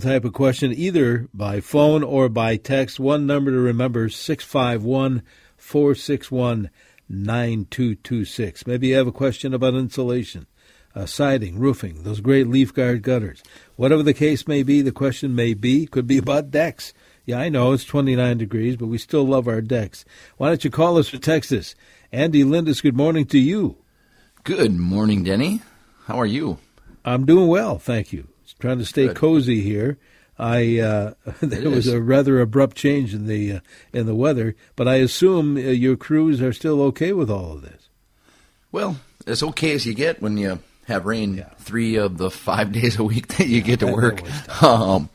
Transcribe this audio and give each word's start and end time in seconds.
type 0.00 0.24
of 0.24 0.32
question, 0.32 0.72
either 0.72 1.28
by 1.32 1.60
phone 1.60 2.02
or 2.02 2.28
by 2.28 2.56
text. 2.56 3.00
One 3.00 3.26
number 3.26 3.50
to 3.50 3.58
remember 3.58 4.08
651 4.08 5.22
461 5.56 6.70
9226. 7.08 8.66
Maybe 8.66 8.88
you 8.88 8.96
have 8.96 9.06
a 9.06 9.12
question 9.12 9.52
about 9.52 9.74
insulation, 9.74 10.46
uh, 10.94 11.06
siding, 11.06 11.58
roofing, 11.58 12.02
those 12.02 12.20
great 12.20 12.48
leaf 12.48 12.72
guard 12.72 13.02
gutters. 13.02 13.42
Whatever 13.76 14.02
the 14.02 14.14
case 14.14 14.48
may 14.48 14.62
be, 14.62 14.80
the 14.80 14.92
question 14.92 15.34
may 15.34 15.54
be, 15.54 15.86
could 15.86 16.06
be 16.06 16.18
about 16.18 16.50
decks. 16.50 16.92
Yeah, 17.24 17.38
I 17.38 17.48
know 17.48 17.72
it's 17.72 17.84
29 17.84 18.38
degrees, 18.38 18.76
but 18.76 18.86
we 18.86 18.98
still 18.98 19.24
love 19.24 19.46
our 19.46 19.60
decks. 19.60 20.04
Why 20.38 20.48
don't 20.48 20.64
you 20.64 20.70
call 20.70 20.98
us 20.98 21.08
for 21.08 21.18
Texas? 21.18 21.74
Andy 22.10 22.44
Lindus, 22.44 22.82
good 22.82 22.96
morning 22.96 23.26
to 23.26 23.38
you. 23.38 23.76
Good 24.44 24.76
morning, 24.76 25.22
Denny. 25.22 25.60
How 26.06 26.18
are 26.18 26.26
you? 26.26 26.58
I'm 27.04 27.26
doing 27.26 27.48
well, 27.48 27.78
thank 27.78 28.12
you. 28.12 28.28
Trying 28.62 28.78
to 28.78 28.86
stay 28.86 29.08
Good. 29.08 29.16
cozy 29.16 29.60
here. 29.60 29.98
I 30.38 30.78
uh, 30.78 31.14
there 31.40 31.68
was 31.68 31.88
a 31.88 32.00
rather 32.00 32.40
abrupt 32.40 32.76
change 32.76 33.12
in 33.12 33.26
the 33.26 33.54
uh, 33.54 33.60
in 33.92 34.06
the 34.06 34.14
weather, 34.14 34.54
but 34.76 34.86
I 34.86 34.98
assume 34.98 35.56
uh, 35.56 35.60
your 35.60 35.96
crews 35.96 36.40
are 36.40 36.52
still 36.52 36.80
okay 36.82 37.12
with 37.12 37.28
all 37.28 37.54
of 37.54 37.62
this. 37.62 37.88
Well, 38.70 39.00
as 39.26 39.42
okay 39.42 39.72
as 39.72 39.84
you 39.84 39.94
get 39.94 40.22
when 40.22 40.36
you 40.36 40.60
have 40.86 41.06
rain 41.06 41.44
three 41.58 41.96
of 41.96 42.18
the 42.18 42.30
five 42.30 42.70
days 42.80 43.00
a 43.00 43.02
week 43.02 43.26
that 43.36 43.48
you 43.48 43.62
get 43.62 43.80
to 43.80 43.92
work. 43.92 44.22
Um, 44.62 45.10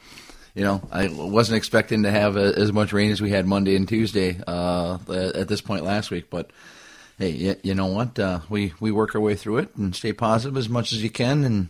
you 0.53 0.65
know, 0.65 0.85
I 0.91 1.07
wasn't 1.07 1.55
expecting 1.55 2.03
to 2.03 2.11
have 2.11 2.35
a, 2.35 2.53
as 2.53 2.73
much 2.73 2.91
rain 2.91 3.11
as 3.11 3.21
we 3.21 3.29
had 3.29 3.45
Monday 3.45 3.77
and 3.77 3.87
Tuesday 3.87 4.41
uh, 4.45 4.97
at 5.07 5.47
this 5.47 5.61
point 5.61 5.85
last 5.85 6.11
week, 6.11 6.29
but 6.29 6.51
hey, 7.17 7.29
you, 7.29 7.55
you 7.63 7.75
know 7.75 7.85
what? 7.85 8.19
Uh, 8.19 8.41
we 8.49 8.73
we 8.81 8.91
work 8.91 9.15
our 9.15 9.21
way 9.21 9.35
through 9.35 9.59
it 9.59 9.73
and 9.77 9.95
stay 9.95 10.11
positive 10.11 10.57
as 10.57 10.67
much 10.67 10.91
as 10.91 11.01
you 11.01 11.09
can. 11.09 11.45
And 11.45 11.69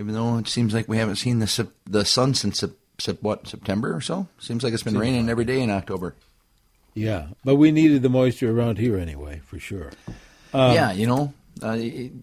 even 0.00 0.14
though 0.14 0.38
it 0.38 0.48
seems 0.48 0.72
like 0.72 0.88
we 0.88 0.96
haven't 0.96 1.16
seen 1.16 1.38
the 1.38 1.68
the 1.84 2.04
sun 2.04 2.34
since 2.34 2.64
what 3.20 3.46
September 3.46 3.94
or 3.94 4.00
so, 4.00 4.26
seems 4.38 4.64
like 4.64 4.72
it's 4.72 4.82
been 4.82 4.98
raining 4.98 5.28
every 5.28 5.44
day 5.44 5.60
in 5.60 5.70
October. 5.70 6.14
Yeah, 6.94 7.28
but 7.44 7.56
we 7.56 7.70
needed 7.70 8.02
the 8.02 8.08
moisture 8.08 8.50
around 8.50 8.78
here 8.78 8.98
anyway, 8.98 9.40
for 9.44 9.58
sure. 9.58 9.92
Um, 10.52 10.74
yeah, 10.74 10.92
you 10.92 11.06
know, 11.06 11.32
uh, 11.62 11.74
you, 11.74 12.22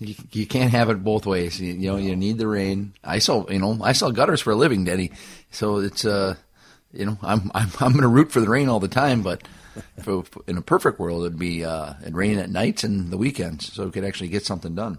you 0.00 0.46
can't 0.46 0.72
have 0.72 0.90
it 0.90 1.04
both 1.04 1.26
ways. 1.26 1.60
You, 1.60 1.74
you 1.74 1.90
know, 1.90 1.96
you 1.96 2.16
need 2.16 2.38
the 2.38 2.48
rain. 2.48 2.94
I 3.04 3.18
saw, 3.20 3.48
you 3.48 3.58
know, 3.58 3.78
I 3.82 3.92
saw 3.92 4.10
gutters 4.10 4.40
for 4.40 4.52
a 4.52 4.56
living, 4.56 4.84
Denny. 4.84 5.12
So 5.50 5.78
it's, 5.78 6.04
uh, 6.04 6.34
you 6.92 7.06
know, 7.06 7.18
I'm 7.22 7.50
I'm 7.54 7.70
I'm 7.80 7.92
going 7.92 8.02
to 8.02 8.08
root 8.08 8.32
for 8.32 8.40
the 8.40 8.48
rain 8.48 8.68
all 8.68 8.80
the 8.80 8.88
time. 8.88 9.22
But 9.22 9.46
for, 10.02 10.24
in 10.46 10.56
a 10.56 10.62
perfect 10.62 10.98
world, 10.98 11.24
it'd 11.24 11.38
be 11.38 11.64
uh, 11.64 11.94
it'd 12.02 12.16
rain 12.16 12.38
at 12.38 12.50
nights 12.50 12.84
and 12.84 13.10
the 13.10 13.18
weekends, 13.18 13.72
so 13.72 13.84
we 13.84 13.90
could 13.90 14.04
actually 14.04 14.28
get 14.28 14.46
something 14.46 14.74
done. 14.74 14.98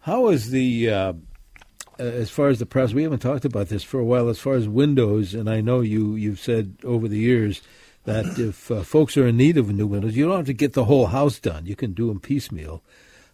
How 0.00 0.28
is 0.28 0.50
the 0.50 0.90
uh, 0.90 1.12
as 2.00 2.30
far 2.30 2.48
as 2.48 2.58
the 2.58 2.66
press? 2.66 2.92
We 2.92 3.02
haven't 3.02 3.20
talked 3.20 3.44
about 3.44 3.68
this 3.68 3.82
for 3.82 4.00
a 4.00 4.04
while. 4.04 4.28
As 4.28 4.38
far 4.38 4.54
as 4.54 4.68
windows, 4.68 5.34
and 5.34 5.48
I 5.48 5.60
know 5.60 5.80
you 5.80 6.14
you've 6.14 6.40
said 6.40 6.76
over 6.84 7.08
the 7.08 7.18
years 7.18 7.62
that 8.04 8.26
if 8.38 8.70
uh, 8.70 8.82
folks 8.82 9.16
are 9.16 9.26
in 9.26 9.36
need 9.36 9.56
of 9.56 9.70
new 9.70 9.86
windows, 9.86 10.16
you 10.16 10.26
don't 10.26 10.36
have 10.36 10.46
to 10.46 10.52
get 10.52 10.72
the 10.72 10.86
whole 10.86 11.06
house 11.06 11.38
done. 11.38 11.66
You 11.66 11.76
can 11.76 11.92
do 11.92 12.08
them 12.08 12.20
piecemeal. 12.20 12.82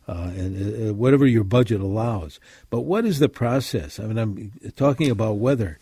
Uh, 0.08 0.30
and 0.36 0.90
uh, 0.90 0.94
whatever 0.94 1.26
your 1.26 1.42
budget 1.42 1.80
allows. 1.80 2.38
But 2.70 2.82
what 2.82 3.04
is 3.04 3.18
the 3.18 3.28
process? 3.28 3.98
I 3.98 4.04
mean, 4.04 4.18
I'm 4.18 4.52
talking 4.76 5.10
about 5.10 5.38
weather, 5.38 5.80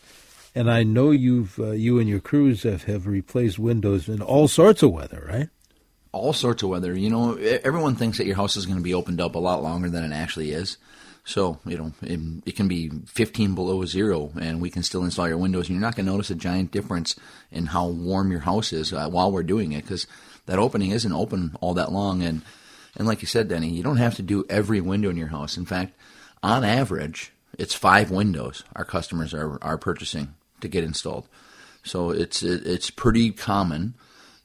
and 0.54 0.70
I 0.70 0.82
know 0.82 1.10
you've 1.10 1.58
uh, 1.58 1.72
you 1.72 1.98
and 1.98 2.08
your 2.08 2.20
crews 2.20 2.62
have, 2.62 2.84
have 2.84 3.06
replaced 3.06 3.58
windows 3.58 4.08
in 4.08 4.22
all 4.22 4.48
sorts 4.48 4.82
of 4.82 4.92
weather, 4.92 5.28
right? 5.30 5.50
all 6.14 6.32
sorts 6.32 6.62
of 6.62 6.68
weather. 6.70 6.96
You 6.96 7.10
know, 7.10 7.34
everyone 7.34 7.96
thinks 7.96 8.18
that 8.18 8.26
your 8.26 8.36
house 8.36 8.56
is 8.56 8.66
going 8.66 8.78
to 8.78 8.84
be 8.84 8.94
opened 8.94 9.20
up 9.20 9.34
a 9.34 9.40
lot 9.40 9.62
longer 9.62 9.90
than 9.90 10.04
it 10.04 10.14
actually 10.14 10.52
is. 10.52 10.78
So, 11.24 11.58
you 11.64 11.78
know, 11.78 11.92
it, 12.02 12.20
it 12.44 12.56
can 12.56 12.68
be 12.68 12.90
15 13.06 13.54
below 13.54 13.84
zero 13.86 14.30
and 14.38 14.60
we 14.60 14.68
can 14.68 14.82
still 14.82 15.04
install 15.04 15.26
your 15.26 15.38
windows 15.38 15.68
and 15.68 15.76
you're 15.76 15.86
not 15.86 15.96
going 15.96 16.04
to 16.04 16.12
notice 16.12 16.30
a 16.30 16.34
giant 16.34 16.70
difference 16.70 17.16
in 17.50 17.66
how 17.66 17.88
warm 17.88 18.30
your 18.30 18.40
house 18.40 18.72
is 18.72 18.92
uh, 18.92 19.08
while 19.08 19.32
we're 19.32 19.42
doing 19.42 19.72
it 19.72 19.82
because 19.82 20.06
that 20.46 20.58
opening 20.58 20.90
isn't 20.90 21.12
open 21.12 21.56
all 21.60 21.74
that 21.74 21.92
long. 21.92 22.22
And, 22.22 22.42
and 22.96 23.06
like 23.06 23.22
you 23.22 23.26
said, 23.26 23.48
Denny, 23.48 23.70
you 23.70 23.82
don't 23.82 23.96
have 23.96 24.16
to 24.16 24.22
do 24.22 24.44
every 24.50 24.82
window 24.82 25.08
in 25.08 25.16
your 25.16 25.28
house. 25.28 25.56
In 25.56 25.64
fact, 25.64 25.94
on 26.42 26.62
average, 26.62 27.32
it's 27.58 27.74
five 27.74 28.10
windows 28.10 28.62
our 28.76 28.84
customers 28.84 29.32
are, 29.32 29.58
are 29.62 29.78
purchasing 29.78 30.34
to 30.60 30.68
get 30.68 30.84
installed. 30.84 31.26
So 31.84 32.10
it's, 32.10 32.42
it, 32.42 32.66
it's 32.66 32.90
pretty 32.90 33.30
common 33.30 33.94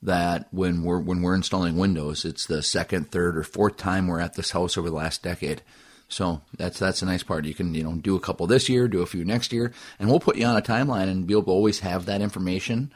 that 0.02 0.48
when 0.52 0.84
we're 0.84 1.00
when 1.00 1.22
we're 1.22 1.36
installing 1.36 1.76
windows, 1.76 2.24
it's 2.24 2.46
the 2.46 2.64
second, 2.64 3.12
third, 3.12 3.38
or 3.38 3.44
fourth 3.44 3.76
time 3.76 4.08
we're 4.08 4.22
at 4.22 4.36
this 4.36 4.52
house 4.52 4.78
over 4.78 4.90
the 4.90 4.96
last 4.96 5.22
decade. 5.24 5.62
So 6.09 6.42
that's 6.58 6.80
that's 6.80 7.03
a 7.03 7.06
nice 7.06 7.24
part. 7.24 7.46
You 7.46 7.53
can 7.53 7.74
you 7.74 7.84
know 7.84 7.94
do 7.94 8.16
a 8.16 8.20
couple 8.20 8.47
this 8.47 8.68
year, 8.68 8.88
do 8.88 9.02
a 9.02 9.06
few 9.06 9.24
next 9.24 9.53
year, 9.53 9.72
and 10.00 10.09
we'll 10.09 10.20
put 10.20 10.38
you 10.38 10.46
on 10.46 10.58
a 10.58 10.62
timeline 10.62 11.08
and 11.08 11.28
be 11.28 11.36
able 11.36 11.44
to 11.44 11.52
always 11.52 11.80
have 11.80 12.06
that 12.08 12.22
information 12.22 12.92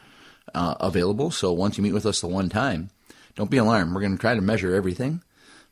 uh, 0.54 0.76
available. 0.80 1.30
So 1.32 1.54
once 1.54 1.78
you 1.78 1.84
meet 1.84 1.94
with 1.94 2.08
us 2.08 2.22
the 2.22 2.28
one 2.28 2.50
time, 2.50 2.90
don't 3.36 3.52
be 3.52 3.58
alarmed. 3.58 3.94
We're 3.94 4.02
going 4.02 4.18
to 4.18 4.22
try 4.22 4.34
to 4.34 4.42
measure 4.42 4.74
everything, 4.74 5.22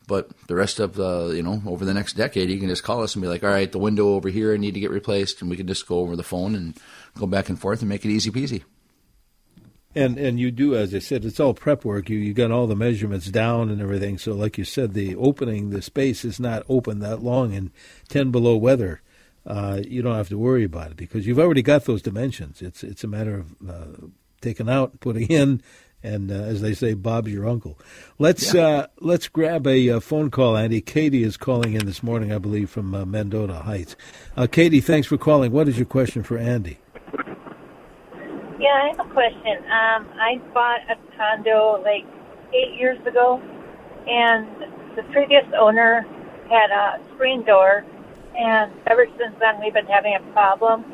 but 0.07 0.29
the 0.47 0.55
rest 0.55 0.79
of 0.79 0.93
the 0.93 1.33
you 1.35 1.41
know 1.41 1.63
over 1.65 1.83
the 1.83 1.95
next 1.95 2.13
decade, 2.13 2.51
you 2.51 2.59
can 2.59 2.69
just 2.69 2.83
call 2.83 3.01
us 3.01 3.15
and 3.15 3.23
be 3.23 3.27
like, 3.27 3.43
all 3.43 3.49
right, 3.49 3.71
the 3.71 3.79
window 3.79 4.09
over 4.09 4.29
here 4.29 4.53
I 4.53 4.57
need 4.57 4.75
to 4.75 4.79
get 4.79 4.91
replaced, 4.91 5.41
and 5.41 5.49
we 5.49 5.57
can 5.57 5.67
just 5.67 5.87
go 5.87 5.97
over 5.99 6.15
the 6.15 6.23
phone 6.23 6.53
and 6.53 6.77
go 7.17 7.25
back 7.25 7.49
and 7.49 7.59
forth 7.59 7.81
and 7.81 7.89
make 7.89 8.05
it 8.05 8.11
easy 8.11 8.29
peasy. 8.29 8.63
And 9.93 10.17
and 10.17 10.39
you 10.39 10.51
do, 10.51 10.73
as 10.75 10.95
I 10.95 10.99
said, 10.99 11.25
it's 11.25 11.39
all 11.39 11.53
prep 11.53 11.83
work. 11.83 12.09
You 12.09 12.17
you 12.17 12.33
got 12.33 12.49
all 12.51 12.65
the 12.67 12.75
measurements 12.75 13.27
down 13.27 13.69
and 13.69 13.81
everything. 13.81 14.17
So, 14.17 14.33
like 14.33 14.57
you 14.57 14.63
said, 14.63 14.93
the 14.93 15.15
opening, 15.15 15.69
the 15.69 15.81
space 15.81 16.23
is 16.23 16.39
not 16.39 16.63
open 16.69 16.99
that 16.99 17.21
long 17.21 17.51
in 17.53 17.71
ten 18.07 18.31
below 18.31 18.55
weather. 18.55 19.01
Uh, 19.45 19.81
you 19.85 20.01
don't 20.01 20.15
have 20.15 20.29
to 20.29 20.37
worry 20.37 20.63
about 20.63 20.91
it 20.91 20.97
because 20.97 21.27
you've 21.27 21.39
already 21.39 21.61
got 21.61 21.85
those 21.85 22.01
dimensions. 22.01 22.61
It's 22.61 22.83
it's 22.83 23.03
a 23.03 23.07
matter 23.07 23.35
of 23.35 23.55
uh, 23.69 24.07
taking 24.39 24.69
out, 24.69 24.99
putting 25.01 25.27
in, 25.29 25.61
and 26.01 26.31
uh, 26.31 26.35
as 26.35 26.61
they 26.61 26.73
say, 26.73 26.93
Bob's 26.93 27.31
your 27.33 27.45
uncle. 27.49 27.77
Let's 28.17 28.53
Yeah. 28.53 28.65
uh, 28.67 28.87
let's 29.01 29.27
grab 29.27 29.67
a 29.67 29.89
uh, 29.89 29.99
phone 29.99 30.29
call, 30.31 30.55
Andy. 30.55 30.79
Katie 30.79 31.23
is 31.23 31.35
calling 31.35 31.73
in 31.73 31.85
this 31.85 32.01
morning, 32.01 32.31
I 32.31 32.37
believe, 32.37 32.69
from 32.69 32.95
uh, 32.95 33.03
Mendota 33.03 33.55
Heights. 33.63 33.95
Uh, 34.37 34.47
Katie, 34.49 34.79
thanks 34.79 35.07
for 35.07 35.17
calling. 35.17 35.51
What 35.51 35.67
is 35.67 35.77
your 35.77 35.85
question 35.87 36.23
for 36.23 36.37
Andy? 36.37 36.77
Yeah, 38.61 38.77
I 38.77 38.93
have 38.93 39.01
a 39.01 39.09
question. 39.09 39.57
Um, 39.73 40.05
I 40.21 40.37
bought 40.53 40.85
a 40.85 40.93
condo 41.17 41.81
like 41.81 42.05
eight 42.53 42.77
years 42.77 43.01
ago, 43.07 43.41
and 44.05 44.45
the 44.95 45.01
previous 45.11 45.45
owner 45.57 46.05
had 46.45 46.69
a 46.69 47.01
screen 47.15 47.43
door, 47.43 47.83
and 48.37 48.71
ever 48.85 49.07
since 49.17 49.33
then 49.41 49.57
we've 49.59 49.73
been 49.73 49.89
having 49.89 50.13
a 50.13 50.21
problem. 50.31 50.85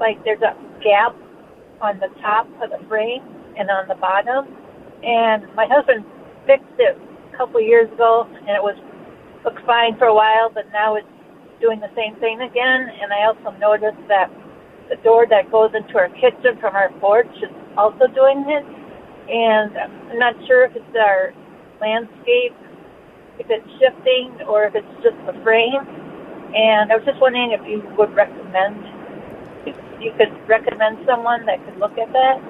Like 0.00 0.18
there's 0.24 0.42
a 0.42 0.58
gap 0.82 1.14
on 1.80 2.00
the 2.00 2.10
top 2.20 2.50
of 2.58 2.70
the 2.74 2.82
frame 2.88 3.22
and 3.56 3.70
on 3.70 3.86
the 3.86 3.94
bottom, 3.94 4.50
and 5.06 5.46
my 5.54 5.70
husband 5.70 6.02
fixed 6.50 6.82
it 6.82 6.98
a 6.98 7.36
couple 7.36 7.62
years 7.62 7.86
ago, 7.92 8.26
and 8.26 8.58
it 8.58 8.62
was 8.62 8.74
looked 9.44 9.64
fine 9.66 9.96
for 9.98 10.10
a 10.10 10.14
while, 10.14 10.50
but 10.50 10.66
now 10.72 10.96
it's 10.96 11.06
doing 11.60 11.78
the 11.78 11.94
same 11.94 12.18
thing 12.18 12.42
again. 12.42 12.90
And 12.90 13.14
I 13.14 13.22
also 13.30 13.56
noticed 13.58 14.02
that 14.10 14.26
the 14.88 14.96
door 14.96 15.26
that 15.28 15.50
goes 15.50 15.70
into 15.74 15.98
our 15.98 16.08
kitchen 16.10 16.58
from 16.60 16.74
our 16.74 16.90
porch 17.00 17.30
is 17.42 17.50
also 17.76 18.06
doing 18.08 18.44
it. 18.48 18.64
And 19.30 19.76
I'm 19.76 20.18
not 20.18 20.34
sure 20.46 20.64
if 20.64 20.74
it's 20.74 20.96
our 20.96 21.34
landscape, 21.80 22.56
if 23.38 23.46
it's 23.50 23.68
shifting, 23.78 24.46
or 24.48 24.64
if 24.64 24.74
it's 24.74 25.02
just 25.02 25.16
the 25.26 25.34
frame. 25.44 25.86
And 26.54 26.90
I 26.90 26.96
was 26.96 27.04
just 27.04 27.20
wondering 27.20 27.52
if 27.52 27.60
you 27.68 27.82
would 27.98 28.14
recommend, 28.14 28.82
if 29.66 29.76
you 30.00 30.12
could 30.16 30.32
recommend 30.48 31.04
someone 31.06 31.44
that 31.46 31.62
could 31.64 31.78
look 31.78 31.98
at 31.98 32.10
that. 32.12 32.40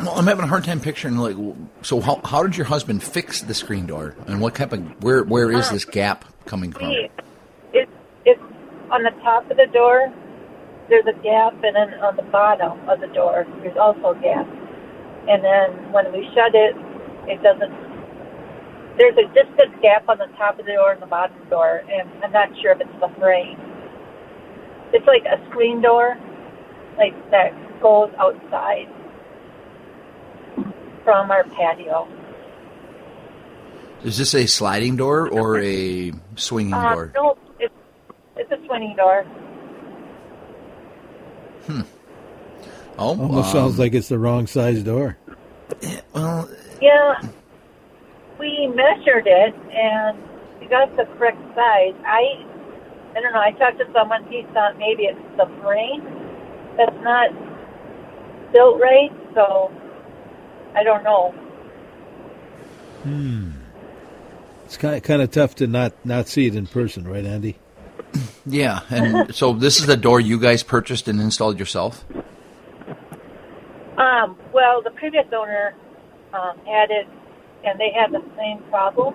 Well, 0.00 0.14
I'm 0.16 0.26
having 0.26 0.44
a 0.44 0.48
hard 0.48 0.64
time 0.64 0.80
picturing 0.80 1.16
like. 1.16 1.36
So 1.82 2.00
how 2.00 2.20
how 2.24 2.42
did 2.42 2.56
your 2.56 2.66
husband 2.66 3.02
fix 3.02 3.40
the 3.40 3.54
screen 3.54 3.86
door, 3.86 4.14
and 4.28 4.40
what 4.40 4.54
of 4.54 5.02
where 5.02 5.24
where 5.24 5.50
is 5.50 5.68
uh, 5.68 5.72
this 5.72 5.84
gap 5.84 6.24
coming 6.44 6.72
from? 6.72 6.92
It's 7.72 7.90
it's 8.24 8.40
on 8.90 9.02
the 9.02 9.10
top 9.22 9.50
of 9.50 9.56
the 9.56 9.66
door. 9.66 10.12
There's 10.88 11.04
a 11.06 11.12
gap, 11.22 11.52
and 11.62 11.76
then 11.76 11.94
on 12.00 12.16
the 12.16 12.22
bottom 12.22 12.88
of 12.88 13.00
the 13.00 13.08
door, 13.08 13.46
there's 13.62 13.76
also 13.76 14.12
a 14.16 14.20
gap. 14.22 14.46
And 15.28 15.44
then 15.44 15.92
when 15.92 16.10
we 16.12 16.24
shut 16.34 16.54
it, 16.54 16.74
it 17.28 17.42
doesn't. 17.42 17.72
There's 18.96 19.16
a 19.16 19.28
distant 19.34 19.80
gap 19.82 20.08
on 20.08 20.18
the 20.18 20.26
top 20.38 20.58
of 20.58 20.64
the 20.66 20.72
door 20.72 20.92
and 20.92 21.02
the 21.02 21.06
bottom 21.06 21.36
door, 21.50 21.82
and 21.90 22.08
I'm 22.24 22.32
not 22.32 22.48
sure 22.60 22.72
if 22.72 22.80
it's 22.80 23.00
the 23.00 23.08
frame. 23.20 23.58
It's 24.92 25.06
like 25.06 25.24
a 25.26 25.36
screen 25.50 25.82
door, 25.82 26.16
like 26.96 27.12
that 27.30 27.52
goes 27.82 28.10
outside 28.18 28.88
from 31.04 31.30
our 31.30 31.44
patio. 31.44 32.08
Is 34.04 34.16
this 34.16 34.34
a 34.34 34.46
sliding 34.46 34.96
door 34.96 35.28
or 35.28 35.58
a 35.60 36.12
swinging 36.36 36.72
Uh, 36.74 36.94
door? 36.94 37.12
no, 37.14 37.36
it's 37.60 37.74
it's 38.36 38.50
a 38.50 38.66
swinging 38.66 38.96
door. 38.96 39.26
Oh, 41.68 41.86
Almost 42.98 43.48
um, 43.48 43.52
sounds 43.52 43.78
like 43.78 43.94
it's 43.94 44.08
the 44.08 44.18
wrong 44.18 44.46
size 44.46 44.82
door. 44.82 45.16
well. 46.12 46.48
Yeah, 46.80 47.20
we 48.38 48.66
measured 48.74 49.26
it 49.26 49.54
and 49.72 50.18
we 50.60 50.66
got 50.66 50.96
the 50.96 51.04
correct 51.16 51.38
size. 51.54 51.94
I 52.04 52.44
I 53.16 53.20
don't 53.20 53.32
know. 53.32 53.40
I 53.40 53.52
talked 53.52 53.78
to 53.78 53.86
someone. 53.92 54.24
He 54.24 54.42
thought 54.52 54.78
maybe 54.78 55.04
it's 55.04 55.20
the 55.36 55.46
frame 55.62 56.02
that's 56.76 56.96
not 57.02 57.30
built 58.52 58.80
right. 58.80 59.12
So 59.34 59.72
I 60.74 60.82
don't 60.82 61.04
know. 61.04 61.30
Hmm. 63.02 63.50
It's 64.64 64.76
kind 64.76 64.96
of, 64.96 65.02
kind 65.02 65.22
of 65.22 65.30
tough 65.30 65.54
to 65.56 65.66
not 65.66 65.92
not 66.04 66.28
see 66.28 66.46
it 66.46 66.54
in 66.54 66.66
person, 66.66 67.06
right, 67.06 67.24
Andy? 67.24 67.56
Yeah, 68.48 68.80
and 68.90 69.34
so 69.40 69.52
this 69.52 69.78
is 69.80 69.86
the 69.86 69.96
door 69.96 70.20
you 70.20 70.38
guys 70.38 70.62
purchased 70.62 71.08
and 71.08 71.20
installed 71.20 71.58
yourself. 71.58 72.04
Um, 73.98 74.38
well, 74.52 74.80
the 74.82 74.90
previous 74.90 75.26
owner 75.36 75.74
um, 76.32 76.58
had 76.66 76.90
it, 76.90 77.06
and 77.64 77.78
they 77.78 77.90
had 77.90 78.12
the 78.12 78.22
same 78.36 78.62
problem. 78.70 79.14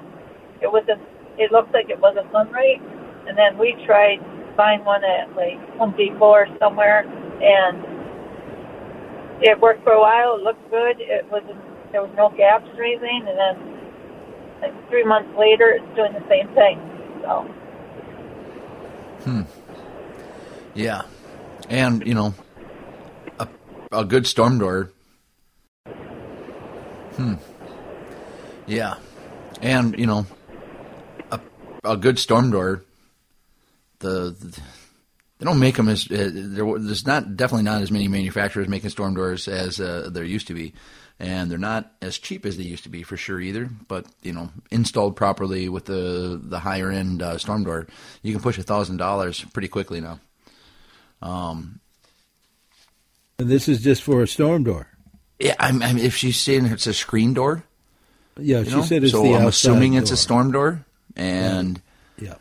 It 0.62 0.68
was 0.68 0.84
a, 0.90 1.00
it 1.42 1.52
looked 1.52 1.74
like 1.74 1.90
it 1.90 2.00
wasn't 2.00 2.32
done 2.32 2.52
right, 2.52 2.82
and 3.28 3.38
then 3.38 3.58
we 3.58 3.76
tried 3.86 4.20
find 4.56 4.86
one 4.86 5.04
at 5.04 5.36
like 5.36 5.58
Home 5.78 5.96
Depot 5.98 6.26
or 6.26 6.48
somewhere, 6.60 7.02
and 7.42 7.82
it 9.42 9.60
worked 9.60 9.84
for 9.84 9.94
a 9.94 10.00
while. 10.00 10.36
It 10.36 10.44
looked 10.44 10.70
good. 10.70 11.00
It 11.00 11.26
was 11.32 11.44
there 11.92 12.02
was 12.02 12.12
no 12.16 12.30
gaps 12.30 12.68
or 12.78 12.84
anything, 12.84 13.26
and 13.28 13.38
then 13.38 13.56
like 14.62 14.90
three 14.90 15.04
months 15.04 15.30
later, 15.40 15.72
it's 15.72 15.96
doing 15.96 16.14
the 16.14 16.24
same 16.30 16.48
thing. 16.54 16.78
So. 17.24 17.63
Hmm. 19.24 19.42
Yeah, 20.76 21.04
and 21.70 22.06
you 22.06 22.14
know, 22.14 22.34
a 23.40 23.48
a 23.92 24.06
good 24.06 24.28
storm 24.28 24.60
door. 24.60 24.92
Hmm. 27.16 27.36
Yeah, 28.68 28.96
and 29.62 29.98
you 29.98 30.08
know, 30.08 30.26
a 31.32 31.40
a 31.84 31.96
good 31.96 32.20
storm 32.20 32.52
door. 32.52 32.84
The, 34.00 34.36
the 34.38 34.60
they 35.44 35.50
don't 35.50 35.60
make 35.60 35.76
them 35.76 35.90
as 35.90 36.10
uh, 36.10 36.32
there, 36.34 36.80
there's 36.80 37.06
not 37.06 37.36
definitely 37.36 37.64
not 37.64 37.82
as 37.82 37.92
many 37.92 38.08
manufacturers 38.08 38.70
making 38.70 38.90
storm 38.90 39.14
doors 39.14 39.50
as 39.50 39.78
uh, 39.78 40.10
there 40.10 40.24
used 40.24 40.48
to 40.48 40.54
be 40.54 40.74
and 41.20 41.52
they're 41.52 41.58
not 41.58 41.92
as 42.02 42.18
cheap 42.18 42.46
as 42.46 42.56
they 42.56 42.64
used 42.64 42.84
to 42.84 42.90
be 42.90 43.04
for 43.04 43.18
sure 43.18 43.42
either. 43.42 43.70
But 43.90 44.06
you 44.22 44.32
know, 44.32 44.52
installed 44.72 45.18
properly 45.18 45.68
with 45.68 45.86
the 45.86 46.40
the 46.42 46.60
higher 46.60 46.90
end 46.90 47.22
uh, 47.22 47.38
storm 47.38 47.66
door, 47.66 47.88
you 48.22 48.32
can 48.32 48.42
push 48.42 48.58
a 48.58 48.64
thousand 48.64 48.98
dollars 48.98 49.44
pretty 49.52 49.68
quickly 49.68 50.00
now. 50.00 50.20
Um, 51.22 51.82
and 53.38 53.50
this 53.50 53.68
is 53.68 53.82
just 53.82 54.02
for 54.02 54.22
a 54.22 54.28
storm 54.28 54.64
door. 54.64 54.88
Yeah, 55.40 55.56
I'm, 55.60 55.82
I'm, 55.84 55.98
if 55.98 56.16
she's 56.16 56.38
saying 56.38 56.68
it's 56.68 56.88
a 56.88 56.94
screen 56.94 57.34
door. 57.34 57.66
Yeah, 58.40 58.64
she 58.64 58.70
know? 58.70 58.82
said 58.84 59.04
it's 59.04 59.12
so 59.12 59.24
the 59.24 59.36
I'm 59.36 59.48
assuming 59.48 59.92
door. 59.94 60.02
it's 60.02 60.12
a 60.12 60.18
storm 60.18 60.52
door, 60.52 60.86
and 61.18 61.82
yeah. 62.18 62.36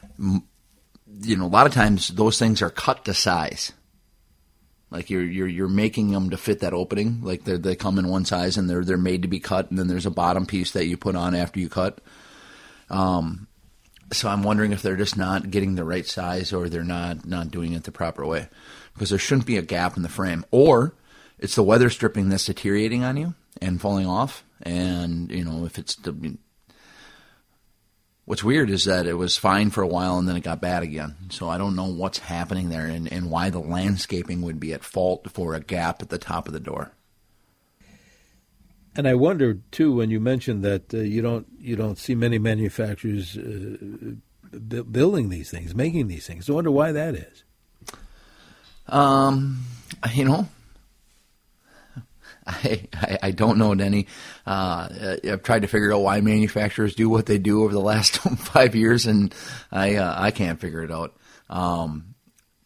You 1.23 1.37
know, 1.37 1.47
a 1.47 1.49
lot 1.49 1.67
of 1.67 1.73
times 1.73 2.09
those 2.09 2.39
things 2.39 2.63
are 2.63 2.71
cut 2.71 3.05
to 3.05 3.15
size. 3.15 3.73
Like 4.91 5.09
you're 5.09 5.25
you're 5.25 5.49
you're 5.49 5.69
making 5.69 6.11
them 6.11 6.31
to 6.31 6.37
fit 6.37 6.61
that 6.61 6.75
opening. 6.75 7.23
Like 7.23 7.45
they 7.45 7.57
they 7.57 7.75
come 7.75 7.99
in 7.99 8.09
one 8.09 8.27
size 8.27 8.59
and 8.59 8.69
they're 8.69 8.85
they're 8.85 8.99
made 8.99 9.23
to 9.23 9.29
be 9.29 9.41
cut, 9.41 9.71
and 9.71 9.79
then 9.79 9.89
there's 9.89 10.07
a 10.07 10.11
bottom 10.11 10.45
piece 10.45 10.73
that 10.73 10.87
you 10.87 10.97
put 10.97 11.17
on 11.17 11.35
after 11.35 11.59
you 11.59 11.69
cut. 11.69 12.01
Um, 12.91 13.47
so 14.13 14.29
I'm 14.29 14.43
wondering 14.43 14.73
if 14.73 14.83
they're 14.83 14.97
just 14.97 15.17
not 15.17 15.51
getting 15.51 15.77
the 15.77 15.85
right 15.85 16.07
size 16.07 16.53
or 16.53 16.69
they're 16.69 16.85
not 16.85 17.25
not 17.25 17.51
doing 17.51 17.73
it 17.73 17.85
the 17.85 17.93
proper 17.93 18.27
way, 18.27 18.49
because 18.93 19.09
there 19.09 19.19
shouldn't 19.19 19.47
be 19.47 19.57
a 19.57 19.63
gap 19.63 19.97
in 19.97 20.03
the 20.03 20.11
frame, 20.11 20.45
or 20.51 20.95
it's 21.39 21.55
the 21.55 21.63
weather 21.63 21.89
stripping 21.89 22.29
that's 22.29 22.45
deteriorating 22.45 23.03
on 23.03 23.17
you 23.17 23.35
and 23.63 23.81
falling 23.81 24.07
off, 24.07 24.45
and 24.61 25.31
you 25.31 25.45
know 25.45 25.65
if 25.65 25.79
it's 25.79 25.95
the 25.97 26.37
What's 28.25 28.45
weird 28.45 28.71
is 28.71 28.85
that 28.85 29.07
it 29.07 29.15
was 29.15 29.37
fine 29.37 29.71
for 29.71 29.83
a 29.83 29.89
while 29.89 30.17
and 30.17 30.29
then 30.29 30.37
it 30.37 30.45
got 30.45 30.61
bad 30.61 30.85
again. 30.85 31.17
So 31.31 31.49
I 31.49 31.59
don't 31.59 31.75
know 31.75 31.87
what's 31.87 32.19
happening 32.19 32.69
there 32.69 32.87
and, 32.87 33.13
and 33.13 33.31
why 33.31 33.51
the 33.51 33.59
landscaping 33.59 34.43
would 34.43 34.61
be 34.61 34.73
at 34.73 34.85
fault 34.85 35.29
for 35.33 35.55
a 35.55 35.61
gap 35.61 36.03
at 36.03 36.09
the 36.09 36.19
top 36.19 36.47
of 36.47 36.53
the 36.53 36.61
door. 36.61 36.93
And 38.95 39.09
I 39.09 39.15
wondered 39.15 39.63
too 39.73 39.95
when 39.95 40.11
you 40.11 40.21
mentioned 40.21 40.63
that 40.65 40.93
uh, 40.95 40.99
you 40.99 41.23
don't 41.23 41.47
you 41.59 41.77
don't 41.77 41.99
see 41.99 42.15
many 42.15 42.39
manufacturers 42.39 43.37
uh, 43.39 43.77
b- 44.51 44.83
building 44.83 45.31
these 45.31 45.51
things, 45.51 45.75
making 45.75 46.09
these 46.09 46.27
things. 46.27 46.49
I 46.49 46.53
wonder 46.53 46.71
why 46.71 46.93
that 46.93 47.15
is. 47.15 47.45
Um, 48.89 49.65
you 50.13 50.27
know, 50.27 50.47
I, 52.47 52.89
I, 52.93 53.19
I 53.23 53.31
don't 53.31 53.59
know, 53.59 53.75
Denny. 53.75 54.07
Uh, 54.47 55.17
I've 55.25 55.43
tried 55.43 55.63
to 55.63 55.69
figure 55.69 55.93
out 55.93 56.03
why 56.03 56.21
manufacturers 56.21 56.95
do 56.95 57.09
what 57.09 57.27
they 57.27 57.39
do 57.39 57.63
over 57.63 57.73
the 57.73 57.81
last 57.81 58.17
five 58.39 58.75
years, 58.75 59.07
and 59.07 59.35
I 59.71 59.97
uh, 59.97 60.15
I 60.17 60.31
can't 60.31 60.61
figure 60.61 60.83
it 60.83 60.91
out. 60.91 61.15
Um, 61.49 62.15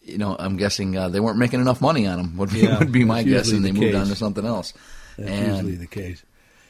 you 0.02 0.18
know, 0.18 0.36
I'm 0.38 0.56
guessing 0.56 0.96
uh, 0.96 1.08
they 1.08 1.20
weren't 1.20 1.38
making 1.38 1.60
enough 1.60 1.80
money 1.80 2.06
on 2.06 2.16
them. 2.18 2.36
Would 2.38 2.50
be, 2.50 2.60
yeah, 2.62 2.78
would 2.78 2.92
be 2.92 3.04
my 3.04 3.22
guess, 3.22 3.50
and 3.50 3.64
the 3.64 3.68
they 3.68 3.72
case. 3.72 3.80
moved 3.80 3.94
on 3.96 4.06
to 4.06 4.14
something 4.14 4.46
else. 4.46 4.72
That's 5.18 5.30
and, 5.30 5.56
usually 5.56 5.76
the 5.76 5.86
case. 5.86 6.22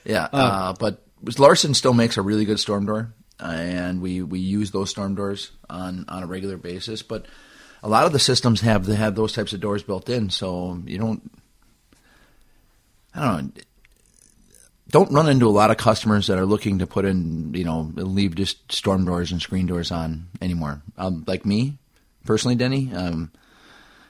Yeah, 0.05 0.29
uh, 0.33 0.75
but 0.79 1.03
Larson 1.39 1.75
still 1.75 1.95
makes 1.95 2.17
a 2.17 2.23
really 2.23 2.45
good 2.45 2.61
storm 2.61 2.87
door, 2.87 3.13
and 3.41 4.01
we, 4.01 4.23
we 4.23 4.39
use 4.39 4.71
those 4.71 4.91
storm 4.91 5.15
doors 5.15 5.51
on, 5.69 6.05
on 6.09 6.23
a 6.23 6.27
regular 6.27 6.57
basis. 6.57 7.03
But 7.03 7.27
a 7.83 7.89
lot 7.89 8.07
of 8.07 8.13
the 8.13 8.19
systems 8.19 8.61
have 8.61 8.87
have 8.87 9.15
those 9.15 9.33
types 9.33 9.53
of 9.53 9.61
doors 9.61 9.83
built 9.83 10.09
in, 10.09 10.31
so 10.31 10.81
you 10.87 10.99
don't 10.99 11.31
I 13.17 13.25
don't 13.25 13.57
know. 13.57 13.63
Don't 14.89 15.13
run 15.13 15.29
into 15.29 15.49
a 15.49 15.51
lot 15.51 15.73
of 15.73 15.79
customers 15.79 16.29
that 16.29 16.39
are 16.39 16.47
looking 16.47 16.79
to 16.79 16.87
put 16.87 17.05
in, 17.05 17.53
you 17.55 17.65
know, 17.65 17.91
leave 17.95 18.37
just 18.37 18.71
storm 18.71 19.05
doors 19.05 19.33
and 19.33 19.43
screen 19.43 19.67
doors 19.67 19.91
on 19.91 20.29
anymore. 20.41 20.81
Um, 20.97 21.25
like 21.27 21.45
me, 21.45 21.79
personally, 22.25 22.55
Denny, 22.55 22.93
um, 22.95 23.33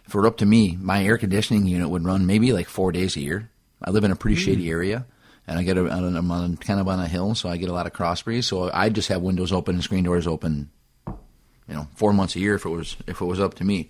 if 0.07 0.15
it 0.15 0.19
were 0.19 0.27
up 0.27 0.37
to 0.39 0.47
me, 0.47 0.77
my 0.79 1.03
air 1.03 1.17
conditioning 1.17 1.67
unit 1.67 1.89
would 1.89 2.05
run 2.05 2.27
maybe 2.27 2.53
like 2.53 2.69
four 2.69 2.93
days 2.93 3.17
a 3.17 3.21
year. 3.21 3.51
I 3.83 3.91
live 3.91 4.05
in 4.05 4.11
a 4.11 4.17
pretty 4.17 4.37
mm. 4.37 4.45
shady 4.45 4.71
area, 4.71 5.07
and 5.47 5.59
I 5.59 5.63
get 5.63 5.79
a, 5.79 5.87
I'm 5.87 6.31
on, 6.31 6.57
kind 6.59 6.79
of 6.79 6.89
on 6.89 7.01
a 7.01 7.09
hill, 7.09 7.35
so 7.35 7.49
I 7.49 7.57
get 7.57 7.71
a 7.71 7.75
lot 7.75 7.87
of 7.87 7.95
cross 7.95 8.21
breeze. 8.23 8.47
So 8.47 8.71
I 8.71 8.91
just 8.91 9.09
have 9.09 9.23
windows 9.23 9.53
open 9.53 9.77
and 9.77 9.85
screen 9.85 10.05
doors 10.05 10.27
open, 10.27 10.71
you 11.07 11.75
know, 11.75 11.89
four 11.95 12.13
months 12.13 12.37
a 12.37 12.41
year 12.41 12.55
if 12.55 12.67
it 12.67 12.71
was 12.71 12.97
if 13.07 13.21
it 13.21 13.25
was 13.25 13.41
up 13.41 13.55
to 13.55 13.65
me. 13.65 13.89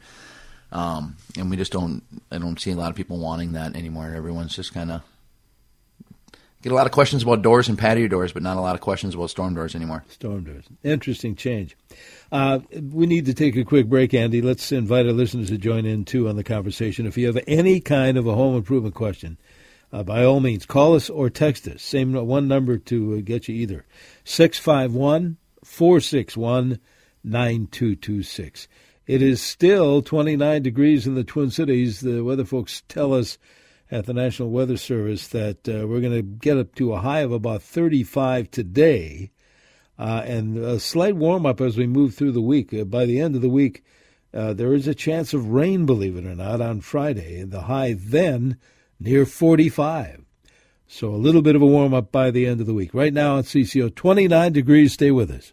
Um, 0.72 1.16
and 1.38 1.50
we 1.50 1.56
just 1.56 1.72
don't, 1.72 2.02
I 2.30 2.38
don't 2.38 2.60
see 2.60 2.70
a 2.70 2.76
lot 2.76 2.90
of 2.90 2.96
people 2.96 3.18
wanting 3.18 3.52
that 3.52 3.76
anymore. 3.76 4.06
And 4.06 4.16
everyone's 4.16 4.56
just 4.56 4.74
kind 4.74 4.90
of 4.90 5.02
get 6.62 6.72
a 6.72 6.74
lot 6.74 6.86
of 6.86 6.92
questions 6.92 7.22
about 7.22 7.42
doors 7.42 7.68
and 7.68 7.78
patio 7.78 8.08
doors, 8.08 8.32
but 8.32 8.42
not 8.42 8.56
a 8.56 8.60
lot 8.60 8.74
of 8.74 8.80
questions 8.80 9.14
about 9.14 9.30
storm 9.30 9.54
doors 9.54 9.74
anymore. 9.74 10.04
Storm 10.08 10.44
doors. 10.44 10.64
Interesting 10.82 11.36
change. 11.36 11.76
Uh, 12.32 12.58
we 12.90 13.06
need 13.06 13.26
to 13.26 13.34
take 13.34 13.56
a 13.56 13.64
quick 13.64 13.88
break, 13.88 14.12
Andy. 14.14 14.42
Let's 14.42 14.72
invite 14.72 15.06
our 15.06 15.12
listeners 15.12 15.48
to 15.50 15.58
join 15.58 15.86
in 15.86 16.04
too 16.04 16.28
on 16.28 16.36
the 16.36 16.44
conversation. 16.44 17.06
If 17.06 17.16
you 17.16 17.26
have 17.26 17.38
any 17.46 17.80
kind 17.80 18.18
of 18.18 18.26
a 18.26 18.34
home 18.34 18.56
improvement 18.56 18.94
question, 18.94 19.38
uh, 19.92 20.02
by 20.02 20.24
all 20.24 20.40
means, 20.40 20.66
call 20.66 20.94
us 20.94 21.08
or 21.08 21.30
text 21.30 21.68
us. 21.68 21.82
Same 21.82 22.12
one 22.12 22.48
number 22.48 22.78
to 22.78 23.14
uh, 23.14 23.20
get 23.24 23.48
you 23.48 23.54
either 23.54 23.86
651 24.24 25.36
461 25.62 26.80
9226. 27.22 28.68
It 29.06 29.22
is 29.22 29.40
still 29.40 30.02
29 30.02 30.62
degrees 30.62 31.06
in 31.06 31.14
the 31.14 31.22
Twin 31.22 31.50
Cities. 31.50 32.00
The 32.00 32.24
weather 32.24 32.44
folks 32.44 32.82
tell 32.88 33.14
us 33.14 33.38
at 33.88 34.06
the 34.06 34.12
National 34.12 34.50
Weather 34.50 34.76
Service 34.76 35.28
that 35.28 35.68
uh, 35.68 35.86
we're 35.86 36.00
going 36.00 36.12
to 36.12 36.22
get 36.22 36.58
up 36.58 36.74
to 36.74 36.92
a 36.92 36.98
high 36.98 37.20
of 37.20 37.30
about 37.30 37.62
35 37.62 38.50
today, 38.50 39.30
uh, 39.96 40.22
and 40.24 40.58
a 40.58 40.80
slight 40.80 41.14
warm 41.14 41.46
up 41.46 41.60
as 41.60 41.76
we 41.76 41.86
move 41.86 42.16
through 42.16 42.32
the 42.32 42.40
week. 42.40 42.74
Uh, 42.74 42.82
by 42.82 43.06
the 43.06 43.20
end 43.20 43.36
of 43.36 43.42
the 43.42 43.48
week, 43.48 43.84
uh, 44.34 44.52
there 44.52 44.74
is 44.74 44.88
a 44.88 44.94
chance 44.94 45.32
of 45.32 45.50
rain, 45.50 45.86
believe 45.86 46.16
it 46.16 46.26
or 46.26 46.34
not, 46.34 46.60
on 46.60 46.80
Friday. 46.80 47.44
The 47.44 47.62
high 47.62 47.94
then 47.96 48.58
near 48.98 49.24
45. 49.24 50.24
So 50.88 51.10
a 51.10 51.14
little 51.14 51.42
bit 51.42 51.54
of 51.54 51.62
a 51.62 51.66
warm 51.66 51.94
up 51.94 52.10
by 52.10 52.32
the 52.32 52.44
end 52.44 52.60
of 52.60 52.66
the 52.66 52.74
week. 52.74 52.92
Right 52.92 53.14
now 53.14 53.38
at 53.38 53.44
CCO, 53.44 53.94
29 53.94 54.52
degrees. 54.52 54.94
Stay 54.94 55.12
with 55.12 55.30
us. 55.30 55.52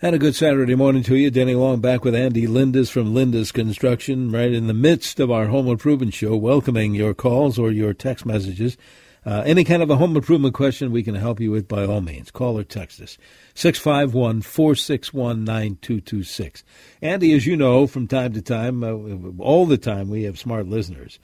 And 0.00 0.14
a 0.14 0.18
good 0.20 0.36
Saturday 0.36 0.76
morning 0.76 1.02
to 1.02 1.16
you. 1.16 1.28
Denny 1.28 1.56
Long 1.56 1.80
back 1.80 2.04
with 2.04 2.14
Andy 2.14 2.46
Lindus 2.46 2.88
from 2.88 3.14
Lindus 3.14 3.52
Construction, 3.52 4.30
right 4.30 4.52
in 4.52 4.68
the 4.68 4.72
midst 4.72 5.18
of 5.18 5.28
our 5.28 5.46
home 5.46 5.66
improvement 5.66 6.14
show, 6.14 6.36
welcoming 6.36 6.94
your 6.94 7.14
calls 7.14 7.58
or 7.58 7.72
your 7.72 7.92
text 7.92 8.24
messages. 8.24 8.76
Uh, 9.26 9.42
any 9.44 9.64
kind 9.64 9.82
of 9.82 9.90
a 9.90 9.96
home 9.96 10.14
improvement 10.14 10.54
question 10.54 10.92
we 10.92 11.02
can 11.02 11.16
help 11.16 11.40
you 11.40 11.50
with 11.50 11.66
by 11.66 11.84
all 11.84 12.00
means. 12.00 12.30
Call 12.30 12.56
or 12.56 12.62
text 12.62 13.00
us. 13.00 13.18
651 13.54 14.42
461 14.42 15.42
9226. 15.42 16.62
Andy, 17.02 17.32
as 17.32 17.44
you 17.44 17.56
know, 17.56 17.88
from 17.88 18.06
time 18.06 18.32
to 18.34 18.40
time, 18.40 18.84
uh, 18.84 19.42
all 19.42 19.66
the 19.66 19.76
time, 19.76 20.10
we 20.10 20.22
have 20.22 20.38
smart 20.38 20.68
listeners. 20.68 21.18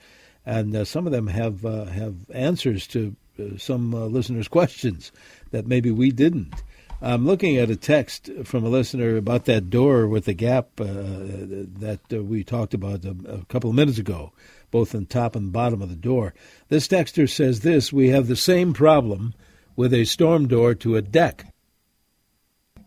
And 0.44 0.74
uh, 0.74 0.84
some 0.84 1.06
of 1.06 1.12
them 1.12 1.28
have, 1.28 1.64
uh, 1.64 1.84
have 1.84 2.16
answers 2.30 2.88
to 2.88 3.14
uh, 3.38 3.56
some 3.56 3.94
uh, 3.94 4.06
listeners' 4.06 4.48
questions 4.58 5.12
that 5.52 5.68
maybe 5.68 5.92
we 5.92 6.10
didn't. 6.10 6.60
I'm 7.04 7.26
looking 7.26 7.58
at 7.58 7.68
a 7.68 7.76
text 7.76 8.30
from 8.44 8.64
a 8.64 8.70
listener 8.70 9.18
about 9.18 9.44
that 9.44 9.68
door 9.68 10.08
with 10.08 10.24
the 10.24 10.32
gap 10.32 10.80
uh, 10.80 10.86
that 10.86 12.00
uh, 12.10 12.24
we 12.24 12.42
talked 12.42 12.72
about 12.72 13.04
a, 13.04 13.14
a, 13.28 13.44
couple 13.44 13.68
of 13.68 13.76
minutes 13.76 13.98
ago, 13.98 14.32
both 14.70 14.94
on 14.94 15.04
top 15.04 15.36
and 15.36 15.52
bottom 15.52 15.82
of 15.82 15.90
the 15.90 15.96
door. 15.96 16.32
This 16.70 16.88
texter 16.88 17.28
says 17.28 17.60
this 17.60 17.92
We 17.92 18.08
have 18.08 18.26
the 18.26 18.36
same 18.36 18.72
problem 18.72 19.34
with 19.76 19.92
a 19.92 20.06
storm 20.06 20.48
door 20.48 20.74
to 20.76 20.96
a 20.96 21.02
deck. 21.02 21.52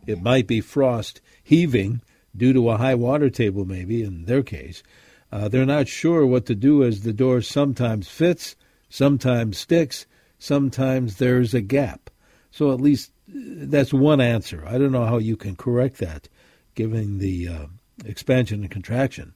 It 0.04 0.20
might 0.20 0.48
be 0.48 0.60
frost 0.60 1.20
heaving 1.44 2.02
due 2.36 2.52
to 2.54 2.70
a 2.70 2.76
high 2.76 2.96
water 2.96 3.30
table, 3.30 3.64
maybe 3.66 4.02
in 4.02 4.24
their 4.24 4.42
case. 4.42 4.82
Uh, 5.30 5.46
they're 5.46 5.64
not 5.64 5.86
sure 5.86 6.26
what 6.26 6.44
to 6.46 6.56
do 6.56 6.82
as 6.82 7.02
the 7.02 7.12
door 7.12 7.40
sometimes 7.40 8.08
fits, 8.08 8.56
sometimes 8.88 9.58
sticks, 9.58 10.06
sometimes 10.40 11.18
there's 11.18 11.54
a 11.54 11.60
gap. 11.60 12.10
So 12.50 12.72
at 12.72 12.80
least 12.80 13.12
that's 13.28 13.92
one 13.92 14.20
answer. 14.20 14.64
I 14.66 14.78
don't 14.78 14.92
know 14.92 15.04
how 15.04 15.18
you 15.18 15.36
can 15.36 15.56
correct 15.56 15.98
that, 15.98 16.28
given 16.74 17.18
the 17.18 17.48
uh, 17.48 17.66
expansion 18.04 18.62
and 18.62 18.70
contraction. 18.70 19.34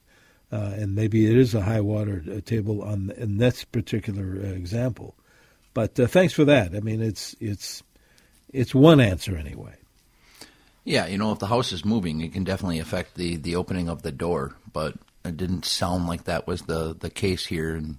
Uh, 0.51 0.71
and 0.75 0.93
maybe 0.93 1.25
it 1.25 1.35
is 1.35 1.55
a 1.55 1.61
high 1.61 1.81
water 1.81 2.23
uh, 2.31 2.39
table 2.41 2.83
on 2.83 3.11
in 3.17 3.37
this 3.37 3.63
particular 3.63 4.39
uh, 4.43 4.49
example. 4.49 5.15
But 5.73 5.99
uh, 5.99 6.05
thanks 6.05 6.33
for 6.33 6.45
that. 6.45 6.75
I 6.75 6.79
mean, 6.79 7.01
it's 7.01 7.35
it's 7.39 7.81
it's 8.51 8.75
one 8.75 8.99
answer 8.99 9.35
anyway. 9.35 9.73
Yeah, 10.83 11.07
you 11.07 11.17
know, 11.17 11.31
if 11.31 11.39
the 11.39 11.47
house 11.47 11.71
is 11.71 11.85
moving, 11.85 12.21
it 12.21 12.33
can 12.33 12.43
definitely 12.43 12.79
affect 12.79 13.15
the 13.15 13.35
the 13.37 13.55
opening 13.55 13.89
of 13.89 14.03
the 14.03 14.11
door. 14.11 14.55
But 14.71 14.95
it 15.25 15.37
didn't 15.37 15.65
sound 15.65 16.07
like 16.07 16.25
that 16.25 16.45
was 16.45 16.63
the 16.63 16.95
the 16.99 17.09
case 17.09 17.47
here, 17.47 17.73
and 17.75 17.97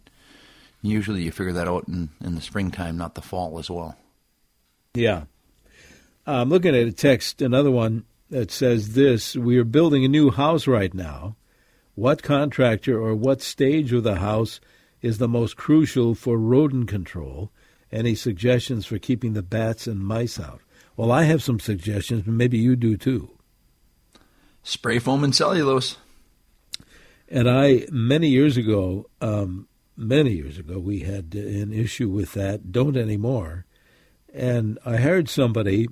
usually 0.81 1.23
you 1.23 1.33
figure 1.33 1.55
that 1.55 1.67
out 1.67 1.89
in 1.89 2.11
in 2.23 2.37
the 2.37 2.41
springtime, 2.41 2.97
not 2.97 3.17
the 3.17 3.23
fall 3.23 3.59
as 3.59 3.69
well. 3.69 3.97
Yeah, 4.97 5.25
I'm 6.25 6.51
looking 6.51 6.77
at 6.77 6.87
a 6.87 6.93
text, 6.93 7.43
another 7.43 7.73
one 7.73 8.05
that 8.31 8.53
says 8.53 8.95
this: 8.95 9.35
We 9.35 9.59
are 9.59 9.65
building 9.65 10.05
a 10.05 10.09
new 10.09 10.31
house 10.31 10.69
right 10.69 10.95
now. 10.95 11.35
What 11.97 12.23
contractor 12.23 13.01
or 13.01 13.17
what 13.17 13.43
stage 13.43 13.93
of 13.93 14.05
the 14.05 14.17
house 14.17 14.61
is 15.03 15.19
the 15.19 15.27
most 15.27 15.57
crucial 15.57 16.15
for 16.15 16.39
rodent 16.39 16.89
control? 16.89 17.51
Any 17.91 18.15
suggestions 18.15 18.87
for 18.87 18.99
keeping 18.99 19.33
the 19.33 19.43
bats 19.43 19.89
and 19.89 19.99
mice 19.99 20.39
out? 20.39 20.61
Well, 20.97 21.11
I 21.11 21.25
have 21.25 21.43
some 21.43 21.59
suggestions, 21.59 22.23
but 22.23 22.35
maybe 22.35 22.59
you 22.59 22.77
do 22.77 22.97
too. 22.97 23.37
Spray 24.63 25.01
foam 25.01 25.25
and 25.25 25.35
cellulose. 25.35 25.97
And 27.29 27.51
I, 27.51 27.87
many 27.91 28.29
years 28.29 28.57
ago, 28.57 29.11
um, 29.21 29.67
many 29.97 30.35
years 30.35 30.57
ago, 30.57 30.79
we 30.79 31.01
had 31.01 31.35
an 31.35 31.73
issue 31.73 32.09
with 32.09 32.33
that. 32.35 32.71
Don't 32.71 32.97
anymore. 32.97 33.67
And 34.35 34.79
I 34.85 34.97
hired 34.97 35.29
somebody 35.29 35.89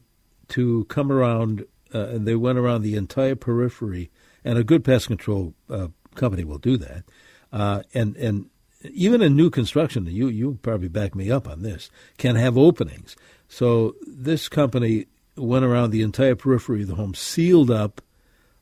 to 0.48 0.84
come 0.86 1.12
around, 1.12 1.64
uh, 1.94 2.06
and 2.08 2.26
they 2.26 2.34
went 2.34 2.58
around 2.58 2.82
the 2.82 2.96
entire 2.96 3.36
periphery. 3.36 4.10
And 4.44 4.58
a 4.58 4.64
good 4.64 4.84
pest 4.84 5.06
control 5.06 5.54
uh, 5.70 5.88
company 6.14 6.44
will 6.44 6.58
do 6.58 6.76
that. 6.76 7.04
Uh, 7.52 7.82
and 7.94 8.16
and 8.16 8.50
even 8.90 9.22
in 9.22 9.36
new 9.36 9.50
construction, 9.50 10.06
you 10.06 10.28
you 10.28 10.58
probably 10.62 10.88
back 10.88 11.14
me 11.14 11.30
up 11.30 11.48
on 11.48 11.62
this, 11.62 11.90
can 12.18 12.36
have 12.36 12.58
openings. 12.58 13.16
So 13.48 13.94
this 14.06 14.48
company 14.48 15.06
went 15.36 15.64
around 15.64 15.90
the 15.90 16.02
entire 16.02 16.34
periphery 16.34 16.82
of 16.82 16.88
the 16.88 16.94
home, 16.96 17.14
sealed 17.14 17.70
up, 17.70 18.00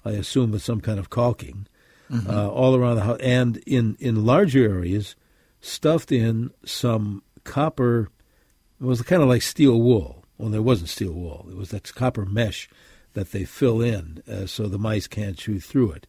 I 0.05 0.13
assume 0.13 0.51
with 0.51 0.63
some 0.63 0.81
kind 0.81 0.99
of 0.99 1.11
caulking, 1.11 1.67
mm-hmm. 2.11 2.29
uh, 2.29 2.49
all 2.49 2.75
around 2.75 2.97
the 2.97 3.05
house, 3.05 3.21
and 3.21 3.57
in 3.67 3.97
in 4.01 4.25
larger 4.25 4.65
areas, 4.69 5.17
stuffed 5.61 6.13
in 6.13 6.51
some 6.65 7.23
copper. 7.45 8.09
It 8.81 8.85
was 8.85 9.03
kind 9.03 9.23
of 9.23 9.29
like 9.29 9.43
steel 9.43 9.81
wool. 9.81 10.25
Well, 10.39 10.51
there 10.51 10.63
wasn't 10.63 10.89
steel 10.89 11.13
wool. 11.13 11.47
It 11.51 11.57
was 11.57 11.71
that 11.71 11.95
copper 11.95 12.25
mesh 12.25 12.69
that 13.13 13.33
they 13.33 13.45
fill 13.45 13.83
in 13.83 14.23
uh, 14.31 14.47
so 14.47 14.67
the 14.67 14.79
mice 14.79 15.07
can't 15.07 15.37
chew 15.37 15.61
through 15.61 15.93
it 15.93 16.07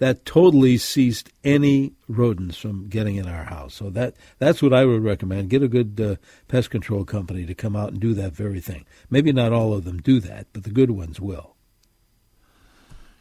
that 0.00 0.24
totally 0.24 0.78
ceased 0.78 1.30
any 1.44 1.92
rodents 2.08 2.56
from 2.56 2.88
getting 2.88 3.16
in 3.16 3.28
our 3.28 3.44
house. 3.44 3.74
So 3.74 3.90
that 3.90 4.16
that's 4.38 4.62
what 4.62 4.72
I 4.72 4.84
would 4.86 5.04
recommend. 5.04 5.50
Get 5.50 5.62
a 5.62 5.68
good 5.68 6.00
uh, 6.00 6.16
pest 6.48 6.70
control 6.70 7.04
company 7.04 7.46
to 7.46 7.54
come 7.54 7.76
out 7.76 7.92
and 7.92 8.00
do 8.00 8.14
that 8.14 8.32
very 8.32 8.60
thing. 8.60 8.86
Maybe 9.10 9.30
not 9.30 9.52
all 9.52 9.74
of 9.74 9.84
them 9.84 9.98
do 9.98 10.18
that, 10.20 10.48
but 10.52 10.64
the 10.64 10.70
good 10.70 10.90
ones 10.90 11.20
will. 11.20 11.54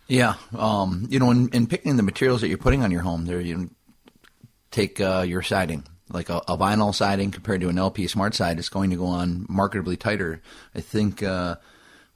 Yeah, 0.07 0.35
um, 0.57 1.05
you 1.09 1.19
know, 1.19 1.29
in, 1.29 1.49
in, 1.49 1.67
picking 1.67 1.97
the 1.97 2.01
materials 2.01 2.41
that 2.41 2.47
you're 2.47 2.57
putting 2.57 2.81
on 2.81 2.89
your 2.89 3.01
home, 3.01 3.25
there 3.25 3.39
you 3.39 3.69
take 4.71 4.99
uh, 4.99 5.23
your 5.27 5.43
siding, 5.43 5.83
like 6.11 6.29
a, 6.29 6.37
a, 6.47 6.57
vinyl 6.57 6.93
siding 6.93 7.31
compared 7.31 7.61
to 7.61 7.69
an 7.69 7.77
LP 7.77 8.05
SmartSide, 8.05 8.57
it's 8.57 8.69
going 8.69 8.89
to 8.89 8.95
go 8.95 9.05
on 9.05 9.45
marketably 9.47 9.97
tighter. 9.97 10.41
I 10.73 10.81
think. 10.81 11.23
Uh, 11.23 11.55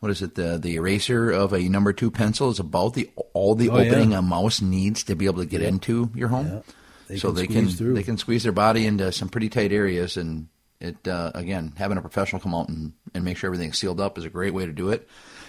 what 0.03 0.11
is 0.11 0.21
it? 0.21 0.35
The 0.35 0.57
the 0.57 0.75
eraser 0.75 1.31
of 1.31 1.53
a 1.53 1.69
number 1.69 1.93
two 1.93 2.11
pencil 2.11 2.49
is 2.49 2.59
about 2.59 2.93
the 2.93 3.09
all 3.31 3.55
the 3.55 3.69
oh, 3.69 3.77
opening 3.77 4.11
yeah. 4.11 4.17
a 4.17 4.21
mouse 4.21 4.61
needs 4.61 5.01
to 5.05 5.15
be 5.15 5.27
able 5.27 5.41
to 5.41 5.45
get 5.45 5.61
yeah. 5.61 5.69
into 5.69 6.11
your 6.13 6.27
home. 6.27 6.47
Yeah. 6.47 6.59
They 7.07 7.17
so 7.19 7.29
can 7.29 7.35
they 7.35 7.47
can 7.47 7.69
through. 7.69 7.93
they 7.93 8.03
can 8.03 8.17
squeeze 8.17 8.43
their 8.43 8.51
body 8.51 8.85
into 8.85 9.13
some 9.13 9.29
pretty 9.29 9.47
tight 9.47 9.71
areas, 9.71 10.17
and 10.17 10.49
it 10.81 11.07
uh, 11.07 11.31
again 11.33 11.71
having 11.77 11.97
a 11.97 12.01
professional 12.01 12.41
come 12.41 12.53
out 12.53 12.67
and, 12.67 12.91
and 13.13 13.23
make 13.23 13.37
sure 13.37 13.47
everything's 13.47 13.77
sealed 13.77 14.01
up 14.01 14.17
is 14.17 14.25
a 14.25 14.29
great 14.29 14.53
way 14.53 14.65
to 14.65 14.73
do 14.73 14.89
it. 14.89 15.07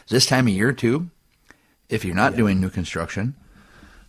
This 0.08 0.26
time 0.26 0.46
of 0.46 0.54
year 0.54 0.72
too, 0.72 1.10
if 1.88 2.04
you're 2.04 2.14
not 2.14 2.36
doing 2.36 2.60
new 2.60 2.70
construction, 2.70 3.34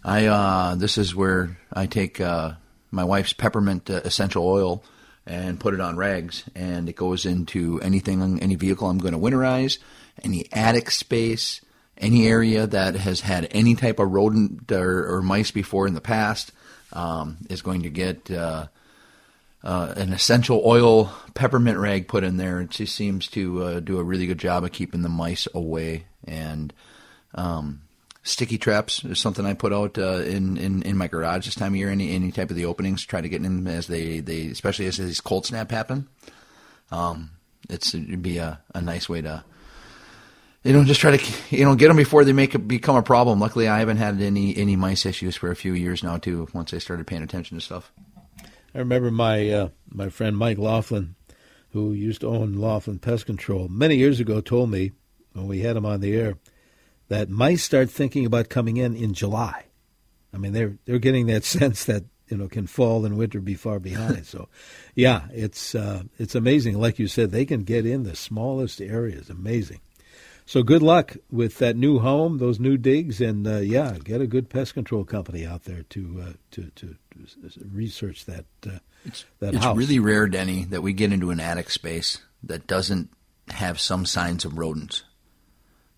I 0.03 0.27
uh, 0.27 0.75
this 0.75 0.99
is 0.99 1.15
where 1.15 1.57
I 1.73 1.87
take 1.87 2.21
uh, 2.21 2.51
my 2.91 3.03
wife's 3.03 3.33
peppermint 3.33 3.89
uh, 3.89 4.01
essential 4.03 4.45
oil 4.45 4.83
and 5.25 5.59
put 5.59 5.73
it 5.73 5.81
on 5.81 5.97
rags, 5.97 6.43
and 6.53 6.87
it 6.87 6.95
goes 6.95 7.25
into 7.25 7.81
anything, 7.81 8.39
any 8.41 8.55
vehicle 8.55 8.87
I'm 8.87 8.99
going 8.99 9.13
to 9.13 9.19
winterize 9.19 9.79
any 10.23 10.45
attic 10.51 10.91
space, 10.91 11.61
any 11.97 12.27
area 12.27 12.67
that 12.67 12.95
has 12.95 13.21
had 13.21 13.47
any 13.51 13.75
type 13.75 13.99
of 13.99 14.11
rodent 14.11 14.71
or, 14.71 15.15
or 15.15 15.21
mice 15.21 15.51
before 15.51 15.87
in 15.87 15.93
the 15.93 16.01
past 16.01 16.51
um, 16.93 17.37
is 17.49 17.61
going 17.61 17.83
to 17.83 17.89
get 17.89 18.29
uh, 18.31 18.67
uh, 19.63 19.93
an 19.97 20.13
essential 20.13 20.61
oil 20.65 21.11
peppermint 21.33 21.77
rag 21.77 22.07
put 22.07 22.23
in 22.23 22.37
there. 22.37 22.61
It 22.61 22.69
just 22.69 22.95
seems 22.95 23.27
to 23.29 23.63
uh, 23.63 23.79
do 23.79 23.97
a 23.97 24.03
really 24.03 24.27
good 24.27 24.37
job 24.37 24.63
of 24.63 24.71
keeping 24.71 25.01
the 25.01 25.09
mice 25.09 25.47
away. 25.53 26.05
And 26.25 26.73
um, 27.33 27.81
sticky 28.25 28.57
traps 28.57 29.05
is 29.05 29.19
something 29.19 29.45
I 29.45 29.53
put 29.53 29.71
out 29.71 29.97
uh, 29.97 30.17
in, 30.23 30.57
in 30.57 30.81
in 30.81 30.97
my 30.97 31.07
garage 31.07 31.45
this 31.45 31.55
time 31.55 31.73
of 31.73 31.77
year. 31.77 31.89
Any 31.89 32.13
any 32.13 32.31
type 32.31 32.49
of 32.49 32.57
the 32.57 32.65
openings, 32.65 33.05
try 33.05 33.21
to 33.21 33.29
get 33.29 33.43
in 33.43 33.65
as 33.67 33.87
they, 33.87 34.19
they 34.19 34.47
especially 34.47 34.87
as 34.87 34.97
these 34.97 35.21
cold 35.21 35.45
snap 35.45 35.71
happen. 35.71 36.09
Um, 36.91 37.31
it's 37.69 37.93
it'd 37.93 38.21
be 38.21 38.37
a, 38.37 38.59
a 38.73 38.81
nice 38.81 39.07
way 39.07 39.21
to 39.21 39.43
you 40.63 40.73
know, 40.73 40.83
just 40.83 40.99
try 40.99 41.15
to 41.15 41.55
you 41.55 41.63
know 41.63 41.75
get 41.75 41.87
them 41.87 41.97
before 41.97 42.25
they 42.25 42.33
make 42.33 42.55
it 42.55 42.67
become 42.67 42.95
a 42.95 43.03
problem. 43.03 43.39
Luckily, 43.39 43.67
I 43.67 43.79
haven't 43.79 43.97
had 43.97 44.19
any 44.19 44.57
any 44.57 44.75
mice 44.75 45.05
issues 45.05 45.35
for 45.35 45.51
a 45.51 45.55
few 45.55 45.73
years 45.73 46.03
now 46.03 46.17
too. 46.17 46.47
Once 46.53 46.73
I 46.73 46.79
started 46.79 47.07
paying 47.07 47.23
attention 47.23 47.57
to 47.57 47.63
stuff. 47.63 47.93
I 48.73 48.79
remember 48.79 49.11
my 49.11 49.49
uh, 49.49 49.69
my 49.87 50.09
friend 50.09 50.35
Mike 50.35 50.57
Laughlin, 50.57 51.15
who 51.69 51.93
used 51.93 52.21
to 52.21 52.27
own 52.27 52.55
Laughlin 52.55 52.99
Pest 52.99 53.27
Control 53.27 53.67
many 53.69 53.95
years 53.95 54.19
ago, 54.19 54.41
told 54.41 54.71
me 54.71 54.91
when 55.33 55.47
we 55.47 55.59
had 55.59 55.77
him 55.77 55.85
on 55.85 56.01
the 56.01 56.15
air 56.15 56.37
that 57.07 57.29
mice 57.29 57.63
start 57.63 57.89
thinking 57.89 58.25
about 58.25 58.49
coming 58.49 58.77
in 58.77 58.95
in 58.95 59.13
July. 59.13 59.65
I 60.33 60.37
mean, 60.37 60.53
they're 60.53 60.77
they're 60.85 60.99
getting 60.99 61.27
that 61.27 61.43
sense 61.57 61.85
that 61.85 62.03
you 62.27 62.37
know 62.37 62.47
can 62.47 62.67
fall 62.67 63.05
and 63.05 63.17
winter 63.17 63.39
be 63.39 63.55
far 63.55 63.79
behind. 63.79 64.25
so, 64.25 64.49
yeah, 64.95 65.27
it's 65.31 65.75
uh, 65.75 66.03
it's 66.17 66.35
amazing. 66.35 66.79
Like 66.79 66.99
you 66.99 67.07
said, 67.07 67.31
they 67.31 67.45
can 67.45 67.63
get 67.63 67.85
in 67.85 68.03
the 68.03 68.15
smallest 68.15 68.81
areas. 68.81 69.29
Amazing. 69.29 69.81
So 70.47 70.61
good 70.61 70.83
luck 70.83 71.17
with 71.31 71.57
that 71.57 71.75
new 71.75 71.97
home, 71.97 72.37
those 72.37 72.59
new 72.59 72.77
digs, 72.77 73.19
and 73.19 73.47
uh, 73.47 73.57
yeah, 73.57 73.97
get 74.03 74.21
a 74.21 74.27
good 74.27 74.47
pest 74.47 74.75
control 74.75 75.03
company 75.03 75.43
out 75.45 75.63
there 75.63 75.83
to 75.83 76.23
uh, 76.27 76.33
to, 76.51 76.69
to 76.75 76.95
research 77.71 78.25
that 78.25 78.45
uh, 78.67 78.77
it's, 79.05 79.25
that 79.39 79.55
it's 79.55 79.63
house. 79.63 79.77
really 79.77 79.99
rare, 79.99 80.27
Denny, 80.27 80.65
that 80.65 80.81
we 80.81 80.93
get 80.93 81.11
into 81.11 81.31
an 81.31 81.39
attic 81.39 81.71
space 81.71 82.19
that 82.43 82.67
doesn't 82.67 83.09
have 83.49 83.79
some 83.79 84.05
signs 84.05 84.45
of 84.45 84.57
rodents. 84.57 85.03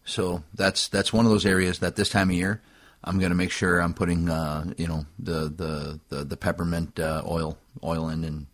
So 0.07 0.41
that's 0.53 0.87
that's 0.87 1.11
one 1.11 1.25
of 1.25 1.31
those 1.31 1.45
areas 1.45 1.79
that 1.79 1.97
this 1.97 2.09
time 2.09 2.29
of 2.29 2.35
year 2.35 2.61
I'm 3.03 3.19
going 3.19 3.29
to 3.29 3.35
make 3.35 3.51
sure 3.51 3.79
I'm 3.79 3.93
putting 3.93 4.29
uh, 4.29 4.73
you 4.77 4.87
know 4.87 5.05
the 5.19 5.49
the 5.49 5.99
the, 6.09 6.23
the 6.23 6.37
peppermint 6.37 6.99
uh, 6.99 7.23
oil 7.25 7.57
oil 7.83 8.09
in 8.09 8.23
and 8.23 8.47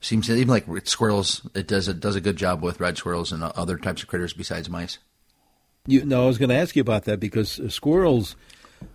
seems 0.00 0.26
to 0.26 0.34
even 0.34 0.48
like 0.48 0.66
squirrels 0.86 1.48
it 1.54 1.68
does 1.68 1.88
it 1.88 2.00
does 2.00 2.16
a 2.16 2.20
good 2.20 2.36
job 2.36 2.62
with 2.62 2.80
red 2.80 2.96
squirrels 2.96 3.32
and 3.32 3.42
other 3.42 3.76
types 3.76 4.02
of 4.02 4.08
critters 4.08 4.32
besides 4.32 4.68
mice. 4.68 4.98
You, 5.86 6.04
no, 6.06 6.24
I 6.24 6.26
was 6.26 6.38
going 6.38 6.48
to 6.48 6.54
ask 6.54 6.74
you 6.74 6.80
about 6.80 7.04
that 7.04 7.20
because 7.20 7.60
uh, 7.60 7.68
squirrels, 7.68 8.36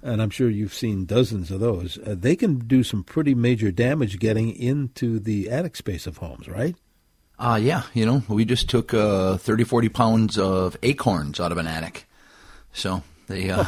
and 0.01 0.24
I'm 0.24 0.32
sure 0.32 0.50
you've 0.50 0.74
seen 0.74 1.06
dozens 1.06 1.51
of 1.51 1.60
those, 1.60 2.00
uh, 2.00 2.16
they 2.18 2.36
can 2.36 2.58
do 2.58 2.82
some 2.82 3.04
pretty 3.04 3.36
major 3.36 3.72
damage 3.72 4.18
getting 4.18 4.50
into 4.56 5.20
the 5.20 5.51
attic 5.51 5.75
space 5.75 6.08
of 6.08 6.18
homes, 6.18 6.48
right? 6.48 6.75
Uh, 7.39 7.58
yeah, 7.62 7.84
you 7.93 8.05
know, 8.05 8.22
we 8.27 8.43
just 8.43 8.69
took 8.69 8.93
uh, 8.93 9.38
30, 9.38 9.63
40 9.63 9.89
pounds 9.89 10.38
of 10.38 10.75
acorns 10.84 11.39
out 11.39 11.53
of 11.53 11.58
an 11.58 11.67
attic. 11.67 12.05
So 12.74 13.01
they, 13.27 13.50
uh, 13.50 13.63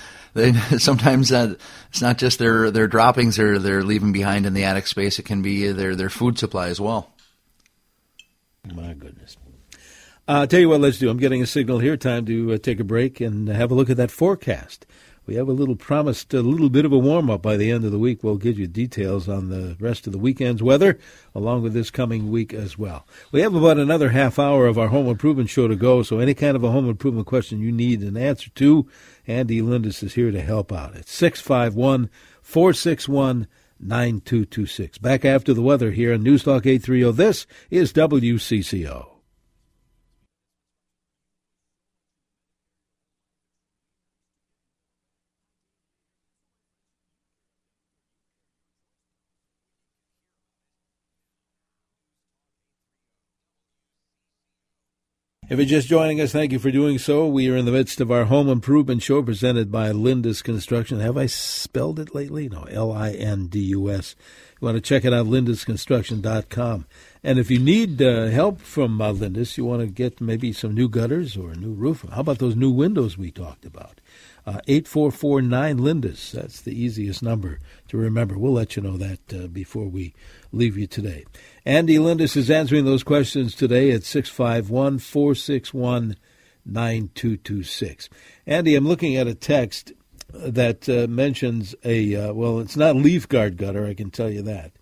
they 0.34 0.52
sometimes 0.78 1.32
uh, 1.32 1.54
it's 1.88 2.02
not 2.02 2.18
just 2.18 2.38
their, 2.38 2.70
their 2.70 2.86
droppings 2.86 3.36
they're, 3.36 3.58
they're 3.58 3.82
leaving 3.82 4.12
behind 4.12 4.44
in 4.44 4.52
the 4.52 4.64
attic 4.64 4.86
space, 4.86 5.18
it 5.18 5.24
can 5.24 5.40
be 5.40 5.72
their, 5.72 5.96
their 5.96 6.10
food 6.10 6.38
supply 6.38 6.68
as 6.68 6.78
well. 6.78 7.10
My 8.74 8.92
goodness. 8.92 9.38
Uh, 10.26 10.46
tell 10.46 10.60
you 10.60 10.68
what, 10.68 10.82
let's 10.82 10.98
do. 10.98 11.08
I'm 11.08 11.16
getting 11.16 11.42
a 11.42 11.46
signal 11.46 11.78
here. 11.78 11.96
Time 11.96 12.26
to 12.26 12.52
uh, 12.52 12.58
take 12.58 12.78
a 12.78 12.84
break 12.84 13.22
and 13.22 13.48
have 13.48 13.70
a 13.70 13.74
look 13.74 13.88
at 13.88 13.96
that 13.96 14.10
forecast. 14.10 14.84
We 15.28 15.34
have 15.34 15.46
a 15.46 15.52
little 15.52 15.76
promised 15.76 16.32
a 16.32 16.40
little 16.40 16.70
bit 16.70 16.86
of 16.86 16.92
a 16.92 16.98
warm 16.98 17.28
up 17.28 17.42
by 17.42 17.58
the 17.58 17.70
end 17.70 17.84
of 17.84 17.92
the 17.92 17.98
week. 17.98 18.24
We'll 18.24 18.38
give 18.38 18.58
you 18.58 18.66
details 18.66 19.28
on 19.28 19.50
the 19.50 19.76
rest 19.78 20.06
of 20.06 20.14
the 20.14 20.18
weekend's 20.18 20.62
weather 20.62 20.98
along 21.34 21.62
with 21.62 21.74
this 21.74 21.90
coming 21.90 22.30
week 22.30 22.54
as 22.54 22.78
well. 22.78 23.06
We 23.30 23.42
have 23.42 23.54
about 23.54 23.76
another 23.76 24.08
half 24.08 24.38
hour 24.38 24.66
of 24.66 24.78
our 24.78 24.88
home 24.88 25.06
improvement 25.06 25.50
show 25.50 25.68
to 25.68 25.76
go, 25.76 26.02
so 26.02 26.18
any 26.18 26.32
kind 26.32 26.56
of 26.56 26.64
a 26.64 26.70
home 26.70 26.88
improvement 26.88 27.26
question 27.26 27.60
you 27.60 27.70
need 27.70 28.00
an 28.00 28.16
answer 28.16 28.48
to, 28.54 28.88
Andy 29.26 29.60
Lindus 29.60 30.02
is 30.02 30.14
here 30.14 30.30
to 30.30 30.40
help 30.40 30.72
out. 30.72 30.96
It's 30.96 31.12
651 31.12 32.08
461 32.40 33.46
9226. 33.80 34.96
Back 34.96 35.26
after 35.26 35.52
the 35.52 35.60
weather 35.60 35.90
here 35.90 36.14
on 36.14 36.24
Newstalk 36.24 36.64
830. 36.64 37.12
This 37.12 37.46
is 37.70 37.92
WCCO. 37.92 39.17
If 55.50 55.58
you're 55.58 55.64
just 55.64 55.88
joining 55.88 56.20
us, 56.20 56.30
thank 56.30 56.52
you 56.52 56.58
for 56.58 56.70
doing 56.70 56.98
so. 56.98 57.26
We 57.26 57.48
are 57.48 57.56
in 57.56 57.64
the 57.64 57.72
midst 57.72 58.02
of 58.02 58.12
our 58.12 58.26
home 58.26 58.50
improvement 58.50 59.02
show 59.02 59.22
presented 59.22 59.72
by 59.72 59.92
Lindus 59.92 60.42
Construction. 60.42 61.00
Have 61.00 61.16
I 61.16 61.24
spelled 61.24 61.98
it 61.98 62.14
lately? 62.14 62.50
No, 62.50 62.64
L 62.64 62.92
I 62.92 63.12
N 63.12 63.46
D 63.46 63.60
U 63.60 63.90
S. 63.90 64.14
You 64.60 64.66
want 64.66 64.76
to 64.76 64.82
check 64.82 65.06
it 65.06 65.14
out, 65.14 65.24
lindusconstruction.com. 65.24 66.84
And 67.24 67.38
if 67.38 67.50
you 67.50 67.58
need 67.58 68.02
uh, 68.02 68.26
help 68.26 68.60
from 68.60 69.00
uh, 69.00 69.14
you 69.14 69.64
want 69.64 69.80
to 69.80 69.86
get 69.86 70.20
maybe 70.20 70.52
some 70.52 70.74
new 70.74 70.86
gutters 70.86 71.34
or 71.34 71.52
a 71.52 71.56
new 71.56 71.72
roof. 71.72 72.04
How 72.12 72.20
about 72.20 72.40
those 72.40 72.54
new 72.54 72.70
windows 72.70 73.16
we 73.16 73.30
talked 73.30 73.64
about? 73.64 74.02
Uh, 74.46 74.60
8449 74.68 75.78
Lindus. 75.78 76.30
That's 76.32 76.60
the 76.60 76.78
easiest 76.78 77.22
number 77.22 77.58
to 77.88 77.96
remember. 77.96 78.36
We'll 78.36 78.52
let 78.52 78.76
you 78.76 78.82
know 78.82 78.98
that 78.98 79.20
uh, 79.32 79.46
before 79.46 79.86
we 79.86 80.12
leave 80.52 80.76
you 80.76 80.86
today. 80.86 81.24
Andy 81.64 81.98
Lindus 81.98 82.36
is 82.36 82.50
answering 82.50 82.84
those 82.84 83.02
questions 83.02 83.54
today 83.54 83.90
at 83.92 84.04
651 84.04 84.98
461 84.98 86.16
9226. 86.64 88.08
Andy, 88.46 88.74
I'm 88.74 88.86
looking 88.86 89.16
at 89.16 89.26
a 89.26 89.34
text 89.34 89.92
that 90.32 90.88
uh, 90.88 91.06
mentions 91.08 91.74
a, 91.84 92.14
uh, 92.14 92.32
well, 92.34 92.60
it's 92.60 92.76
not 92.76 92.96
leaf 92.96 93.28
guard 93.28 93.56
gutter, 93.56 93.86
I 93.86 93.94
can 93.94 94.10
tell 94.10 94.30
you 94.30 94.42
that. 94.42 94.72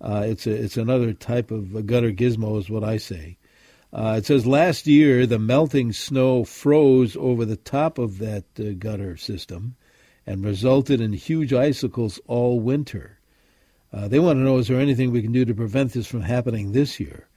Uh, 0.00 0.24
it's, 0.26 0.46
a, 0.46 0.52
it's 0.52 0.76
another 0.76 1.12
type 1.12 1.50
of 1.50 1.86
gutter 1.86 2.12
gizmo, 2.12 2.58
is 2.58 2.70
what 2.70 2.84
I 2.84 2.96
say. 2.96 3.38
Uh, 3.92 4.16
it 4.18 4.26
says 4.26 4.46
last 4.46 4.86
year 4.86 5.26
the 5.26 5.38
melting 5.38 5.92
snow 5.92 6.44
froze 6.44 7.16
over 7.16 7.44
the 7.44 7.56
top 7.56 7.98
of 7.98 8.18
that 8.18 8.44
uh, 8.58 8.72
gutter 8.78 9.16
system 9.16 9.76
and 10.26 10.44
resulted 10.44 11.00
in 11.00 11.12
huge 11.12 11.52
icicles 11.52 12.20
all 12.26 12.60
winter. 12.60 13.18
Uh, 13.96 14.08
they 14.08 14.18
want 14.18 14.36
to 14.36 14.42
know 14.42 14.58
is 14.58 14.68
there 14.68 14.78
anything 14.78 15.10
we 15.10 15.22
can 15.22 15.32
do 15.32 15.44
to 15.44 15.54
prevent 15.54 15.92
this 15.92 16.06
from 16.06 16.20
happening 16.20 16.72
this 16.72 17.00
year? 17.00 17.28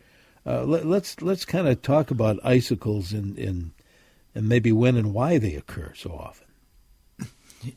Uh, 0.46 0.64
let, 0.64 0.82
us 0.82 0.86
let's, 0.86 1.22
let's 1.22 1.46
kind 1.46 1.68
of 1.68 1.82
talk 1.82 2.12
about 2.12 2.38
icicles 2.44 3.14
and, 3.14 3.38
and 3.38 3.72
and 4.36 4.48
maybe 4.48 4.72
when 4.72 4.96
and 4.96 5.14
why 5.14 5.38
they 5.38 5.56
occur 5.56 5.94
so 5.96 6.12
often. 6.12 6.48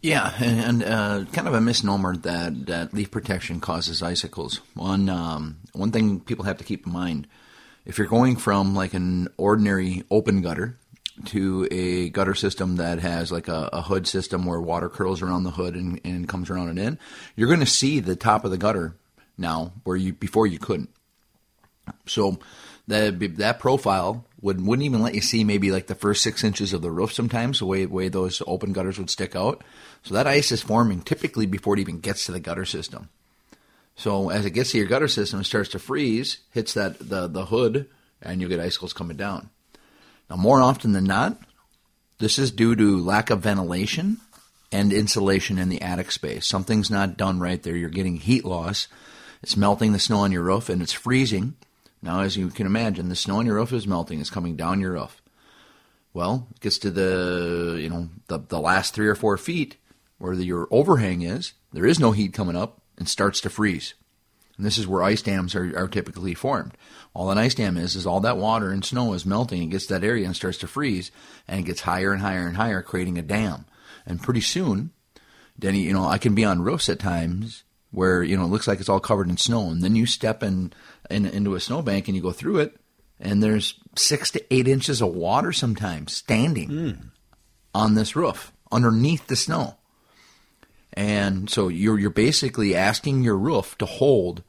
Yeah, 0.00 0.32
and, 0.40 0.84
uh, 0.84 1.24
kind 1.32 1.48
of 1.48 1.54
a 1.54 1.60
misnomer 1.60 2.16
that, 2.18 2.66
that 2.66 2.94
leaf 2.94 3.10
protection 3.10 3.58
causes 3.58 4.00
icicles. 4.00 4.60
One 4.74 5.08
um, 5.08 5.58
one 5.72 5.90
thing 5.90 6.20
people 6.20 6.44
have 6.44 6.58
to 6.58 6.64
keep 6.64 6.86
in 6.86 6.92
mind: 6.92 7.26
if 7.84 7.98
you're 7.98 8.06
going 8.06 8.36
from 8.36 8.74
like 8.74 8.94
an 8.94 9.28
ordinary 9.36 10.04
open 10.10 10.40
gutter 10.40 10.78
to 11.26 11.68
a 11.70 12.08
gutter 12.10 12.34
system 12.34 12.76
that 12.76 12.98
has 12.98 13.30
like 13.32 13.48
a, 13.48 13.68
a, 13.72 13.82
hood 13.82 14.06
system 14.06 14.44
where 14.44 14.60
water 14.60 14.88
curls 14.88 15.22
around 15.22 15.44
the 15.44 15.50
hood 15.50 15.74
and, 15.74 16.00
and 16.04 16.28
comes 16.28 16.50
around 16.50 16.68
and 16.68 16.78
in, 16.78 16.98
you're 17.36 17.48
going 17.48 17.60
to 17.60 17.66
see 17.66 18.00
the 18.00 18.16
top 18.16 18.44
of 18.44 18.50
the 18.50 18.58
gutter 18.58 18.96
now 19.38 19.72
where 19.84 19.96
you 19.96 20.12
before 20.12 20.46
you 20.46 20.58
couldn't. 20.58 20.90
So 22.06 22.38
that 22.88 23.36
that 23.36 23.58
profile 23.58 24.24
would 24.40 24.64
wouldn't 24.64 24.84
even 24.84 25.02
let 25.02 25.14
you 25.14 25.20
see 25.20 25.44
maybe 25.44 25.70
like 25.70 25.86
the 25.86 25.94
first 25.94 26.22
six 26.22 26.42
inches 26.44 26.72
of 26.72 26.82
the 26.82 26.90
roof 26.90 27.12
sometimes 27.12 27.58
the 27.58 27.66
way 27.66 27.86
way 27.86 28.08
those 28.08 28.42
open 28.46 28.72
gutters 28.72 28.98
would 28.98 29.10
stick 29.10 29.36
out. 29.36 29.62
So 30.02 30.14
that 30.14 30.26
ice 30.26 30.52
is 30.52 30.62
forming 30.62 31.02
typically 31.02 31.46
before 31.46 31.74
it 31.74 31.80
even 31.80 32.00
gets 32.00 32.26
to 32.26 32.32
the 32.32 32.40
gutter 32.40 32.64
system. 32.64 33.08
So 33.94 34.30
as 34.30 34.44
it 34.44 34.50
gets 34.50 34.72
to 34.72 34.78
your 34.78 34.86
gutter 34.86 35.08
system, 35.08 35.40
it 35.40 35.44
starts 35.44 35.68
to 35.70 35.78
freeze, 35.78 36.38
hits 36.50 36.74
that 36.74 36.98
the 36.98 37.28
the 37.28 37.46
hood, 37.46 37.88
and 38.20 38.40
you 38.40 38.48
get 38.48 38.60
icicles 38.60 38.92
coming 38.92 39.16
down. 39.16 39.50
Now, 40.30 40.36
more 40.36 40.60
often 40.60 40.92
than 40.92 41.04
not, 41.04 41.38
this 42.18 42.38
is 42.38 42.50
due 42.50 42.76
to 42.76 43.00
lack 43.00 43.30
of 43.30 43.40
ventilation 43.40 44.18
and 44.70 44.92
insulation 44.92 45.58
in 45.58 45.68
the 45.68 45.82
attic 45.82 46.10
space. 46.10 46.46
Something's 46.46 46.90
not 46.90 47.16
done 47.16 47.40
right 47.40 47.62
there. 47.62 47.76
You're 47.76 47.90
getting 47.90 48.16
heat 48.16 48.44
loss. 48.44 48.88
It's 49.42 49.56
melting 49.56 49.92
the 49.92 49.98
snow 49.98 50.18
on 50.18 50.32
your 50.32 50.42
roof 50.42 50.68
and 50.68 50.80
it's 50.80 50.92
freezing. 50.92 51.54
Now, 52.00 52.20
as 52.20 52.36
you 52.36 52.48
can 52.48 52.66
imagine, 52.66 53.08
the 53.08 53.16
snow 53.16 53.38
on 53.38 53.46
your 53.46 53.56
roof 53.56 53.72
is 53.72 53.86
melting. 53.86 54.20
It's 54.20 54.30
coming 54.30 54.56
down 54.56 54.80
your 54.80 54.92
roof. 54.92 55.20
Well, 56.14 56.48
it 56.50 56.60
gets 56.60 56.78
to 56.78 56.90
the 56.90 57.78
you 57.80 57.88
know 57.88 58.08
the 58.26 58.38
the 58.38 58.60
last 58.60 58.94
three 58.94 59.08
or 59.08 59.14
four 59.14 59.36
feet 59.36 59.76
where 60.18 60.36
the, 60.36 60.44
your 60.44 60.68
overhang 60.70 61.22
is. 61.22 61.52
There 61.72 61.86
is 61.86 61.98
no 61.98 62.12
heat 62.12 62.32
coming 62.32 62.56
up 62.56 62.82
and 62.98 63.08
starts 63.08 63.40
to 63.42 63.50
freeze. 63.50 63.94
And 64.56 64.66
this 64.66 64.78
is 64.78 64.86
where 64.86 65.02
ice 65.02 65.22
dams 65.22 65.54
are, 65.54 65.76
are 65.76 65.88
typically 65.88 66.34
formed. 66.34 66.76
All 67.14 67.30
an 67.30 67.38
ice 67.38 67.54
dam 67.54 67.76
is 67.76 67.96
is 67.96 68.06
all 68.06 68.20
that 68.20 68.36
water 68.36 68.70
and 68.70 68.84
snow 68.84 69.12
is 69.14 69.26
melting. 69.26 69.62
It 69.62 69.70
gets 69.70 69.86
that 69.86 70.04
area 70.04 70.26
and 70.26 70.36
starts 70.36 70.58
to 70.58 70.66
freeze, 70.66 71.10
and 71.48 71.60
it 71.60 71.66
gets 71.66 71.80
higher 71.80 72.12
and 72.12 72.22
higher 72.22 72.46
and 72.46 72.56
higher, 72.56 72.82
creating 72.82 73.18
a 73.18 73.22
dam. 73.22 73.64
And 74.06 74.22
pretty 74.22 74.40
soon, 74.40 74.90
Denny, 75.58 75.80
you 75.80 75.92
know, 75.92 76.04
I 76.04 76.18
can 76.18 76.34
be 76.34 76.44
on 76.44 76.62
roofs 76.62 76.88
at 76.88 76.98
times 76.98 77.64
where 77.90 78.22
you 78.22 78.36
know 78.36 78.44
it 78.44 78.48
looks 78.48 78.66
like 78.66 78.80
it's 78.80 78.88
all 78.88 79.00
covered 79.00 79.28
in 79.28 79.36
snow, 79.36 79.68
and 79.70 79.82
then 79.82 79.96
you 79.96 80.06
step 80.06 80.42
in, 80.42 80.72
in 81.10 81.26
into 81.26 81.54
a 81.54 81.60
snowbank 81.60 82.08
and 82.08 82.16
you 82.16 82.22
go 82.22 82.32
through 82.32 82.58
it, 82.58 82.76
and 83.20 83.42
there's 83.42 83.78
six 83.96 84.30
to 84.32 84.54
eight 84.54 84.66
inches 84.66 85.00
of 85.00 85.14
water 85.14 85.52
sometimes 85.52 86.16
standing 86.16 86.68
mm. 86.68 87.10
on 87.74 87.94
this 87.94 88.16
roof 88.16 88.52
underneath 88.70 89.26
the 89.26 89.36
snow. 89.36 89.76
And 90.94 91.48
so 91.48 91.68
you're 91.68 91.98
you're 91.98 92.10
basically 92.10 92.74
asking 92.74 93.22
your 93.22 93.36
roof 93.36 93.76
to 93.78 93.86
hold, 93.86 94.42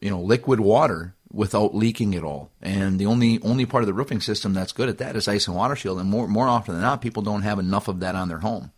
you 0.00 0.10
know, 0.10 0.20
liquid 0.20 0.60
water 0.60 1.14
without 1.30 1.74
leaking 1.74 2.14
at 2.14 2.24
all. 2.24 2.50
And 2.62 2.98
the 2.98 3.06
only 3.06 3.40
only 3.42 3.66
part 3.66 3.82
of 3.82 3.86
the 3.86 3.94
roofing 3.94 4.20
system 4.20 4.54
that's 4.54 4.72
good 4.72 4.88
at 4.88 4.98
that 4.98 5.16
is 5.16 5.28
ice 5.28 5.46
and 5.46 5.56
water 5.56 5.76
shield. 5.76 6.00
And 6.00 6.08
more 6.08 6.26
more 6.26 6.48
often 6.48 6.74
than 6.74 6.82
not, 6.82 7.02
people 7.02 7.22
don't 7.22 7.42
have 7.42 7.58
enough 7.58 7.88
of 7.88 8.00
that 8.00 8.14
on 8.14 8.28
their 8.28 8.38
home. 8.38 8.72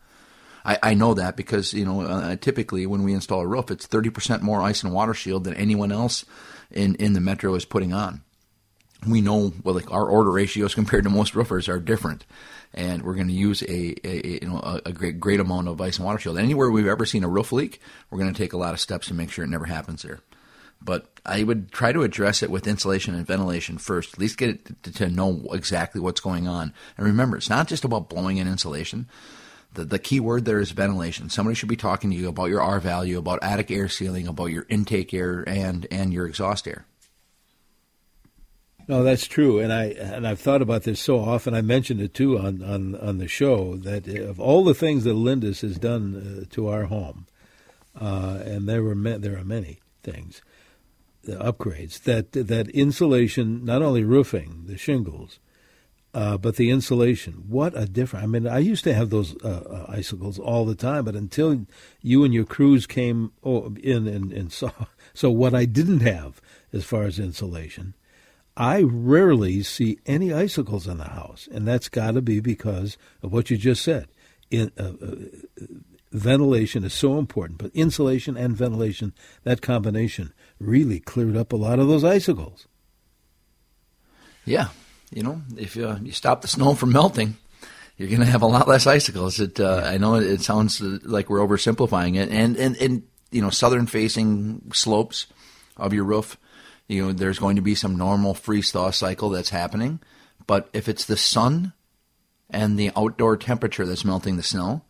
I, 0.64 0.78
I 0.82 0.94
know 0.94 1.14
that 1.14 1.36
because 1.36 1.72
you 1.72 1.84
know 1.84 2.02
uh, 2.02 2.36
typically 2.36 2.84
when 2.86 3.04
we 3.04 3.14
install 3.14 3.40
a 3.40 3.46
roof, 3.46 3.70
it's 3.70 3.86
thirty 3.86 4.10
percent 4.10 4.42
more 4.42 4.60
ice 4.60 4.82
and 4.82 4.92
water 4.92 5.14
shield 5.14 5.44
than 5.44 5.54
anyone 5.54 5.92
else 5.92 6.24
in 6.70 6.96
in 6.96 7.12
the 7.12 7.20
metro 7.20 7.54
is 7.54 7.64
putting 7.64 7.92
on. 7.92 8.22
We 9.06 9.20
know 9.20 9.52
well, 9.62 9.74
like 9.74 9.90
our 9.92 10.06
order 10.06 10.32
ratios 10.32 10.74
compared 10.80 11.04
to 11.04 11.10
most 11.10 11.36
roofers 11.36 11.68
are 11.68 11.78
different 11.78 12.26
and 12.72 13.02
we're 13.02 13.14
going 13.14 13.28
to 13.28 13.32
use 13.32 13.62
a, 13.62 13.94
a, 14.06 14.38
you 14.42 14.48
know 14.48 14.80
a, 14.84 14.92
great 14.92 15.18
great 15.20 15.40
amount 15.40 15.68
of 15.68 15.80
ice 15.80 15.96
and 15.96 16.06
water 16.06 16.18
shield. 16.18 16.38
Anywhere 16.38 16.70
we've 16.70 16.86
ever 16.86 17.06
seen 17.06 17.24
a 17.24 17.28
roof 17.28 17.52
leak, 17.52 17.80
we're 18.10 18.18
going 18.18 18.32
to 18.32 18.38
take 18.38 18.52
a 18.52 18.58
lot 18.58 18.74
of 18.74 18.80
steps 18.80 19.08
to 19.08 19.14
make 19.14 19.30
sure 19.30 19.44
it 19.44 19.48
never 19.48 19.66
happens 19.66 20.02
there. 20.02 20.20
But 20.82 21.06
I 21.26 21.42
would 21.42 21.72
try 21.72 21.92
to 21.92 22.02
address 22.02 22.42
it 22.42 22.50
with 22.50 22.66
insulation 22.66 23.14
and 23.14 23.26
ventilation 23.26 23.76
first. 23.76 24.14
At 24.14 24.20
least 24.20 24.38
get 24.38 24.50
it 24.50 24.82
to, 24.84 24.92
to 24.92 25.08
know 25.10 25.48
exactly 25.52 26.00
what's 26.00 26.20
going 26.20 26.48
on. 26.48 26.72
And 26.96 27.06
remember, 27.06 27.36
it's 27.36 27.50
not 27.50 27.68
just 27.68 27.84
about 27.84 28.08
blowing 28.08 28.38
in 28.38 28.48
insulation. 28.48 29.06
The, 29.74 29.84
the 29.84 29.98
key 29.98 30.20
word 30.20 30.46
there 30.46 30.58
is 30.58 30.70
ventilation. 30.70 31.28
Somebody 31.28 31.54
should 31.54 31.68
be 31.68 31.76
talking 31.76 32.10
to 32.10 32.16
you 32.16 32.28
about 32.28 32.48
your 32.48 32.62
R 32.62 32.80
value, 32.80 33.18
about 33.18 33.42
attic 33.42 33.70
air 33.70 33.88
sealing, 33.88 34.26
about 34.26 34.46
your 34.46 34.66
intake 34.68 35.12
air 35.12 35.44
and 35.46 35.86
and 35.90 36.12
your 36.12 36.26
exhaust 36.26 36.66
air. 36.66 36.86
No, 38.90 39.04
that's 39.04 39.28
true, 39.28 39.60
and 39.60 39.72
I 39.72 39.84
and 39.84 40.26
I've 40.26 40.40
thought 40.40 40.62
about 40.62 40.82
this 40.82 40.98
so 40.98 41.20
often. 41.20 41.54
I 41.54 41.60
mentioned 41.60 42.00
it 42.00 42.12
too 42.12 42.36
on 42.36 42.60
on, 42.60 42.96
on 42.96 43.18
the 43.18 43.28
show 43.28 43.76
that 43.76 44.08
of 44.08 44.40
all 44.40 44.64
the 44.64 44.74
things 44.74 45.04
that 45.04 45.14
Lindus 45.14 45.60
has 45.60 45.78
done 45.78 46.16
uh, 46.42 46.52
to 46.56 46.66
our 46.66 46.86
home, 46.86 47.28
uh, 47.94 48.40
and 48.44 48.68
there 48.68 48.82
were 48.82 48.96
ma- 48.96 49.18
there 49.18 49.38
are 49.38 49.44
many 49.44 49.78
things, 50.02 50.42
the 51.22 51.36
upgrades 51.36 52.02
that 52.02 52.32
that 52.32 52.68
insulation, 52.70 53.64
not 53.64 53.80
only 53.80 54.02
roofing 54.02 54.64
the 54.66 54.76
shingles, 54.76 55.38
uh, 56.12 56.36
but 56.36 56.56
the 56.56 56.70
insulation. 56.70 57.44
What 57.46 57.78
a 57.78 57.86
difference! 57.86 58.24
I 58.24 58.26
mean, 58.26 58.48
I 58.48 58.58
used 58.58 58.82
to 58.82 58.92
have 58.92 59.10
those 59.10 59.36
uh, 59.44 59.86
uh, 59.86 59.86
icicles 59.88 60.36
all 60.36 60.64
the 60.64 60.74
time, 60.74 61.04
but 61.04 61.14
until 61.14 61.64
you 62.02 62.24
and 62.24 62.34
your 62.34 62.44
crews 62.44 62.88
came 62.88 63.30
in 63.44 64.08
and, 64.08 64.32
and 64.32 64.52
saw 64.52 64.72
so 65.14 65.30
what 65.30 65.54
I 65.54 65.64
didn't 65.64 66.00
have 66.00 66.42
as 66.72 66.84
far 66.84 67.04
as 67.04 67.20
insulation 67.20 67.94
I 68.56 68.82
rarely 68.82 69.62
see 69.62 69.98
any 70.06 70.32
icicles 70.32 70.86
in 70.86 70.98
the 70.98 71.04
house, 71.04 71.48
and 71.50 71.66
that's 71.66 71.88
got 71.88 72.12
to 72.12 72.22
be 72.22 72.40
because 72.40 72.98
of 73.22 73.32
what 73.32 73.50
you 73.50 73.56
just 73.56 73.82
said. 73.82 74.08
In, 74.50 74.72
uh, 74.78 74.92
uh, 75.00 75.14
ventilation 76.12 76.84
is 76.84 76.92
so 76.92 77.18
important, 77.18 77.58
but 77.58 77.70
insulation 77.74 78.36
and 78.36 78.56
ventilation, 78.56 79.14
that 79.44 79.62
combination, 79.62 80.32
really 80.58 81.00
cleared 81.00 81.36
up 81.36 81.52
a 81.52 81.56
lot 81.56 81.78
of 81.78 81.88
those 81.88 82.04
icicles. 82.04 82.66
Yeah, 84.44 84.68
you 85.10 85.22
know, 85.22 85.42
if 85.56 85.76
uh, 85.76 85.96
you 86.02 86.12
stop 86.12 86.42
the 86.42 86.48
snow 86.48 86.74
from 86.74 86.92
melting, 86.92 87.36
you're 87.96 88.08
going 88.08 88.20
to 88.20 88.26
have 88.26 88.42
a 88.42 88.46
lot 88.46 88.66
less 88.66 88.86
icicles. 88.86 89.38
It, 89.38 89.60
uh, 89.60 89.82
I 89.84 89.98
know 89.98 90.16
it 90.16 90.40
sounds 90.40 90.80
like 90.80 91.30
we're 91.30 91.46
oversimplifying 91.46 92.16
it, 92.16 92.30
and 92.30 92.56
and 92.56 92.76
and 92.78 93.02
you 93.30 93.40
know, 93.40 93.50
southern 93.50 93.86
facing 93.86 94.62
slopes 94.72 95.26
of 95.76 95.92
your 95.92 96.04
roof, 96.04 96.36
you 96.90 97.06
know, 97.06 97.12
there's 97.12 97.38
going 97.38 97.56
to 97.56 97.62
be 97.62 97.74
some 97.74 97.96
normal 97.96 98.34
freeze 98.34 98.72
thaw 98.72 98.90
cycle 98.90 99.30
that's 99.30 99.50
happening, 99.50 100.00
but 100.46 100.68
if 100.72 100.88
it's 100.88 101.04
the 101.04 101.16
sun 101.16 101.72
and 102.50 102.78
the 102.78 102.90
outdoor 102.96 103.36
temperature 103.36 103.86
that's 103.86 104.04
melting 104.04 104.36
the 104.36 104.42
snow, 104.42 104.82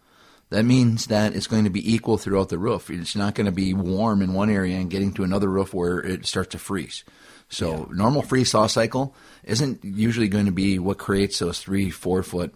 that 0.48 0.64
means 0.64 1.06
that 1.06 1.34
it's 1.34 1.46
going 1.46 1.64
to 1.64 1.70
be 1.70 1.94
equal 1.94 2.16
throughout 2.16 2.48
the 2.48 2.58
roof. 2.58 2.90
It's 2.90 3.14
not 3.14 3.34
going 3.34 3.44
to 3.46 3.52
be 3.52 3.74
warm 3.74 4.22
in 4.22 4.32
one 4.32 4.50
area 4.50 4.78
and 4.78 4.90
getting 4.90 5.12
to 5.14 5.24
another 5.24 5.48
roof 5.48 5.74
where 5.74 5.98
it 5.98 6.26
starts 6.26 6.52
to 6.52 6.58
freeze. 6.58 7.04
So 7.50 7.70
yeah. 7.70 7.84
normal 7.90 8.22
freeze 8.22 8.50
thaw 8.50 8.66
cycle 8.66 9.14
isn't 9.44 9.84
usually 9.84 10.28
going 10.28 10.46
to 10.46 10.52
be 10.52 10.78
what 10.78 10.98
creates 10.98 11.38
those 11.38 11.60
three, 11.60 11.90
four 11.90 12.22
foot 12.22 12.54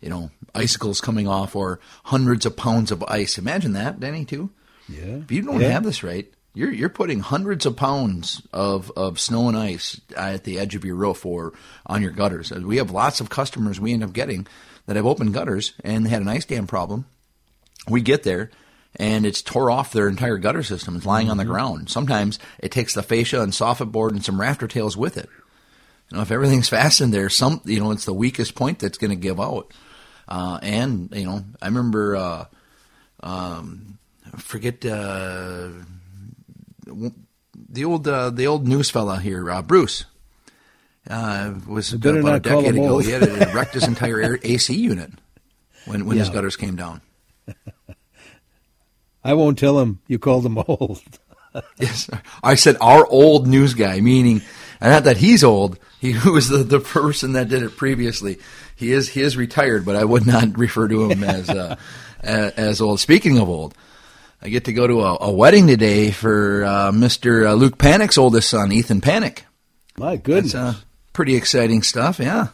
you 0.00 0.08
know, 0.08 0.30
icicles 0.54 1.00
coming 1.00 1.26
off 1.26 1.56
or 1.56 1.80
hundreds 2.04 2.46
of 2.46 2.56
pounds 2.56 2.90
of 2.92 3.02
ice. 3.04 3.38
Imagine 3.38 3.72
that, 3.72 3.98
Denny, 3.98 4.24
too. 4.24 4.50
Yeah. 4.88 5.16
If 5.16 5.32
you 5.32 5.42
don't 5.42 5.60
yeah. 5.60 5.70
have 5.70 5.84
this 5.84 6.02
right, 6.02 6.32
you're 6.54 6.72
you're 6.72 6.88
putting 6.88 7.20
hundreds 7.20 7.66
of 7.66 7.76
pounds 7.76 8.42
of, 8.52 8.90
of 8.96 9.20
snow 9.20 9.48
and 9.48 9.56
ice 9.56 10.00
at 10.16 10.44
the 10.44 10.58
edge 10.58 10.74
of 10.74 10.84
your 10.84 10.96
roof 10.96 11.24
or 11.24 11.52
on 11.86 12.02
your 12.02 12.10
gutters. 12.10 12.50
We 12.50 12.78
have 12.78 12.90
lots 12.90 13.20
of 13.20 13.30
customers 13.30 13.80
we 13.80 13.92
end 13.92 14.02
up 14.02 14.12
getting 14.12 14.46
that 14.86 14.96
have 14.96 15.06
open 15.06 15.32
gutters 15.32 15.74
and 15.84 16.04
they 16.04 16.10
had 16.10 16.22
an 16.22 16.28
ice 16.28 16.44
dam 16.44 16.66
problem. 16.66 17.06
We 17.88 18.00
get 18.00 18.22
there 18.22 18.50
and 18.96 19.26
it's 19.26 19.42
tore 19.42 19.70
off 19.70 19.92
their 19.92 20.08
entire 20.08 20.38
gutter 20.38 20.62
system. 20.62 20.96
It's 20.96 21.06
lying 21.06 21.26
mm-hmm. 21.26 21.32
on 21.32 21.36
the 21.36 21.44
mm-hmm. 21.44 21.52
ground. 21.52 21.90
Sometimes 21.90 22.38
it 22.58 22.72
takes 22.72 22.94
the 22.94 23.02
fascia 23.02 23.42
and 23.42 23.52
soffit 23.52 23.92
board 23.92 24.12
and 24.12 24.24
some 24.24 24.40
rafter 24.40 24.66
tails 24.66 24.96
with 24.96 25.16
it. 25.16 25.28
You 26.10 26.16
know, 26.16 26.22
if 26.22 26.30
everything's 26.30 26.68
fastened 26.70 27.12
there, 27.12 27.28
some 27.28 27.60
you 27.64 27.80
know, 27.80 27.90
it's 27.90 28.04
the 28.04 28.14
weakest 28.14 28.54
point 28.54 28.78
that's 28.78 28.98
going 28.98 29.10
to 29.10 29.16
give 29.16 29.40
out. 29.40 29.72
Uh, 30.26 30.58
and 30.62 31.10
you 31.14 31.24
know, 31.24 31.44
I 31.62 31.66
remember 31.66 32.16
uh, 32.16 32.44
um, 33.22 33.98
forget 34.36 34.84
uh, 34.84 35.70
the 37.70 37.84
old 37.84 38.06
uh, 38.06 38.30
the 38.30 38.46
old 38.46 38.66
news 38.66 38.90
fella 38.90 39.18
here, 39.18 39.50
uh, 39.50 39.62
Bruce. 39.62 40.04
Uh, 41.08 41.54
was 41.66 41.94
about 41.94 42.34
a 42.34 42.40
decade 42.40 42.74
ago. 42.74 42.98
He 42.98 43.12
had 43.12 43.54
wrecked 43.54 43.72
his 43.72 43.86
entire 43.86 44.20
air, 44.20 44.38
AC 44.42 44.74
unit 44.74 45.10
when 45.86 46.04
when 46.06 46.16
yeah. 46.16 46.24
his 46.24 46.30
gutters 46.30 46.56
came 46.56 46.76
down. 46.76 47.00
I 49.24 49.34
won't 49.34 49.58
tell 49.58 49.78
him 49.78 50.00
you 50.06 50.18
called 50.18 50.44
him 50.44 50.58
old. 50.58 51.02
yes, 51.78 52.10
I 52.42 52.56
said 52.56 52.76
our 52.80 53.06
old 53.06 53.46
news 53.46 53.74
guy, 53.74 54.00
meaning 54.00 54.42
not 54.80 55.04
that 55.04 55.16
he's 55.16 55.42
old. 55.42 55.78
He 55.98 56.14
was 56.28 56.48
the, 56.48 56.58
the 56.58 56.78
person 56.78 57.32
that 57.32 57.48
did 57.48 57.62
it 57.62 57.76
previously 57.76 58.38
he 58.78 58.92
is 58.92 59.08
he 59.08 59.22
is 59.22 59.36
retired, 59.36 59.84
but 59.84 59.96
I 59.96 60.04
would 60.04 60.24
not 60.24 60.56
refer 60.56 60.86
to 60.86 61.10
him 61.10 61.24
as 61.24 61.50
uh, 61.50 61.76
as 62.22 62.80
old. 62.80 63.00
Speaking 63.00 63.36
of 63.38 63.48
old, 63.48 63.74
I 64.40 64.48
get 64.48 64.64
to 64.64 64.72
go 64.72 64.86
to 64.86 65.00
a, 65.00 65.18
a 65.22 65.32
wedding 65.32 65.66
today 65.66 66.10
for 66.10 66.64
uh, 66.64 66.92
Mr. 66.92 67.46
Uh, 67.46 67.54
Luke 67.54 67.78
Panic's 67.78 68.18
oldest 68.18 68.48
son, 68.48 68.70
Ethan 68.72 69.00
Panic. 69.00 69.44
My 69.96 70.16
goodness, 70.16 70.52
That's, 70.52 70.76
uh, 70.76 70.80
pretty 71.12 71.34
exciting 71.34 71.82
stuff. 71.82 72.20
Yeah. 72.20 72.48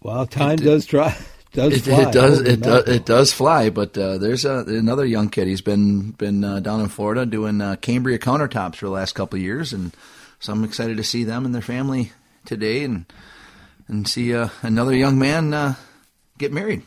Well, 0.00 0.26
time 0.26 0.54
it, 0.54 0.62
does 0.62 0.86
try. 0.86 1.16
Does 1.52 1.74
it, 1.74 1.90
fly. 1.90 2.02
it 2.02 2.12
does 2.12 2.40
it 2.42 2.60
does 2.60 2.88
it 2.88 3.06
does 3.06 3.32
fly, 3.32 3.70
but 3.70 3.96
uh, 3.96 4.18
there's 4.18 4.44
a, 4.44 4.58
another 4.66 5.06
young 5.06 5.30
kid. 5.30 5.48
He's 5.48 5.62
been 5.62 6.10
been 6.12 6.44
uh, 6.44 6.60
down 6.60 6.82
in 6.82 6.88
Florida 6.88 7.24
doing 7.24 7.62
uh, 7.62 7.76
Cambria 7.76 8.18
countertops 8.18 8.76
for 8.76 8.84
the 8.84 8.92
last 8.92 9.14
couple 9.14 9.38
of 9.38 9.42
years, 9.42 9.72
and 9.72 9.92
so 10.40 10.52
I'm 10.52 10.62
excited 10.62 10.98
to 10.98 11.04
see 11.04 11.24
them 11.24 11.46
and 11.46 11.54
their 11.54 11.62
family 11.62 12.12
today. 12.44 12.84
And 12.84 13.06
and 13.88 14.06
see 14.06 14.34
uh, 14.34 14.50
another 14.62 14.94
young 14.94 15.18
man 15.18 15.54
uh, 15.54 15.74
get 16.36 16.52
married. 16.52 16.82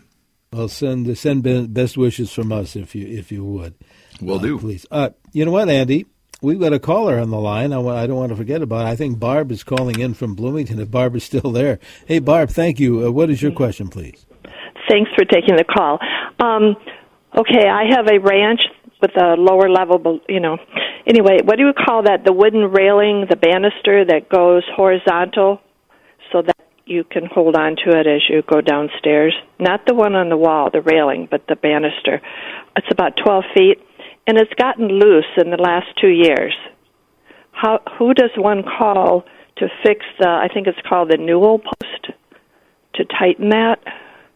Well, 0.54 0.68
send 0.68 1.18
send 1.18 1.74
best 1.74 1.96
wishes 1.96 2.30
from 2.30 2.52
us 2.52 2.76
if 2.76 2.94
you 2.94 3.08
if 3.08 3.32
you 3.32 3.46
would. 3.46 3.74
Will 4.22 4.36
uh, 4.36 4.42
do, 4.42 4.60
please. 4.60 4.86
Uh, 4.92 5.12
you 5.32 5.46
know 5.46 5.52
what, 5.52 5.70
Andy? 5.70 6.08
We've 6.42 6.60
got 6.60 6.74
a 6.74 6.80
caller 6.80 7.20
on 7.20 7.30
the 7.30 7.40
line. 7.40 7.72
I, 7.72 7.80
I 7.80 8.06
don't 8.06 8.18
want 8.18 8.32
to 8.32 8.36
forget 8.36 8.62
about. 8.62 8.86
It. 8.86 8.90
I 8.90 8.98
think 8.98 9.18
Barb 9.18 9.50
is 9.54 9.64
calling 9.64 10.02
in 10.02 10.14
from 10.14 10.36
Bloomington. 10.36 10.78
If 10.82 10.92
Barb 10.92 11.16
is 11.16 11.24
still 11.24 11.54
there, 11.54 11.80
hey 12.06 12.20
Barb, 12.20 12.50
thank 12.50 12.82
you. 12.82 13.08
Uh, 13.08 13.12
what 13.12 13.30
is 13.30 13.42
your 13.42 13.54
question, 13.54 13.88
please? 13.88 14.26
Thanks 14.90 15.10
for 15.16 15.24
taking 15.24 15.56
the 15.56 15.64
call. 15.64 16.00
Um, 16.42 16.76
okay, 17.38 17.70
I 17.70 17.86
have 17.90 18.08
a 18.08 18.20
ranch 18.20 18.60
with 19.02 19.12
a 19.16 19.36
lower 19.38 19.70
level, 19.70 20.20
you 20.28 20.42
know. 20.42 20.58
Anyway, 21.08 21.38
what 21.46 21.60
do 21.60 21.66
you 21.66 21.72
call 21.72 22.04
that? 22.04 22.26
The 22.26 22.34
wooden 22.34 22.74
railing, 22.74 23.26
the 23.30 23.38
banister 23.38 24.04
that 24.04 24.28
goes 24.28 24.64
horizontal, 24.76 25.14
so 25.16 25.60
that 25.62 25.70
you 26.91 27.04
can 27.04 27.25
hold 27.25 27.56
on 27.56 27.75
to 27.86 27.97
it 27.97 28.08
as 28.08 28.21
you 28.30 28.43
go 28.43 28.62
downstairs. 28.62 29.34
Not 29.60 29.86
the 29.88 29.95
one 29.95 30.13
on 30.15 30.30
the 30.30 30.38
wall, 30.38 30.69
the 30.71 30.82
railing, 30.82 31.27
but 31.30 31.47
the 31.47 31.56
banister. 31.56 32.21
It's 32.75 32.88
about 32.91 33.13
12 33.23 33.43
feet, 33.56 33.77
and 34.27 34.38
it's 34.38 34.54
gotten 34.56 34.88
loose 34.88 35.25
in 35.38 35.49
the 35.49 35.58
last 35.58 35.88
two 35.99 36.10
years. 36.10 36.54
How, 37.51 37.80
who 37.97 38.13
does 38.13 38.32
one 38.36 38.63
call 38.63 39.23
to 39.58 39.67
fix 39.84 40.06
the, 40.19 40.27
I 40.27 40.47
think 40.54 40.67
it's 40.67 40.80
called 40.88 41.10
the 41.10 41.17
newel 41.17 41.60
post, 41.60 42.12
to 42.95 43.06
tighten 43.06 43.49
that? 43.49 43.80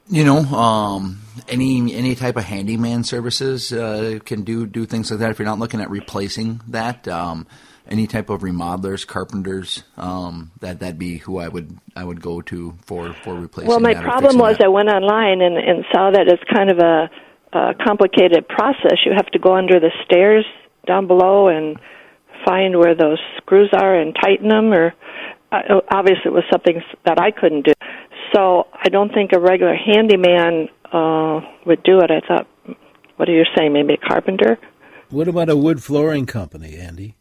You 0.07 0.23
know, 0.23 0.37
um, 0.37 1.21
any 1.49 1.95
any 1.95 2.13
type 2.13 2.37
of 2.37 2.43
handyman 2.43 3.03
services 3.03 3.73
uh, 3.73 4.19
can 4.23 4.43
do 4.43 4.67
do 4.67 4.85
things 4.85 5.09
like 5.09 5.19
that. 5.19 5.31
If 5.31 5.39
you're 5.39 5.47
not 5.47 5.57
looking 5.57 5.81
at 5.81 5.89
replacing 5.89 6.61
that, 6.67 7.07
um, 7.07 7.47
any 7.87 8.07
type 8.07 8.29
of 8.29 8.41
remodelers, 8.41 9.05
carpenters, 9.05 9.83
um, 9.97 10.51
that 10.59 10.79
that'd 10.79 10.97
be 10.99 11.17
who 11.17 11.37
I 11.37 11.47
would 11.47 11.77
I 11.95 12.03
would 12.03 12.21
go 12.21 12.41
to 12.41 12.75
for 12.85 13.13
for 13.13 13.35
replacing. 13.35 13.69
Well, 13.69 13.79
my 13.79 13.93
problem 13.93 14.37
was 14.37 14.57
that. 14.57 14.65
I 14.65 14.67
went 14.69 14.89
online 14.89 15.41
and 15.41 15.57
and 15.57 15.85
saw 15.91 16.11
that 16.11 16.27
it's 16.27 16.43
kind 16.51 16.69
of 16.69 16.79
a, 16.79 17.09
a 17.57 17.73
complicated 17.85 18.47
process. 18.47 18.97
You 19.05 19.13
have 19.15 19.27
to 19.27 19.39
go 19.39 19.55
under 19.55 19.79
the 19.79 19.91
stairs 20.05 20.45
down 20.87 21.07
below 21.07 21.47
and 21.47 21.77
find 22.45 22.77
where 22.77 22.95
those 22.95 23.19
screws 23.37 23.69
are 23.73 23.95
and 23.95 24.15
tighten 24.15 24.49
them. 24.49 24.73
Or 24.73 24.93
uh, 25.51 25.81
obviously, 25.91 26.25
it 26.25 26.33
was 26.33 26.43
something 26.51 26.81
that 27.05 27.19
I 27.19 27.31
couldn't 27.31 27.65
do. 27.65 27.73
So 28.33 28.67
I 28.73 28.89
don't 28.89 29.13
think 29.13 29.31
a 29.33 29.39
regular 29.39 29.75
handyman 29.75 30.69
uh, 30.91 31.41
would 31.65 31.83
do 31.83 31.99
it. 31.99 32.11
I 32.11 32.21
thought, 32.27 32.47
what 33.15 33.29
are 33.29 33.33
you 33.33 33.45
saying? 33.55 33.73
Maybe 33.73 33.93
a 33.93 33.97
carpenter. 33.97 34.57
What 35.09 35.27
about 35.27 35.49
a 35.49 35.55
wood 35.55 35.83
flooring 35.83 36.25
company, 36.25 36.77
Andy? 36.77 37.15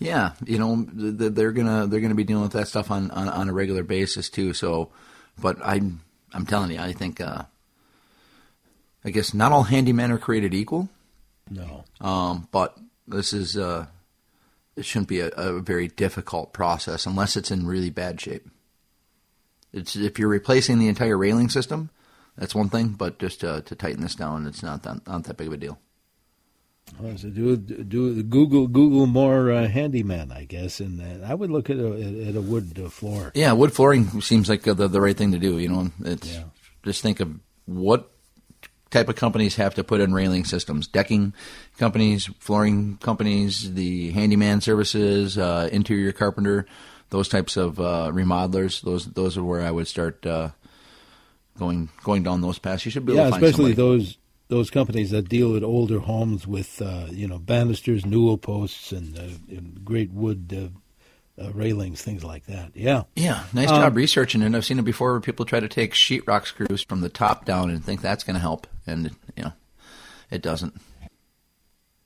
Yeah, 0.00 0.32
you 0.46 0.58
know 0.58 0.86
they're 0.90 1.52
gonna 1.52 1.86
they're 1.86 2.00
gonna 2.00 2.14
be 2.14 2.24
dealing 2.24 2.42
with 2.42 2.52
that 2.52 2.68
stuff 2.68 2.90
on, 2.90 3.10
on, 3.10 3.28
on 3.28 3.48
a 3.50 3.52
regular 3.52 3.82
basis 3.82 4.30
too. 4.30 4.54
So, 4.54 4.90
but 5.38 5.58
I 5.62 5.82
I'm 6.32 6.46
telling 6.46 6.70
you, 6.70 6.80
I 6.80 6.94
think 6.94 7.20
uh, 7.20 7.42
I 9.04 9.10
guess 9.10 9.34
not 9.34 9.52
all 9.52 9.66
handymen 9.66 10.10
are 10.10 10.18
created 10.18 10.54
equal. 10.54 10.88
No. 11.50 11.84
Um, 12.00 12.48
but 12.50 12.78
this 13.06 13.34
is 13.34 13.58
uh, 13.58 13.86
it 14.74 14.86
shouldn't 14.86 15.08
be 15.08 15.20
a, 15.20 15.28
a 15.28 15.60
very 15.60 15.88
difficult 15.88 16.54
process 16.54 17.04
unless 17.04 17.36
it's 17.36 17.50
in 17.50 17.66
really 17.66 17.90
bad 17.90 18.20
shape. 18.20 18.48
It's 19.72 19.96
if 19.96 20.18
you're 20.18 20.28
replacing 20.28 20.78
the 20.78 20.88
entire 20.88 21.18
railing 21.18 21.50
system, 21.50 21.90
that's 22.38 22.54
one 22.54 22.70
thing. 22.70 22.90
But 22.90 23.18
just 23.18 23.40
to, 23.40 23.60
to 23.60 23.74
tighten 23.74 24.02
this 24.02 24.14
down, 24.14 24.46
it's 24.46 24.62
not 24.62 24.82
that, 24.84 25.06
not 25.06 25.24
that 25.24 25.36
big 25.36 25.48
of 25.48 25.52
a 25.52 25.58
deal. 25.58 25.78
Well, 26.98 27.16
so 27.16 27.30
do 27.30 27.56
do 27.56 28.22
Google 28.22 28.66
Google 28.66 29.06
more 29.06 29.50
uh, 29.50 29.68
handyman, 29.68 30.32
I 30.32 30.44
guess, 30.44 30.80
and 30.80 31.00
uh, 31.00 31.26
I 31.26 31.34
would 31.34 31.50
look 31.50 31.70
at 31.70 31.78
a 31.78 32.28
at 32.28 32.36
a 32.36 32.40
wood 32.40 32.80
uh, 32.84 32.88
floor. 32.88 33.32
Yeah, 33.34 33.52
wood 33.52 33.72
flooring 33.72 34.20
seems 34.20 34.48
like 34.48 34.62
the 34.62 34.74
the 34.74 35.00
right 35.00 35.16
thing 35.16 35.32
to 35.32 35.38
do. 35.38 35.58
You 35.58 35.68
know, 35.68 35.90
it's 36.04 36.34
yeah. 36.34 36.44
just 36.84 37.02
think 37.02 37.20
of 37.20 37.38
what 37.66 38.10
type 38.90 39.08
of 39.08 39.16
companies 39.16 39.56
have 39.56 39.74
to 39.76 39.84
put 39.84 40.00
in 40.00 40.12
railing 40.12 40.44
systems: 40.44 40.88
decking 40.88 41.32
companies, 41.78 42.28
flooring 42.38 42.98
companies, 42.98 43.72
the 43.72 44.10
handyman 44.10 44.60
services, 44.60 45.38
uh, 45.38 45.68
interior 45.72 46.12
carpenter, 46.12 46.66
those 47.10 47.28
types 47.28 47.56
of 47.56 47.80
uh, 47.80 48.10
remodelers. 48.12 48.82
Those 48.82 49.06
those 49.06 49.38
are 49.38 49.44
where 49.44 49.62
I 49.62 49.70
would 49.70 49.88
start 49.88 50.26
uh, 50.26 50.50
going 51.58 51.88
going 52.02 52.22
down 52.22 52.40
those 52.40 52.58
paths. 52.58 52.84
You 52.84 52.90
should 52.90 53.06
be 53.06 53.12
able 53.12 53.22
yeah, 53.22 53.24
to 53.26 53.30
find 53.30 53.44
especially 53.44 53.74
somebody. 53.74 53.98
those 53.98 54.16
those 54.50 54.68
companies 54.68 55.10
that 55.12 55.28
deal 55.28 55.52
with 55.52 55.64
older 55.64 56.00
homes 56.00 56.46
with 56.46 56.82
uh, 56.82 57.06
you 57.10 57.26
know 57.26 57.38
banisters, 57.38 58.04
newel 58.04 58.36
posts, 58.36 58.92
and, 58.92 59.18
uh, 59.18 59.22
and 59.48 59.82
great 59.84 60.10
wood 60.10 60.52
uh, 61.38 61.42
uh, 61.42 61.52
railings, 61.52 62.02
things 62.02 62.22
like 62.22 62.44
that. 62.46 62.72
Yeah, 62.74 63.04
yeah, 63.16 63.44
nice 63.54 63.70
um, 63.70 63.80
job 63.80 63.96
researching 63.96 64.42
it. 64.42 64.54
I've 64.54 64.66
seen 64.66 64.78
it 64.78 64.84
before 64.84 65.12
where 65.12 65.20
people 65.20 65.46
try 65.46 65.60
to 65.60 65.68
take 65.68 65.94
sheetrock 65.94 66.46
screws 66.46 66.82
from 66.82 67.00
the 67.00 67.08
top 67.08 67.46
down 67.46 67.70
and 67.70 67.82
think 67.82 68.02
that's 68.02 68.24
going 68.24 68.34
to 68.34 68.40
help, 68.40 68.66
and 68.86 69.16
you 69.36 69.44
know, 69.44 69.52
it 70.30 70.42
doesn't. 70.42 70.74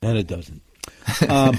And 0.01 0.17
it 0.17 0.27
doesn't. 0.27 0.61
Um, 1.27 1.57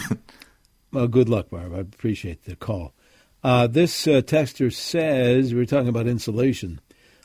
well, 0.93 1.09
good 1.09 1.29
luck, 1.29 1.51
Barb. 1.51 1.75
I 1.75 1.79
appreciate 1.79 2.45
the 2.45 2.57
call. 2.57 2.95
Uh, 3.43 3.67
this 3.67 4.07
uh, 4.07 4.23
texter 4.23 4.73
says 4.73 5.53
we 5.53 5.61
we're 5.61 5.67
talking 5.67 5.89
about 5.89 6.07
insulation. 6.07 6.81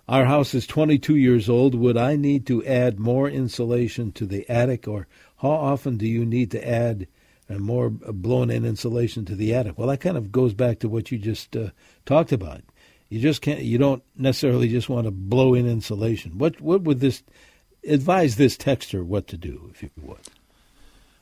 Our 0.08 0.26
house 0.26 0.54
is 0.54 0.68
22 0.68 1.16
years 1.16 1.50
old. 1.50 1.76
Would 1.76 1.98
I 1.98 2.16
need 2.16 2.46
to 2.48 2.66
add 2.66 3.00
more 3.00 3.30
insulation 3.30 4.12
to 4.14 4.26
the 4.26 4.50
attic, 4.50 4.88
or 4.88 5.08
how 5.38 5.52
often 5.52 5.98
do 5.98 6.06
you 6.06 6.26
need 6.26 6.52
to 6.52 6.68
add 6.68 7.08
uh, 7.50 7.56
more 7.56 7.90
blown 7.90 8.50
in 8.50 8.66
insulation 8.66 9.26
to 9.26 9.36
the 9.36 9.54
attic? 9.54 9.78
Well, 9.78 9.88
that 9.88 10.00
kind 10.00 10.18
of 10.18 10.32
goes 10.32 10.54
back 10.54 10.80
to 10.80 10.90
what 10.90 11.12
you 11.12 11.18
just 11.18 11.56
uh, 11.56 11.70
talked 12.06 12.32
about. 12.32 12.62
You 13.10 13.20
just 13.20 13.42
can't. 13.42 13.62
You 13.62 13.78
don't 13.78 14.04
necessarily 14.16 14.70
just 14.70 14.90
want 14.90 15.06
to 15.06 15.12
blow 15.12 15.54
in 15.54 15.68
insulation. 15.68 16.38
What 16.38 16.62
what 16.62 16.84
would 16.84 17.00
this 17.00 17.24
advise 17.88 18.36
this 18.36 18.56
texter 18.56 19.04
what 19.04 19.28
to 19.28 19.38
do 19.38 19.70
if 19.74 19.84
you 19.84 19.90
would? 20.02 20.20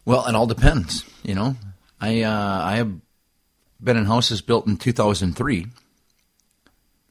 Well, 0.05 0.25
it 0.27 0.35
all 0.35 0.47
depends. 0.47 1.03
You 1.23 1.35
know, 1.35 1.55
I 1.99 2.21
uh, 2.21 2.61
I 2.63 2.75
have 2.75 2.93
been 3.81 3.97
in 3.97 4.05
houses 4.05 4.41
built 4.41 4.67
in 4.67 4.77
2003, 4.77 5.67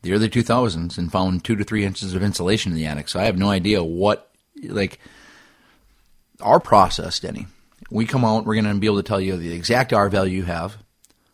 the 0.02 0.12
early 0.12 0.28
2000s, 0.28 0.98
and 0.98 1.10
found 1.10 1.44
two 1.44 1.56
to 1.56 1.64
three 1.64 1.84
inches 1.84 2.14
of 2.14 2.22
insulation 2.22 2.72
in 2.72 2.76
the 2.76 2.86
attic. 2.86 3.08
So 3.08 3.20
I 3.20 3.24
have 3.24 3.38
no 3.38 3.50
idea 3.50 3.82
what 3.82 4.30
like 4.62 4.98
our 6.40 6.60
process, 6.60 7.18
Denny. 7.18 7.46
We 7.90 8.06
come 8.06 8.24
out, 8.24 8.44
we're 8.44 8.60
going 8.60 8.72
to 8.72 8.80
be 8.80 8.86
able 8.86 8.96
to 8.98 9.02
tell 9.02 9.20
you 9.20 9.36
the 9.36 9.52
exact 9.52 9.92
R 9.92 10.08
value 10.08 10.38
you 10.38 10.44
have, 10.44 10.76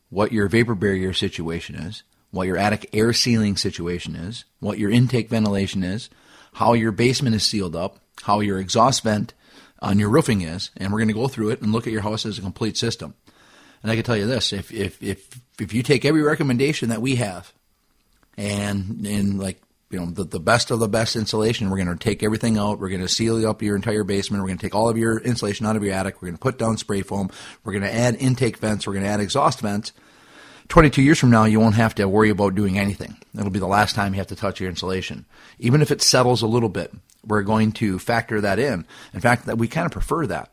what 0.09 0.33
your 0.33 0.49
vapor 0.49 0.75
barrier 0.75 1.13
situation 1.13 1.75
is, 1.75 2.05
what 2.31 2.47
your 2.47 2.57
attic 2.57 2.91
air 2.93 3.13
sealing 3.13 3.57
situation 3.57 4.15
is, 4.15 4.45
what 4.61 4.79
your 4.79 4.91
intake 4.91 5.29
ventilation 5.29 5.83
is, 5.83 6.11
how 6.55 6.73
your 6.73 6.93
basement 6.93 7.35
is 7.35 7.45
sealed 7.45 7.75
up, 7.75 7.99
how 8.23 8.41
your 8.41 8.59
exhaust 8.59 9.03
vent 9.03 9.35
on 9.81 9.99
your 9.99 10.09
roofing 10.09 10.43
is, 10.43 10.71
and 10.77 10.93
we're 10.93 11.01
going 11.01 11.09
to 11.09 11.15
go 11.15 11.29
through 11.29 11.51
it 11.51 11.61
and 11.61 11.73
look 11.73 11.87
at 11.87 11.93
your 11.93 12.03
house 12.03 12.25
as 12.25 12.39
a 12.39 12.43
complete 12.43 12.77
system. 12.77 13.15
And 13.83 13.91
I 13.91 13.97
can 13.97 14.05
tell 14.05 14.17
you 14.17 14.27
this: 14.27 14.53
if 14.53 14.73
if 14.73 15.03
if 15.03 15.41
if 15.61 15.75
you 15.75 15.83
take 15.83 16.05
every 16.05 16.23
recommendation 16.23 16.89
that 16.89 17.03
we 17.03 17.17
have, 17.17 17.53
and 18.37 19.07
in 19.07 19.39
like 19.39 19.61
you 19.91 19.99
know 19.99 20.07
the, 20.07 20.25
the 20.25 20.41
best 20.41 20.71
of 20.71 20.79
the 20.79 20.89
best 20.89 21.17
insulation, 21.17 21.71
we're 21.71 21.83
going 21.83 21.97
to 21.97 22.03
take 22.03 22.23
everything 22.23 22.59
out. 22.59 22.79
We're 22.79 22.89
going 22.89 23.01
to 23.01 23.09
seal 23.09 23.47
up 23.49 23.63
your 23.63 23.77
entire 23.77 24.05
basement. 24.05 24.43
We're 24.43 24.49
going 24.49 24.59
to 24.59 24.67
take 24.67 24.75
all 24.75 24.89
of 24.89 24.99
your 24.99 25.19
insulation 25.19 25.67
out 25.67 25.77
of 25.77 25.85
your 25.85 25.95
attic. 25.95 26.21
We're 26.21 26.29
going 26.29 26.37
to 26.37 26.43
put 26.43 26.59
down 26.59 26.79
spray 26.79 27.03
foam. 27.03 27.31
We're 27.63 27.73
going 27.73 27.85
to 27.85 27.95
add 27.95 28.17
intake 28.17 28.59
vents. 28.59 28.87
We're 28.87 28.95
going 28.95 29.05
to 29.05 29.11
add 29.11 29.21
exhaust 29.21 29.61
vents 29.61 29.93
22 30.69 31.03
years 31.03 31.19
from 31.19 31.31
now, 31.31 31.45
you 31.45 31.61
won't 31.61 31.75
have 31.75 31.95
to 31.97 32.09
worry 32.09 32.31
about 32.31 32.55
doing 32.55 32.79
anything. 32.79 33.17
It'll 33.37 33.51
be 33.51 33.59
the 33.59 33.67
last 33.67 33.95
time 33.95 34.15
you 34.15 34.19
have 34.19 34.29
to 34.29 34.37
touch 34.37 34.61
your 34.61 34.71
insulation. 34.71 35.27
Even 35.59 35.83
if 35.83 35.91
it 35.91 36.03
settles 36.03 36.43
a 36.43 36.47
little 36.47 36.69
bit, 36.69 36.93
we're 37.25 37.43
going 37.43 37.73
to 37.73 37.99
factor 37.99 38.41
that 38.41 38.59
in. 38.59 38.87
In 39.13 39.21
fact, 39.21 39.47
that 39.47 39.59
we 39.59 39.69
kind 39.69 39.87
of 39.87 39.93
prefer 39.93 40.27
that 40.27 40.51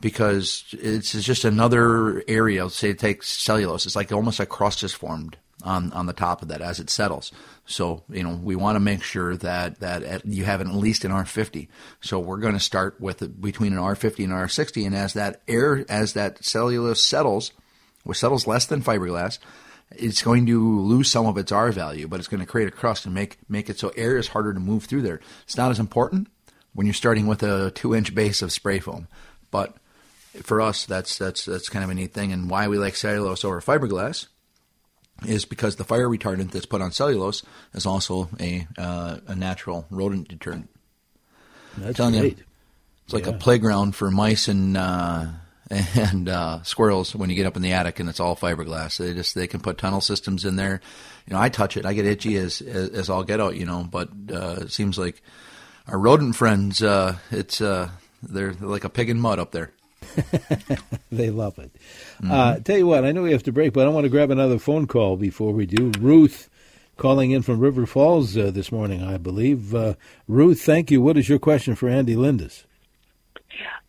because 0.00 0.64
it's 0.72 1.12
just 1.12 1.44
another 1.44 2.22
area. 2.28 2.68
Say 2.68 2.92
take 2.92 3.22
cellulose. 3.22 3.86
It's 3.86 3.96
like 3.96 4.12
almost 4.12 4.40
a 4.40 4.46
crust 4.46 4.82
is 4.82 4.92
formed 4.92 5.38
on, 5.66 5.92
on 5.92 6.06
the 6.06 6.12
top 6.12 6.42
of 6.42 6.48
that 6.48 6.62
as 6.62 6.80
it 6.80 6.88
settles. 6.88 7.32
So, 7.66 8.04
you 8.08 8.22
know, 8.22 8.38
we 8.42 8.56
want 8.56 8.76
to 8.76 8.80
make 8.80 9.02
sure 9.02 9.36
that, 9.36 9.80
that 9.80 10.24
you 10.24 10.44
have 10.44 10.60
at 10.60 10.68
least 10.68 11.04
an 11.04 11.10
R50. 11.10 11.68
So 12.00 12.18
we're 12.18 12.38
going 12.38 12.54
to 12.54 12.60
start 12.60 13.00
with 13.00 13.40
between 13.40 13.72
an 13.72 13.78
R50 13.78 14.24
and 14.24 14.32
an 14.32 14.38
R60. 14.38 14.86
And 14.86 14.94
as 14.94 15.14
that 15.14 15.42
air, 15.48 15.84
as 15.88 16.12
that 16.14 16.44
cellulose 16.44 17.04
settles, 17.04 17.52
which 18.04 18.18
settles 18.18 18.46
less 18.46 18.66
than 18.66 18.82
fiberglass, 18.82 19.38
it's 19.90 20.22
going 20.22 20.46
to 20.46 20.80
lose 20.80 21.10
some 21.10 21.26
of 21.26 21.36
its 21.36 21.52
R 21.52 21.72
value, 21.72 22.08
but 22.08 22.20
it's 22.20 22.28
going 22.28 22.40
to 22.40 22.46
create 22.46 22.68
a 22.68 22.72
crust 22.72 23.04
and 23.04 23.14
make 23.14 23.38
make 23.48 23.68
it 23.70 23.78
so 23.78 23.92
air 23.96 24.16
is 24.16 24.28
harder 24.28 24.52
to 24.52 24.60
move 24.60 24.84
through 24.84 25.02
there. 25.02 25.20
It's 25.44 25.56
not 25.56 25.70
as 25.70 25.78
important 25.78 26.28
when 26.72 26.86
you're 26.86 26.94
starting 26.94 27.26
with 27.26 27.42
a 27.42 27.70
two 27.70 27.94
inch 27.94 28.14
base 28.14 28.42
of 28.42 28.52
spray 28.52 28.80
foam, 28.80 29.06
but 29.50 29.76
for 30.42 30.60
us, 30.60 30.86
that's 30.86 31.18
that's 31.18 31.44
that's 31.44 31.68
kind 31.68 31.84
of 31.84 31.90
a 31.90 31.94
neat 31.94 32.12
thing. 32.12 32.32
And 32.32 32.50
why 32.50 32.68
we 32.68 32.78
like 32.78 32.96
cellulose 32.96 33.44
over 33.44 33.60
fiberglass 33.60 34.26
is 35.24 35.44
because 35.44 35.76
the 35.76 35.84
fire 35.84 36.08
retardant 36.08 36.50
that's 36.50 36.66
put 36.66 36.82
on 36.82 36.92
cellulose 36.92 37.42
is 37.74 37.86
also 37.86 38.28
a 38.38 38.66
uh, 38.76 39.18
a 39.26 39.34
natural 39.34 39.86
rodent 39.90 40.28
deterrent. 40.28 40.68
That's 41.78 41.98
great. 41.98 42.38
You, 42.38 42.44
it's 43.04 43.14
like 43.14 43.26
yeah. 43.26 43.32
a 43.32 43.38
playground 43.38 43.94
for 43.94 44.10
mice 44.10 44.48
and. 44.48 44.76
Uh, 44.76 45.26
and 45.96 46.28
uh, 46.28 46.62
squirrels 46.62 47.12
when 47.12 47.28
you 47.28 47.34
get 47.34 47.44
up 47.44 47.56
in 47.56 47.62
the 47.62 47.72
attic 47.72 47.98
and 47.98 48.08
it's 48.08 48.20
all 48.20 48.36
fiberglass. 48.36 48.98
They 48.98 49.12
just 49.14 49.34
they 49.34 49.48
can 49.48 49.58
put 49.58 49.78
tunnel 49.78 50.00
systems 50.00 50.44
in 50.44 50.54
there. 50.54 50.80
You 51.26 51.34
know, 51.34 51.40
I 51.40 51.48
touch 51.48 51.76
it, 51.76 51.84
I 51.84 51.92
get 51.92 52.06
itchy 52.06 52.36
as 52.36 52.60
as, 52.60 52.90
as 52.90 53.10
all 53.10 53.24
get 53.24 53.40
out. 53.40 53.56
You 53.56 53.66
know, 53.66 53.82
but 53.82 54.08
uh, 54.30 54.58
it 54.60 54.70
seems 54.70 54.96
like 54.96 55.20
our 55.88 55.98
rodent 55.98 56.36
friends, 56.36 56.82
uh, 56.82 57.16
it's 57.32 57.60
uh, 57.60 57.90
they're, 58.22 58.52
they're 58.52 58.68
like 58.68 58.84
a 58.84 58.88
pig 58.88 59.10
in 59.10 59.20
mud 59.20 59.40
up 59.40 59.50
there. 59.50 59.72
they 61.12 61.30
love 61.30 61.58
it. 61.58 61.70
Mm-hmm. 62.22 62.30
Uh, 62.30 62.56
tell 62.56 62.78
you 62.78 62.86
what, 62.86 63.04
I 63.04 63.12
know 63.12 63.22
we 63.22 63.32
have 63.32 63.42
to 63.44 63.52
break, 63.52 63.72
but 63.72 63.86
I 63.86 63.90
want 63.90 64.04
to 64.04 64.10
grab 64.10 64.30
another 64.30 64.58
phone 64.58 64.86
call 64.86 65.16
before 65.16 65.52
we 65.52 65.66
do. 65.66 65.92
Ruth 65.98 66.48
calling 66.96 67.30
in 67.30 67.42
from 67.42 67.60
River 67.60 67.86
Falls 67.86 68.36
uh, 68.36 68.50
this 68.50 68.72
morning, 68.72 69.02
I 69.02 69.18
believe. 69.18 69.74
Uh, 69.74 69.94
Ruth, 70.26 70.62
thank 70.62 70.90
you. 70.90 71.00
What 71.00 71.16
is 71.16 71.28
your 71.28 71.38
question 71.38 71.74
for 71.74 71.88
Andy 71.88 72.16
Lindus? 72.16 72.64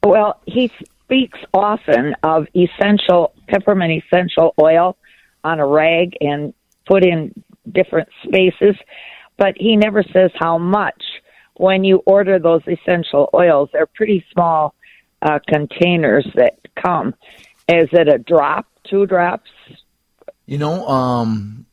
Well, 0.04 0.40
he 0.46 0.72
speaks 1.04 1.40
often 1.54 2.16
of 2.24 2.48
essential 2.56 3.34
peppermint 3.48 4.04
essential 4.04 4.54
oil 4.62 4.98
on 5.44 5.60
a 5.60 5.66
rag 5.66 6.18
and 6.20 6.54
put 6.86 7.04
in 7.06 7.34
different 7.72 8.10
spaces, 8.24 8.76
but 9.38 9.56
he 9.58 9.76
never 9.76 10.04
says 10.04 10.32
how 10.36 10.58
much. 10.58 11.02
When 11.56 11.84
you 11.84 12.04
order 12.06 12.38
those 12.38 12.62
essential 12.68 13.30
oils, 13.34 13.70
they're 13.74 13.88
pretty 13.88 14.24
small 14.32 14.76
uh, 15.22 15.40
containers 15.48 16.28
that 16.36 16.60
come. 16.82 17.14
Is 17.68 17.90
it 17.92 18.08
a 18.08 18.18
drop, 18.18 18.66
two 18.90 19.06
drops? 19.06 19.50
You 20.46 20.58
know, 20.58 20.88
um, 20.88 21.66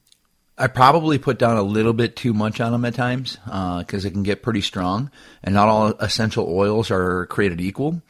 I 0.58 0.66
probably 0.66 1.18
put 1.18 1.38
down 1.38 1.56
a 1.56 1.62
little 1.62 1.92
bit 1.92 2.16
too 2.16 2.32
much 2.32 2.60
on 2.60 2.72
them 2.72 2.84
at 2.84 2.94
times 2.94 3.36
because 3.44 4.04
uh, 4.04 4.08
it 4.08 4.12
can 4.12 4.22
get 4.22 4.42
pretty 4.42 4.60
strong, 4.60 5.10
and 5.42 5.54
not 5.54 5.68
all 5.68 5.88
essential 6.00 6.46
oils 6.48 6.90
are 6.90 7.26
created 7.26 7.60
equal. 7.60 8.02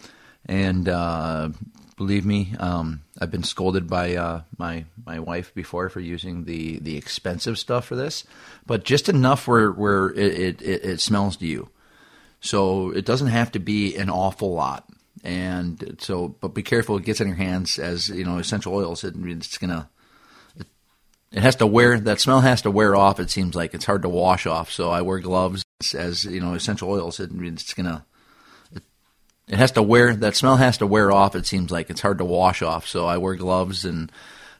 And 0.46 0.88
uh, 0.88 1.50
believe 1.96 2.26
me, 2.26 2.54
um, 2.58 3.02
I've 3.18 3.30
been 3.30 3.44
scolded 3.44 3.88
by 3.88 4.16
uh, 4.16 4.42
my 4.58 4.84
my 5.06 5.20
wife 5.20 5.54
before 5.54 5.88
for 5.88 6.00
using 6.00 6.44
the, 6.44 6.78
the 6.80 6.96
expensive 6.96 7.58
stuff 7.58 7.86
for 7.86 7.96
this, 7.96 8.24
but 8.66 8.84
just 8.84 9.08
enough 9.08 9.48
where 9.48 9.70
where 9.70 10.10
it, 10.10 10.60
it, 10.60 10.84
it 10.84 11.00
smells 11.00 11.36
to 11.38 11.46
you. 11.46 11.70
So 12.40 12.90
it 12.90 13.06
doesn't 13.06 13.28
have 13.28 13.52
to 13.52 13.58
be 13.58 13.96
an 13.96 14.10
awful 14.10 14.52
lot. 14.52 14.86
And 15.24 15.96
so, 16.00 16.28
but 16.28 16.54
be 16.54 16.62
careful; 16.62 16.98
it 16.98 17.04
gets 17.04 17.20
in 17.20 17.28
your 17.28 17.36
hands 17.36 17.78
as 17.78 18.10
you 18.10 18.24
know 18.24 18.38
essential 18.38 18.74
oils. 18.74 19.04
It, 19.04 19.14
it's 19.16 19.56
gonna 19.56 19.88
it, 20.54 20.66
it 21.32 21.40
has 21.40 21.56
to 21.56 21.66
wear 21.66 21.98
that 21.98 22.20
smell 22.20 22.42
has 22.42 22.60
to 22.62 22.70
wear 22.70 22.94
off. 22.94 23.18
It 23.18 23.30
seems 23.30 23.54
like 23.54 23.72
it's 23.72 23.86
hard 23.86 24.02
to 24.02 24.08
wash 24.08 24.44
off. 24.44 24.70
So 24.70 24.90
I 24.90 25.00
wear 25.00 25.20
gloves 25.20 25.64
as 25.96 26.26
you 26.26 26.40
know 26.40 26.52
essential 26.52 26.90
oils. 26.90 27.20
It, 27.20 27.30
it's 27.32 27.72
gonna 27.72 28.04
it 29.48 29.58
has 29.58 29.72
to 29.72 29.82
wear 29.82 30.14
that 30.14 30.36
smell 30.36 30.56
has 30.56 30.78
to 30.78 30.86
wear 30.86 31.10
off. 31.10 31.34
It 31.34 31.46
seems 31.46 31.70
like 31.70 31.90
it's 31.90 32.00
hard 32.00 32.18
to 32.18 32.24
wash 32.24 32.62
off. 32.62 32.86
So 32.86 33.06
I 33.06 33.18
wear 33.18 33.34
gloves 33.34 33.84
and 33.84 34.10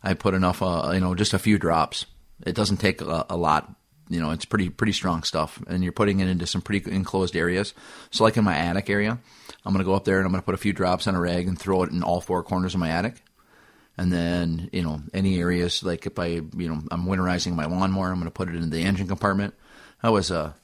I 0.03 0.15
put 0.15 0.35
enough, 0.35 0.63
uh, 0.63 0.91
you 0.95 1.01
know, 1.01 1.15
just 1.15 1.35
a 1.35 1.39
few 1.39 1.59
drops. 1.59 2.07
It 2.47 2.55
doesn't 2.55 2.77
take 2.79 3.01
a, 3.01 3.27
a, 3.31 3.37
lot. 3.37 3.75
You 4.09 4.21
know, 4.21 4.31
it's 4.33 4.45
pretty 4.45 4.69
pretty 4.69 4.93
strong 4.93 5.23
stuff, 5.23 5.63
and 5.67 5.83
you're 5.83 5.93
putting 5.93 6.21
it 6.21 6.29
into 6.29 6.47
some 6.47 6.61
pretty 6.61 6.91
enclosed 6.91 7.35
areas. 7.35 7.73
So, 8.11 8.25
like 8.25 8.37
in 8.37 8.45
my 8.45 8.55
attic 8.55 8.91
area, 8.91 9.19
I'm 9.65 9.73
going 9.73 9.85
to 9.85 9.89
go 9.89 9.95
up 9.95 10.05
there 10.05 10.19
and 10.19 10.27
I'm 10.27 10.33
going 10.33 10.43
to 10.43 10.47
put 10.47 10.55
a 10.55 10.59
few 10.59 10.73
drops 10.73 11.07
on 11.07 11.15
a 11.15 11.21
rag 11.21 11.49
and 11.49 11.59
throw 11.59 11.83
it 11.83 11.91
in 11.91 12.03
all 12.03 12.21
four 12.21 12.43
corners 12.43 12.75
of 12.75 12.81
my 12.81 12.91
attic. 12.91 13.23
And 13.97 14.13
then, 14.13 14.69
you 14.73 14.83
know, 14.83 15.01
any 15.13 15.39
areas 15.39 15.83
like 15.83 16.07
if 16.07 16.19
I, 16.19 16.27
you 16.27 16.69
know, 16.69 16.81
I'm 16.91 17.07
winterizing 17.07 17.55
my 17.55 17.67
lawnmower, 17.67 18.09
I'm 18.09 18.17
going 18.17 18.25
to 18.25 18.31
put 18.31 18.49
it 18.49 18.57
in 18.57 18.71
the 18.71 18.83
engine 18.83 19.09
compartment. 19.09 19.55
That 20.03 20.13
was 20.13 20.31
a 20.31 20.55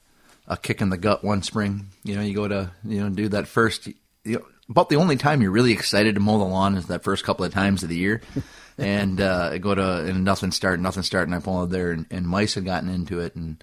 a 0.50 0.56
kick 0.56 0.82
in 0.82 0.90
the 0.90 0.98
gut 0.98 1.22
one 1.22 1.42
spring. 1.42 1.86
You 2.02 2.16
know, 2.16 2.22
you 2.22 2.34
go 2.34 2.48
to 2.48 2.70
you 2.84 3.00
know 3.00 3.08
do 3.08 3.28
that 3.28 3.46
first 3.46 3.86
you 4.24 4.34
know, 4.38 4.44
about 4.68 4.88
the 4.88 4.96
only 4.96 5.16
time 5.16 5.42
you're 5.42 5.50
really 5.50 5.72
excited 5.72 6.16
to 6.16 6.20
mow 6.20 6.38
the 6.38 6.44
lawn 6.44 6.76
is 6.76 6.86
that 6.86 7.04
first 7.04 7.24
couple 7.24 7.44
of 7.44 7.54
times 7.54 7.82
of 7.82 7.88
the 7.88 7.96
year. 7.96 8.20
and 8.78 9.20
uh, 9.20 9.50
I 9.52 9.58
go 9.58 9.74
to 9.74 10.04
and 10.06 10.24
nothing 10.24 10.50
start, 10.50 10.80
nothing 10.80 11.02
start, 11.04 11.28
and 11.28 11.34
I 11.34 11.40
pull 11.40 11.60
out 11.60 11.70
there, 11.70 11.92
and, 11.92 12.06
and 12.10 12.26
mice 12.26 12.54
had 12.54 12.64
gotten 12.64 12.88
into 12.88 13.20
it, 13.20 13.34
and 13.36 13.62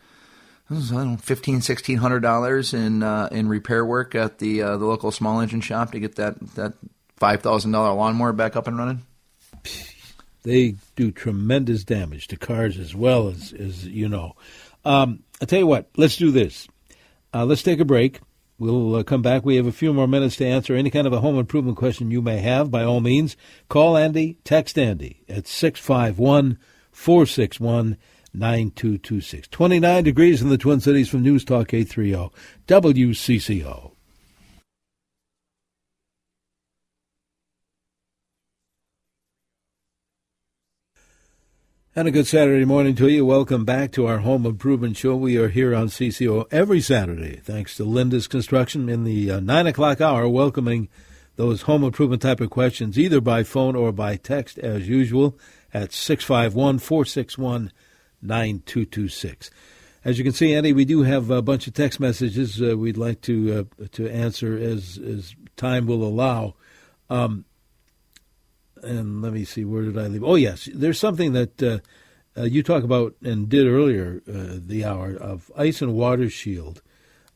was, 0.69 0.91
I 0.91 1.03
don't 1.03 1.17
fifteen, 1.17 1.61
sixteen 1.61 1.97
hundred 1.97 2.21
dollars 2.21 2.73
in 2.73 3.03
uh, 3.03 3.29
in 3.31 3.47
repair 3.47 3.85
work 3.85 4.15
at 4.15 4.39
the 4.39 4.61
uh, 4.61 4.77
the 4.77 4.85
local 4.85 5.11
small 5.11 5.39
engine 5.39 5.61
shop 5.61 5.91
to 5.91 5.99
get 5.99 6.15
that 6.15 6.39
that 6.55 6.73
five 7.15 7.41
thousand 7.41 7.71
dollar 7.71 7.93
lawnmower 7.93 8.33
back 8.33 8.55
up 8.55 8.67
and 8.67 8.77
running. 8.77 9.01
They 10.43 10.75
do 10.95 11.11
tremendous 11.11 11.83
damage 11.83 12.27
to 12.27 12.37
cars 12.37 12.77
as 12.77 12.95
well 12.95 13.29
as 13.29 13.53
as 13.53 13.85
you 13.85 14.09
know. 14.09 14.35
Um, 14.85 15.23
I 15.41 15.45
tell 15.45 15.59
you 15.59 15.67
what, 15.67 15.89
let's 15.97 16.15
do 16.15 16.31
this. 16.31 16.67
Uh, 17.33 17.45
let's 17.45 17.63
take 17.63 17.79
a 17.79 17.85
break. 17.85 18.21
We'll 18.59 18.95
uh, 18.95 19.03
come 19.03 19.21
back. 19.21 19.45
We 19.45 19.57
have 19.57 19.67
a 19.67 19.71
few 19.71 19.93
more 19.93 20.07
minutes 20.07 20.37
to 20.37 20.45
answer 20.45 20.73
any 20.73 20.89
kind 20.89 21.05
of 21.05 21.13
a 21.13 21.19
home 21.19 21.37
improvement 21.37 21.77
question 21.77 22.09
you 22.09 22.21
may 22.21 22.37
have. 22.39 22.71
By 22.71 22.83
all 22.83 23.01
means, 23.01 23.37
call 23.69 23.97
Andy, 23.97 24.37
text 24.43 24.79
Andy 24.79 25.23
at 25.29 25.47
651 25.47 26.57
461 26.91 27.97
9226. 28.37 29.47
29 29.47 30.03
degrees 30.03 30.41
in 30.41 30.49
the 30.49 30.57
Twin 30.57 30.79
Cities 30.79 31.09
from 31.09 31.23
News 31.23 31.43
Talk 31.43 31.73
830 31.73 32.31
WCCO. 32.67 33.91
And 41.97 42.07
a 42.07 42.11
good 42.11 42.27
Saturday 42.27 42.63
morning 42.63 42.93
to 42.97 43.07
you. 43.07 43.25
Welcome 43.25 43.65
back 43.65 43.91
to 43.93 44.05
our 44.05 44.19
home 44.19 44.45
improvement 44.45 44.97
show. 44.97 45.15
We 45.15 45.35
are 45.37 45.49
here 45.49 45.73
on 45.73 45.87
CCO 45.87 46.45
every 46.51 46.79
Saturday, 46.79 47.37
thanks 47.37 47.75
to 47.77 47.85
Lindus 47.85 48.29
Construction 48.29 48.87
in 48.87 49.03
the 49.03 49.31
uh, 49.31 49.39
9 49.39 49.65
o'clock 49.65 49.99
hour, 49.99 50.29
welcoming 50.29 50.89
those 51.37 51.63
home 51.63 51.83
improvement 51.83 52.21
type 52.21 52.39
of 52.39 52.51
questions 52.51 52.99
either 52.99 53.19
by 53.19 53.41
phone 53.41 53.75
or 53.75 53.91
by 53.91 54.15
text 54.15 54.59
as 54.59 54.87
usual 54.87 55.39
at 55.73 55.91
651 55.91 56.77
461 56.77 57.71
9226. 58.21 59.51
As 60.05 60.17
you 60.17 60.23
can 60.23 60.33
see, 60.33 60.53
Andy, 60.53 60.73
we 60.73 60.85
do 60.85 61.03
have 61.03 61.29
a 61.29 61.41
bunch 61.41 61.67
of 61.67 61.73
text 61.73 61.99
messages 61.99 62.61
uh, 62.61 62.77
we'd 62.77 62.97
like 62.97 63.21
to 63.21 63.67
uh, 63.81 63.85
to 63.93 64.09
answer 64.09 64.57
as 64.57 64.97
as 64.97 65.35
time 65.57 65.85
will 65.85 66.03
allow. 66.03 66.55
Um, 67.09 67.45
and 68.83 69.21
let 69.21 69.33
me 69.33 69.43
see, 69.43 69.65
where 69.65 69.83
did 69.83 69.97
I 69.97 70.07
leave? 70.07 70.23
Oh, 70.23 70.35
yes, 70.35 70.69
there's 70.73 70.99
something 70.99 71.33
that 71.33 71.61
uh, 71.61 71.79
uh 72.37 72.43
you 72.43 72.63
talk 72.63 72.83
about 72.83 73.15
and 73.23 73.49
did 73.49 73.67
earlier 73.67 74.21
uh, 74.29 74.59
the 74.65 74.85
hour 74.85 75.15
of 75.15 75.51
ice 75.57 75.81
and 75.81 75.93
water 75.93 76.29
shield. 76.29 76.81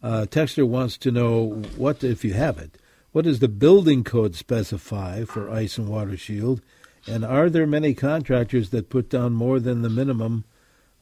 Uh, 0.04 0.26
Texter 0.30 0.68
wants 0.68 0.98
to 0.98 1.12
know 1.12 1.62
what, 1.78 2.04
if 2.04 2.26
you 2.26 2.34
have 2.34 2.58
it, 2.58 2.78
what 3.12 3.26
does 3.26 3.40
the 3.40 3.48
building 3.48 4.04
code 4.04 4.36
specify 4.36 5.26
for 5.26 5.50
ice 5.50 5.78
and 5.78 5.88
water 5.88 6.18
shield? 6.18 6.62
And 7.08 7.26
are 7.26 7.50
there 7.50 7.68
many 7.68 7.94
contractors 7.94 8.70
that 8.70 8.90
put 8.90 9.10
down 9.10 9.34
more 9.34 9.60
than 9.60 9.82
the 9.82 9.90
minimum, 9.90 10.46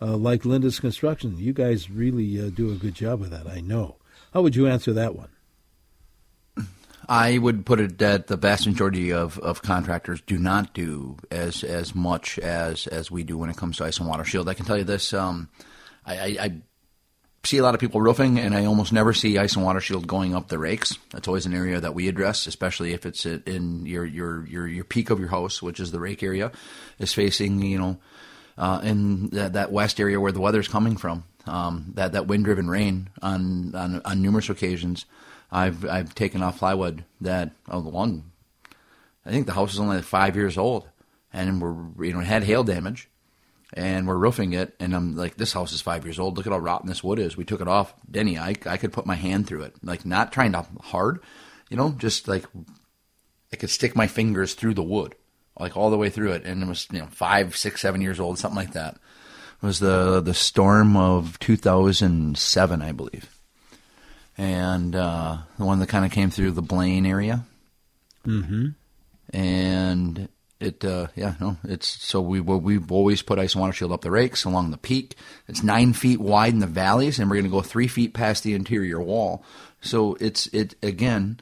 uh, 0.01 0.17
like 0.17 0.43
Lindus 0.43 0.79
Construction? 0.79 1.37
You 1.37 1.53
guys 1.53 1.89
really 1.89 2.39
uh, 2.39 2.49
do 2.49 2.71
a 2.71 2.75
good 2.75 2.95
job 2.95 3.21
of 3.21 3.29
that, 3.31 3.47
I 3.47 3.61
know. 3.61 3.97
How 4.33 4.41
would 4.41 4.55
you 4.55 4.67
answer 4.67 4.93
that 4.93 5.15
one? 5.15 5.29
I 7.09 7.39
would 7.39 7.65
put 7.65 7.79
it 7.79 7.97
that 7.97 8.27
the 8.27 8.37
vast 8.37 8.67
majority 8.67 9.11
of, 9.11 9.39
of 9.39 9.63
contractors 9.63 10.21
do 10.21 10.37
not 10.37 10.75
do 10.75 11.17
as 11.31 11.63
as 11.63 11.95
much 11.95 12.37
as 12.37 12.85
as 12.85 13.09
we 13.09 13.23
do 13.23 13.35
when 13.35 13.49
it 13.49 13.57
comes 13.57 13.77
to 13.77 13.85
ice 13.85 13.97
and 13.97 14.07
water 14.07 14.23
shield. 14.23 14.47
I 14.47 14.53
can 14.53 14.67
tell 14.67 14.77
you 14.77 14.83
this: 14.83 15.11
um, 15.11 15.49
I, 16.05 16.19
I, 16.19 16.37
I 16.39 16.61
see 17.43 17.57
a 17.57 17.63
lot 17.63 17.73
of 17.73 17.81
people 17.81 17.99
roofing, 17.99 18.37
and 18.37 18.53
I 18.53 18.65
almost 18.65 18.93
never 18.93 19.11
see 19.13 19.39
ice 19.39 19.55
and 19.55 19.65
water 19.65 19.81
shield 19.81 20.05
going 20.05 20.35
up 20.35 20.49
the 20.49 20.59
rakes. 20.59 20.99
That's 21.11 21.27
always 21.27 21.47
an 21.47 21.55
area 21.55 21.81
that 21.81 21.95
we 21.95 22.07
address, 22.07 22.45
especially 22.45 22.93
if 22.93 23.07
it's 23.07 23.25
in 23.25 23.87
your 23.87 24.05
your 24.05 24.45
your 24.45 24.67
your 24.67 24.83
peak 24.83 25.09
of 25.09 25.19
your 25.19 25.29
house, 25.29 25.63
which 25.63 25.79
is 25.79 25.91
the 25.91 25.99
rake 25.99 26.21
area, 26.21 26.51
is 26.99 27.11
facing 27.11 27.59
you 27.63 27.79
know 27.79 27.97
uh, 28.59 28.81
in 28.83 29.29
that, 29.29 29.71
west 29.71 29.99
area 29.99 30.19
where 30.19 30.31
the 30.31 30.41
weather's 30.41 30.67
coming 30.67 30.97
from. 30.97 31.23
Um, 31.47 31.93
that 31.95 32.11
that 32.11 32.27
wind 32.27 32.45
driven 32.45 32.69
rain 32.69 33.09
on, 33.23 33.73
on 33.73 34.01
on 34.05 34.21
numerous 34.21 34.49
occasions. 34.49 35.05
I've 35.51 35.83
I've 35.85 36.13
taken 36.13 36.43
off 36.43 36.59
plywood 36.59 37.05
that 37.21 37.53
oh 37.67 37.81
the 37.81 37.89
one 37.89 38.31
I 39.25 39.31
think 39.31 39.47
the 39.47 39.53
house 39.53 39.73
is 39.73 39.79
only 39.79 39.99
five 40.03 40.35
years 40.35 40.57
old 40.59 40.87
and 41.33 41.61
we're 41.61 42.05
you 42.05 42.13
know 42.13 42.19
had 42.19 42.43
hail 42.43 42.63
damage 42.63 43.09
and 43.73 44.07
we're 44.07 44.17
roofing 44.17 44.53
it, 44.53 44.75
and 44.79 44.95
I'm 44.95 45.15
like, 45.15 45.35
this 45.35 45.53
house 45.53 45.71
is 45.73 45.81
five 45.81 46.03
years 46.03 46.17
old. 46.17 46.37
Look 46.37 46.47
at 46.47 46.53
how 46.53 46.57
rotten 46.57 46.89
this 46.89 47.03
wood 47.03 47.19
is. 47.19 47.37
We 47.37 47.45
took 47.45 47.61
it 47.61 47.67
off, 47.67 47.93
Denny. 48.09 48.37
I 48.37 48.55
I 48.65 48.77
could 48.77 48.91
put 48.91 49.05
my 49.05 49.15
hand 49.15 49.47
through 49.47 49.63
it, 49.63 49.75
like 49.83 50.05
not 50.05 50.31
trying 50.31 50.53
to 50.53 50.65
hard, 50.81 51.19
you 51.69 51.77
know, 51.77 51.91
just 51.91 52.27
like 52.27 52.45
I 53.53 53.55
could 53.55 53.69
stick 53.69 53.95
my 53.95 54.07
fingers 54.07 54.53
through 54.55 54.73
the 54.73 54.83
wood, 54.83 55.15
like 55.59 55.75
all 55.77 55.89
the 55.89 55.97
way 55.97 56.09
through 56.09 56.31
it, 56.33 56.45
and 56.45 56.63
it 56.63 56.67
was 56.67 56.87
you 56.91 56.99
know 56.99 57.07
five, 57.07 57.55
six, 57.55 57.81
seven 57.81 58.01
years 58.01 58.19
old, 58.19 58.39
something 58.39 58.57
like 58.57 58.73
that. 58.73 58.95
It 58.95 59.65
was 59.65 59.79
the 59.79 60.21
the 60.21 60.33
storm 60.33 60.95
of 60.95 61.37
2007, 61.39 62.81
I 62.81 62.91
believe, 62.91 63.29
and 64.37 64.95
uh, 64.95 65.37
the 65.57 65.65
one 65.65 65.79
that 65.79 65.89
kind 65.89 66.05
of 66.05 66.11
came 66.11 66.29
through 66.29 66.51
the 66.51 66.61
Blaine 66.61 67.05
area. 67.05 67.45
Mm-hmm. 68.25 68.69
And 69.31 70.29
it 70.59 70.83
uh, 70.83 71.07
yeah 71.15 71.35
no 71.39 71.55
it's 71.63 71.87
so 71.87 72.19
we 72.19 72.41
we've 72.41 72.91
always 72.91 73.21
put 73.21 73.39
ice 73.39 73.53
and 73.53 73.61
water 73.61 73.71
shield 73.71 73.93
up 73.93 74.01
the 74.01 74.11
rakes 74.11 74.43
along 74.45 74.71
the 74.71 74.77
peak. 74.77 75.15
It's 75.47 75.63
nine 75.63 75.93
feet 75.93 76.19
wide 76.19 76.53
in 76.53 76.59
the 76.59 76.67
valleys, 76.67 77.19
and 77.19 77.29
we're 77.29 77.37
going 77.37 77.45
to 77.45 77.51
go 77.51 77.61
three 77.61 77.87
feet 77.87 78.13
past 78.13 78.43
the 78.43 78.53
interior 78.53 79.01
wall. 79.01 79.43
So 79.81 80.15
it's 80.19 80.47
it 80.47 80.75
again. 80.83 81.39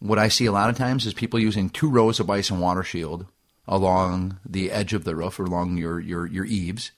What 0.00 0.18
I 0.18 0.28
see 0.28 0.46
a 0.46 0.52
lot 0.52 0.68
of 0.68 0.76
times 0.76 1.06
is 1.06 1.14
people 1.14 1.38
using 1.38 1.70
two 1.70 1.88
rows 1.88 2.18
of 2.18 2.28
ice 2.28 2.50
and 2.50 2.60
water 2.60 2.82
shield 2.82 3.26
along 3.72 4.38
the 4.44 4.70
edge 4.70 4.92
of 4.92 5.04
the 5.04 5.16
roof 5.16 5.40
or 5.40 5.44
along 5.44 5.78
your 5.78 5.98
your 5.98 6.26
your 6.26 6.44
eaves, 6.44 6.92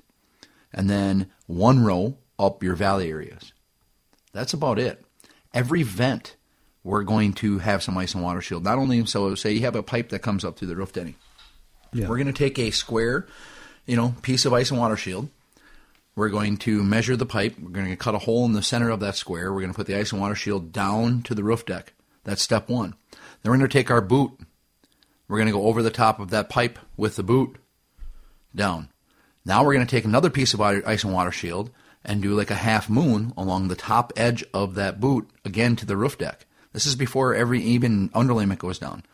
and 0.72 0.90
then 0.90 1.30
one 1.46 1.84
row 1.84 2.16
up 2.36 2.62
your 2.62 2.74
valley 2.74 3.08
areas. 3.08 3.52
That's 4.32 4.52
about 4.52 4.80
it. 4.80 5.04
Every 5.52 5.84
vent 5.84 6.34
we're 6.82 7.04
going 7.04 7.32
to 7.34 7.58
have 7.60 7.82
some 7.82 7.96
ice 7.96 8.12
and 8.14 8.22
water 8.22 8.42
shield. 8.42 8.64
Not 8.64 8.76
only 8.76 9.06
so, 9.06 9.34
say 9.36 9.52
you 9.52 9.60
have 9.60 9.76
a 9.76 9.82
pipe 9.82 10.10
that 10.10 10.18
comes 10.18 10.44
up 10.44 10.58
through 10.58 10.68
the 10.68 10.76
roof, 10.76 10.92
Denny. 10.92 11.14
Yeah. 11.92 12.08
We're 12.08 12.16
going 12.16 12.26
to 12.26 12.32
take 12.32 12.58
a 12.58 12.72
square, 12.72 13.26
you 13.86 13.96
know, 13.96 14.14
piece 14.20 14.44
of 14.44 14.52
ice 14.52 14.70
and 14.70 14.80
water 14.80 14.96
shield. 14.96 15.28
We're 16.16 16.28
going 16.28 16.58
to 16.58 16.82
measure 16.82 17.16
the 17.16 17.24
pipe. 17.24 17.54
We're 17.58 17.70
going 17.70 17.88
to 17.88 17.96
cut 17.96 18.14
a 18.14 18.18
hole 18.18 18.44
in 18.44 18.52
the 18.52 18.62
center 18.62 18.90
of 18.90 19.00
that 19.00 19.16
square. 19.16 19.52
We're 19.52 19.60
going 19.60 19.72
to 19.72 19.76
put 19.76 19.86
the 19.86 19.96
ice 19.96 20.12
and 20.12 20.20
water 20.20 20.34
shield 20.34 20.72
down 20.72 21.22
to 21.22 21.34
the 21.34 21.44
roof 21.44 21.64
deck. 21.64 21.94
That's 22.24 22.42
step 22.42 22.68
one. 22.68 22.94
Then 23.42 23.52
we're 23.52 23.58
going 23.58 23.70
to 23.70 23.78
take 23.78 23.90
our 23.90 24.00
boot. 24.00 24.32
We're 25.28 25.38
going 25.38 25.46
to 25.46 25.52
go 25.52 25.66
over 25.66 25.82
the 25.82 25.90
top 25.90 26.20
of 26.20 26.30
that 26.30 26.48
pipe 26.48 26.78
with 26.96 27.16
the 27.16 27.22
boot 27.22 27.56
down. 28.54 28.88
Now 29.44 29.64
we're 29.64 29.74
going 29.74 29.86
to 29.86 29.90
take 29.90 30.04
another 30.04 30.30
piece 30.30 30.54
of 30.54 30.60
ice 30.60 31.04
and 31.04 31.12
water 31.12 31.32
shield 31.32 31.70
and 32.04 32.22
do 32.22 32.34
like 32.34 32.50
a 32.50 32.54
half 32.54 32.90
moon 32.90 33.32
along 33.36 33.68
the 33.68 33.76
top 33.76 34.12
edge 34.16 34.44
of 34.52 34.74
that 34.74 35.00
boot 35.00 35.28
again 35.44 35.76
to 35.76 35.86
the 35.86 35.96
roof 35.96 36.18
deck. 36.18 36.46
This 36.72 36.86
is 36.86 36.96
before 36.96 37.34
every 37.34 37.62
even 37.62 38.10
underlayment 38.10 38.58
goes 38.58 38.78
down. 38.78 39.04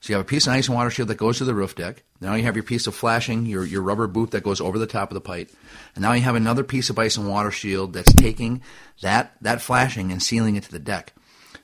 So 0.00 0.12
you 0.12 0.16
have 0.16 0.24
a 0.24 0.28
piece 0.28 0.46
of 0.46 0.54
ice 0.54 0.66
and 0.66 0.74
water 0.74 0.88
shield 0.88 1.08
that 1.08 1.16
goes 1.16 1.38
to 1.38 1.44
the 1.44 1.54
roof 1.54 1.74
deck. 1.74 2.02
Now 2.20 2.34
you 2.34 2.44
have 2.44 2.56
your 2.56 2.62
piece 2.62 2.86
of 2.86 2.94
flashing, 2.94 3.44
your, 3.44 3.66
your 3.66 3.82
rubber 3.82 4.06
boot 4.06 4.30
that 4.30 4.42
goes 4.42 4.60
over 4.60 4.78
the 4.78 4.86
top 4.86 5.10
of 5.10 5.14
the 5.14 5.20
pipe. 5.20 5.50
And 5.94 6.02
now 6.02 6.12
you 6.12 6.22
have 6.22 6.36
another 6.36 6.64
piece 6.64 6.88
of 6.88 6.98
ice 6.98 7.18
and 7.18 7.28
water 7.28 7.50
shield 7.50 7.92
that's 7.92 8.12
taking 8.14 8.62
that, 9.02 9.36
that 9.42 9.60
flashing 9.60 10.10
and 10.10 10.22
sealing 10.22 10.56
it 10.56 10.62
to 10.64 10.72
the 10.72 10.78
deck. 10.78 11.12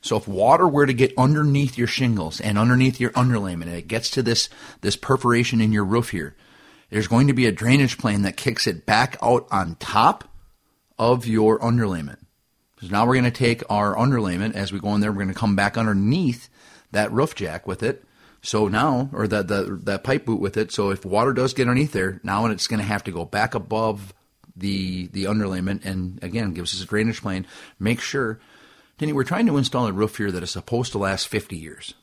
So 0.01 0.17
if 0.17 0.29
water 0.29 0.67
were 0.67 0.87
to 0.87 0.93
get 0.95 1.13
underneath 1.19 1.77
your 1.77 1.87
shingles 1.87 2.41
and 2.41 2.59
underneath 2.59 3.01
your 3.01 3.11
underlayment 3.11 3.63
and 3.63 3.75
it 3.75 3.89
gets 3.89 4.11
to 4.11 4.23
this, 4.23 4.49
this 4.81 4.97
perforation 4.97 5.61
in 5.61 5.73
your 5.73 5.85
roof 5.85 6.11
here, 6.11 6.37
there's 6.91 7.09
going 7.09 7.27
to 7.27 7.33
be 7.33 7.47
a 7.47 7.53
drainage 7.53 7.99
plane 7.99 8.23
that 8.23 8.37
kicks 8.37 8.67
it 8.67 8.87
back 8.87 9.17
out 9.23 9.47
on 9.51 9.77
top 9.77 10.29
of 10.99 11.27
your 11.27 11.59
underlayment. 11.59 12.19
So 12.81 12.89
now 12.89 13.07
we're 13.07 13.15
going 13.15 13.25
to 13.25 13.31
take 13.31 13.63
our 13.71 13.95
underlayment 13.97 14.55
as 14.55 14.73
we 14.73 14.79
go 14.79 14.95
in 14.95 15.01
there, 15.01 15.11
we're 15.11 15.25
going 15.25 15.29
to 15.29 15.35
come 15.35 15.57
back 15.57 15.77
underneath 15.77 16.49
that 16.93 17.11
roof 17.11 17.35
jack 17.35 17.67
with 17.67 17.83
it 17.83 18.05
so 18.47 18.69
now, 18.69 19.11
or 19.13 19.27
that 19.27 19.49
the, 19.49 19.81
that 19.85 20.05
pipe 20.05 20.25
boot 20.25 20.41
with 20.41 20.57
it. 20.57 20.71
So 20.71 20.91
if 20.91 21.05
water 21.05 21.33
does 21.33 21.53
get 21.53 21.63
underneath 21.63 21.91
there, 21.91 22.21
now 22.23 22.47
it's 22.47 22.69
going 22.69 22.79
to 22.79 22.87
have 22.87 23.03
to 23.05 23.11
go 23.11 23.25
back 23.25 23.55
above 23.57 24.15
the 24.55 25.09
the 25.09 25.25
underlayment, 25.25 25.85
and 25.85 26.23
again 26.23 26.55
gives 26.55 26.73
us 26.73 26.81
a 26.81 26.87
drainage 26.87 27.21
plane. 27.21 27.45
Make 27.81 28.01
sure, 28.01 28.39
Denny, 28.99 29.13
we're 29.13 29.25
trying 29.25 29.47
to 29.47 29.59
install 29.59 29.87
a 29.87 29.93
roof 29.93 30.17
here 30.17 30.33
that 30.33 30.43
is 30.43 30.51
supposed 30.51 30.93
to 30.93 30.99
last 30.99 31.29
50 31.29 31.57
years. 31.57 31.95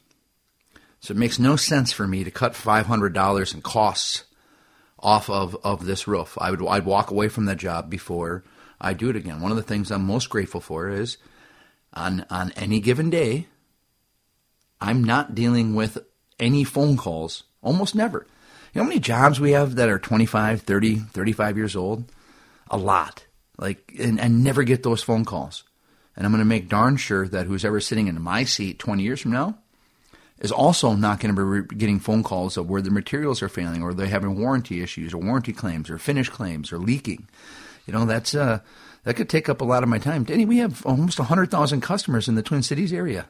So 1.00 1.12
it 1.14 1.18
makes 1.18 1.40
no 1.40 1.56
sense 1.56 1.92
for 1.92 2.08
me 2.08 2.24
to 2.24 2.32
cut 2.32 2.54
$500 2.54 3.54
in 3.54 3.62
costs 3.62 4.24
off 5.00 5.30
of, 5.30 5.58
of 5.64 5.86
this 5.86 6.08
roof. 6.08 6.38
I 6.40 6.52
would 6.52 6.66
I'd 6.66 6.86
walk 6.86 7.12
away 7.12 7.28
from 7.28 7.46
that 7.46 7.58
job 7.58 7.90
before 7.90 8.44
I 8.80 8.94
do 8.94 9.10
it 9.10 9.16
again. 9.16 9.42
One 9.42 9.52
of 9.52 9.58
the 9.58 9.64
things 9.64 9.92
I'm 9.92 10.06
most 10.06 10.30
grateful 10.30 10.62
for 10.62 10.90
is 10.90 11.18
on 11.94 12.26
on 12.30 12.52
any 12.56 12.80
given 12.80 13.10
day, 13.10 13.48
I'm 14.80 15.04
not 15.04 15.36
dealing 15.36 15.76
with 15.76 15.98
any 16.40 16.64
phone 16.64 16.96
calls. 16.96 17.44
Almost 17.62 17.96
never. 17.96 18.28
You 18.74 18.80
know 18.80 18.84
how 18.84 18.90
many 18.90 19.00
jobs 19.00 19.40
we 19.40 19.52
have 19.52 19.76
that 19.76 19.90
are 19.90 20.00
25, 20.00 20.62
30, 20.62 20.96
35 20.96 21.58
years 21.58 21.76
old? 21.76 22.12
A 22.70 22.78
lot. 22.78 23.26
Like, 23.58 23.94
and, 24.00 24.20
and 24.20 24.44
never 24.44 24.64
get 24.64 24.82
those 24.82 25.04
phone 25.04 25.26
calls. 25.26 25.64
And 26.16 26.26
I'm 26.26 26.32
going 26.32 26.40
to 26.40 26.46
make 26.46 26.70
darn 26.70 26.98
sure 26.98 27.28
that 27.28 27.48
who's 27.48 27.66
ever 27.66 27.80
sitting 27.80 28.08
in 28.08 28.22
my 28.22 28.44
seat 28.44 28.80
20 28.80 29.02
years 29.04 29.22
from 29.22 29.32
now 29.32 29.58
is 30.40 30.52
also 30.52 30.94
not 30.94 31.20
going 31.20 31.36
to 31.36 31.64
be 31.64 31.76
getting 31.76 32.00
phone 32.00 32.24
calls 32.24 32.58
of 32.58 32.70
where 32.70 32.82
the 32.82 32.92
materials 32.92 33.42
are 33.42 33.50
failing 33.50 33.82
or 33.82 33.94
they're 33.94 34.08
having 34.08 34.40
warranty 34.40 34.82
issues 34.82 35.14
or 35.14 35.18
warranty 35.18 35.54
claims 35.54 35.90
or 35.90 35.98
finish 35.98 36.30
claims 36.30 36.72
or 36.72 36.78
leaking. 36.78 37.28
You 37.88 37.94
know, 37.94 38.06
that's, 38.06 38.36
uh, 38.36 38.60
that 39.04 39.16
could 39.16 39.30
take 39.30 39.50
up 39.50 39.62
a 39.62 39.66
lot 39.66 39.84
of 39.84 39.90
my 39.90 39.98
time. 39.98 40.24
Danny, 40.24 40.46
we 40.46 40.58
have 40.58 40.86
almost 40.86 41.20
100,000 41.20 41.82
customers 41.82 42.28
in 42.28 42.36
the 42.36 42.44
Twin 42.44 42.64
Cities 42.64 42.94
area. 42.94 43.28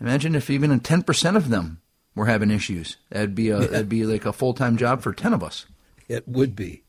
Imagine 0.00 0.34
if 0.34 0.50
even 0.50 0.78
10% 0.80 1.36
of 1.36 1.48
them 1.48 1.80
we're 2.18 2.26
having 2.26 2.50
issues. 2.50 2.96
That'd 3.10 3.34
be 3.34 3.50
a 3.50 3.60
yeah. 3.60 3.66
that'd 3.68 3.88
be 3.88 4.04
like 4.04 4.26
a 4.26 4.32
full 4.32 4.52
time 4.52 4.76
job 4.76 5.00
for 5.02 5.12
ten 5.12 5.32
of 5.32 5.42
us. 5.42 5.66
It 6.08 6.26
would 6.26 6.54
be. 6.54 6.82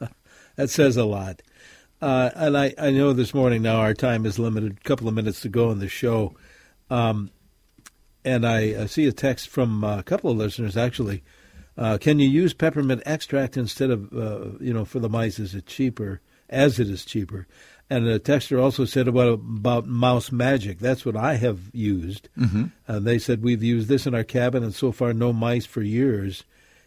that 0.56 0.70
says 0.70 0.96
a 0.96 1.04
lot. 1.04 1.42
Uh, 2.02 2.30
and 2.34 2.58
I, 2.58 2.74
I 2.76 2.90
know 2.90 3.12
this 3.12 3.32
morning 3.32 3.62
now 3.62 3.76
our 3.76 3.94
time 3.94 4.26
is 4.26 4.36
limited. 4.36 4.76
A 4.76 4.88
couple 4.88 5.06
of 5.06 5.14
minutes 5.14 5.40
to 5.42 5.48
go 5.48 5.70
in 5.70 5.78
the 5.78 5.88
show. 5.88 6.34
Um, 6.90 7.30
and 8.24 8.44
I, 8.44 8.82
I, 8.82 8.86
see 8.86 9.06
a 9.06 9.12
text 9.12 9.48
from 9.48 9.84
a 9.84 10.02
couple 10.02 10.28
of 10.28 10.36
listeners 10.36 10.76
actually. 10.76 11.22
Uh, 11.78 11.98
can 11.98 12.18
you 12.18 12.28
use 12.28 12.54
peppermint 12.54 13.02
extract 13.06 13.56
instead 13.56 13.90
of 13.90 14.12
uh, 14.12 14.58
you 14.60 14.74
know 14.74 14.84
for 14.84 14.98
the 14.98 15.08
mice? 15.08 15.38
Is 15.38 15.54
it 15.54 15.66
cheaper? 15.66 16.20
As 16.50 16.78
it 16.80 16.90
is 16.90 17.04
cheaper. 17.04 17.46
And 17.88 18.06
the 18.06 18.20
texter 18.20 18.60
also 18.60 18.84
said 18.84 19.06
about 19.06 19.34
about 19.34 19.86
mouse 19.86 20.32
magic. 20.32 20.80
That's 20.80 21.06
what 21.06 21.16
I 21.16 21.36
have 21.36 21.70
used. 21.72 22.28
Mm-hmm. 22.36 22.64
Uh, 22.88 22.98
they 22.98 23.18
said 23.18 23.42
we've 23.42 23.62
used 23.62 23.88
this 23.88 24.06
in 24.06 24.14
our 24.14 24.24
cabin, 24.24 24.64
and 24.64 24.74
so 24.74 24.90
far 24.90 25.12
no 25.12 25.32
mice 25.32 25.66
for 25.66 25.82
years. 25.82 26.42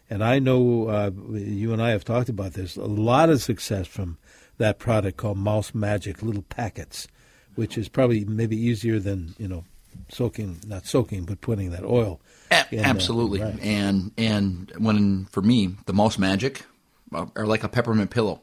And 0.08 0.22
I 0.22 0.38
know 0.38 0.88
uh, 0.88 1.10
you 1.32 1.72
and 1.72 1.82
I 1.82 1.90
have 1.90 2.04
talked 2.04 2.28
about 2.28 2.52
this. 2.52 2.76
A 2.76 2.84
lot 2.84 3.30
of 3.30 3.42
success 3.42 3.86
from 3.88 4.18
that 4.58 4.78
product 4.78 5.16
called 5.16 5.38
Mouse 5.38 5.74
Magic, 5.74 6.22
little 6.22 6.42
packets, 6.42 7.08
which 7.54 7.76
is 7.76 7.88
probably 7.88 8.24
maybe 8.24 8.56
easier 8.56 8.98
than 8.98 9.34
you 9.38 9.48
know 9.48 9.64
soaking, 10.08 10.60
not 10.66 10.86
soaking, 10.86 11.24
but 11.24 11.40
putting 11.40 11.70
that 11.70 11.84
oil. 11.84 12.20
A- 12.50 12.66
in, 12.70 12.84
absolutely. 12.84 13.42
Uh, 13.42 13.50
right. 13.50 13.60
And 13.60 14.12
and 14.16 14.72
when 14.78 15.26
for 15.26 15.42
me, 15.42 15.76
the 15.86 15.92
Mouse 15.92 16.18
Magic 16.18 16.64
are 17.12 17.46
like 17.46 17.64
a 17.64 17.68
peppermint 17.68 18.10
pillow. 18.10 18.42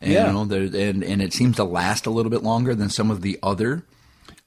And, 0.00 0.12
Yeah. 0.12 0.26
You 0.28 0.32
know, 0.32 0.78
and 0.78 1.04
and 1.04 1.22
it 1.22 1.32
seems 1.32 1.56
to 1.56 1.64
last 1.64 2.06
a 2.06 2.10
little 2.10 2.30
bit 2.30 2.42
longer 2.42 2.74
than 2.74 2.90
some 2.90 3.10
of 3.10 3.20
the 3.22 3.38
other 3.42 3.84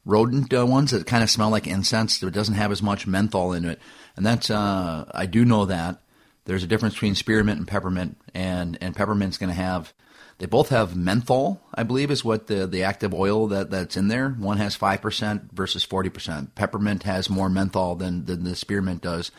rodent 0.06 0.54
uh, 0.54 0.66
ones 0.66 0.92
that 0.92 1.06
kind 1.06 1.24
of 1.24 1.30
smell 1.30 1.50
like 1.50 1.68
incense. 1.68 2.22
It 2.22 2.34
doesn't 2.34 2.56
have 2.56 2.72
as 2.72 2.82
much 2.82 3.06
menthol 3.08 3.54
in 3.54 3.66
it, 3.66 3.80
and 4.16 4.26
that's 4.26 4.50
uh, 4.50 5.10
I 5.14 5.26
do 5.26 5.46
know 5.46 5.66
that 5.66 6.02
there's 6.46 6.64
a 6.64 6.68
difference 6.68 6.96
between 6.96 7.16
spearmint 7.16 7.60
and 7.60 7.68
peppermint, 7.68 8.18
and 8.34 8.78
and 8.82 8.96
peppermint's 8.96 9.38
going 9.38 9.50
to 9.50 9.56
have. 9.56 9.94
They 10.42 10.48
both 10.48 10.70
have 10.70 10.96
menthol, 10.96 11.62
I 11.72 11.84
believe, 11.84 12.10
is 12.10 12.26
what 12.26 12.48
the 12.48 12.66
the 12.66 12.82
active 12.82 13.14
oil 13.14 13.46
that 13.50 13.70
that's 13.70 13.96
in 13.96 14.08
there. 14.08 14.32
One 14.32 14.58
has 14.58 14.74
five 14.74 15.00
percent 15.00 15.52
versus 15.54 15.84
forty 15.84 16.10
percent. 16.10 16.56
Peppermint 16.56 17.04
has 17.04 17.30
more 17.30 17.48
menthol 17.48 17.94
than 17.94 18.26
than 18.26 18.44
the 18.44 18.56
spearmint 18.56 19.04
does. 19.04 19.30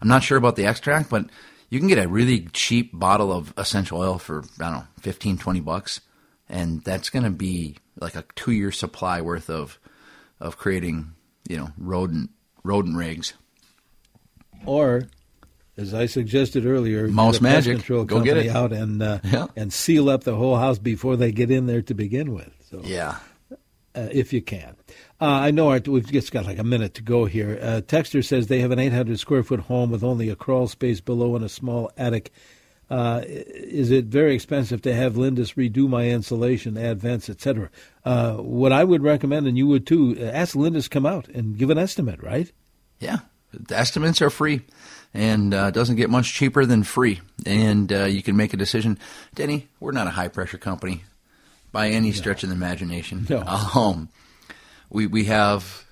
I'm 0.00 0.06
not 0.06 0.22
sure 0.22 0.38
about 0.38 0.54
the 0.54 0.66
extract, 0.66 1.10
but 1.10 1.26
you 1.70 1.80
can 1.80 1.88
get 1.88 1.98
a 1.98 2.06
really 2.06 2.46
cheap 2.52 2.96
bottle 2.96 3.32
of 3.32 3.52
essential 3.56 3.98
oil 3.98 4.16
for 4.18 4.44
I 4.60 4.70
don't 4.70 4.72
know 4.74 4.86
15, 5.00 5.38
20 5.38 5.58
bucks, 5.58 6.00
and 6.48 6.84
that's 6.84 7.10
going 7.10 7.24
to 7.24 7.30
be 7.30 7.78
like 8.00 8.14
a 8.14 8.24
two 8.36 8.52
year 8.52 8.70
supply 8.70 9.22
worth 9.22 9.50
of 9.50 9.80
of 10.38 10.56
creating 10.56 11.14
you 11.48 11.56
know 11.56 11.70
rodent 11.76 12.30
rodent 12.62 12.96
rigs. 12.96 13.34
Or, 14.66 15.08
as 15.76 15.92
I 15.94 16.06
suggested 16.06 16.66
earlier, 16.66 17.08
Mouse 17.08 17.40
magic. 17.40 17.76
control 17.78 18.04
Go 18.04 18.20
get 18.20 18.30
company 18.34 18.48
it. 18.48 18.54
out 18.56 18.72
and 18.72 19.02
uh, 19.02 19.18
Yeah. 19.24 19.46
and 19.56 19.72
seal 19.72 20.08
up 20.08 20.24
the 20.24 20.36
whole 20.36 20.56
house 20.56 20.78
before 20.78 21.16
they 21.16 21.32
get 21.32 21.50
in 21.50 21.66
there 21.66 21.82
to 21.82 21.94
begin 21.94 22.32
with. 22.32 22.50
So, 22.70 22.80
Yeah. 22.84 23.16
uh, 23.94 24.08
if 24.12 24.32
you 24.32 24.40
can. 24.42 24.76
Uh, 25.20 25.26
I 25.26 25.50
know 25.52 25.70
our, 25.70 25.80
we've 25.86 26.10
just 26.10 26.32
got 26.32 26.44
like 26.46 26.58
a 26.58 26.64
minute 26.64 26.94
to 26.94 27.02
go 27.02 27.24
here. 27.24 27.58
Uh, 27.62 27.80
Texter 27.86 28.24
says 28.24 28.46
they 28.48 28.60
have 28.60 28.70
an 28.72 28.78
800 28.78 29.18
square 29.18 29.42
foot 29.42 29.60
home 29.60 29.90
with 29.90 30.02
only 30.04 30.28
a 30.28 30.36
crawl 30.36 30.66
space 30.68 31.00
below 31.00 31.34
and 31.36 31.44
a 31.44 31.48
small 31.48 31.90
attic. 31.96 32.32
Uh, 32.90 33.22
is 33.26 33.90
it 33.90 34.04
very 34.06 34.34
expensive 34.34 34.82
to 34.82 34.94
have 34.94 35.14
Lindus 35.14 35.54
redo 35.54 35.88
my 35.88 36.08
insulation, 36.10 36.76
add 36.76 37.00
vents, 37.00 37.30
etc.? 37.30 37.70
Uh, 38.04 38.34
what 38.34 38.72
I 38.72 38.84
would 38.84 39.02
recommend, 39.02 39.46
and 39.46 39.56
you 39.56 39.66
would 39.68 39.86
too, 39.86 40.16
ask 40.20 40.54
Lindus 40.54 40.90
come 40.90 41.06
out 41.06 41.26
and 41.28 41.56
give 41.56 41.70
an 41.70 41.78
estimate, 41.78 42.22
right? 42.22 42.52
Yeah, 43.00 43.20
the 43.52 43.76
estimates 43.78 44.20
are 44.20 44.28
free, 44.30 44.60
and 45.14 45.54
uh, 45.54 45.70
doesn't 45.70 45.96
get 45.96 46.10
much 46.10 46.34
cheaper 46.34 46.66
than 46.66 46.82
free. 46.82 47.20
And 47.46 47.92
uh, 47.92 48.04
you 48.04 48.22
can 48.22 48.36
make 48.36 48.52
a 48.52 48.56
decision. 48.56 48.98
Denny, 49.34 49.68
we're 49.80 49.92
not 49.92 50.08
a 50.08 50.10
high 50.10 50.28
pressure 50.28 50.58
company 50.58 51.04
by 51.72 51.88
any 51.88 52.12
stretch 52.12 52.42
of 52.42 52.50
the 52.50 52.54
imagination. 52.54 53.26
No. 53.30 53.44
Um, 53.74 54.08
we 54.90 55.06
we 55.06 55.24
have 55.24 55.84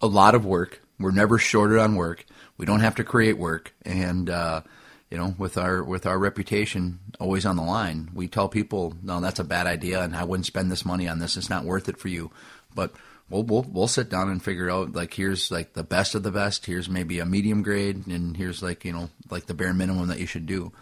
a 0.00 0.06
lot 0.06 0.34
of 0.34 0.46
work. 0.46 0.80
We're 0.98 1.10
never 1.10 1.38
shorted 1.38 1.78
on 1.78 1.96
work. 1.96 2.24
We 2.56 2.64
don't 2.66 2.80
have 2.80 2.94
to 2.96 3.04
create 3.04 3.36
work, 3.36 3.74
and 3.84 4.30
uh, 4.30 4.62
you 5.10 5.18
know, 5.18 5.34
with 5.38 5.58
our 5.58 5.82
with 5.82 6.06
our 6.06 6.18
reputation 6.18 6.98
always 7.20 7.46
on 7.46 7.56
the 7.56 7.62
line, 7.62 8.10
we 8.14 8.28
tell 8.28 8.48
people, 8.48 8.94
no, 9.02 9.20
that's 9.20 9.38
a 9.40 9.44
bad 9.44 9.66
idea, 9.66 10.02
and 10.02 10.16
I 10.16 10.24
wouldn't 10.24 10.46
spend 10.46 10.70
this 10.70 10.84
money 10.84 11.08
on 11.08 11.18
this. 11.18 11.36
It's 11.36 11.50
not 11.50 11.64
worth 11.64 11.88
it 11.88 11.98
for 11.98 12.08
you. 12.08 12.30
But 12.74 12.92
we'll 13.30 13.42
we'll, 13.44 13.62
we'll 13.68 13.88
sit 13.88 14.08
down 14.08 14.28
and 14.30 14.42
figure 14.42 14.70
out 14.70 14.92
like 14.94 15.14
here's 15.14 15.50
like 15.50 15.74
the 15.74 15.84
best 15.84 16.14
of 16.14 16.22
the 16.22 16.30
best. 16.32 16.66
Here's 16.66 16.88
maybe 16.88 17.18
a 17.18 17.26
medium 17.26 17.62
grade, 17.62 18.06
and 18.06 18.36
here's 18.36 18.62
like 18.62 18.84
you 18.84 18.92
know 18.92 19.10
like 19.30 19.46
the 19.46 19.54
bare 19.54 19.74
minimum 19.74 20.08
that 20.08 20.18
you 20.20 20.26
should 20.26 20.46
do. 20.46 20.72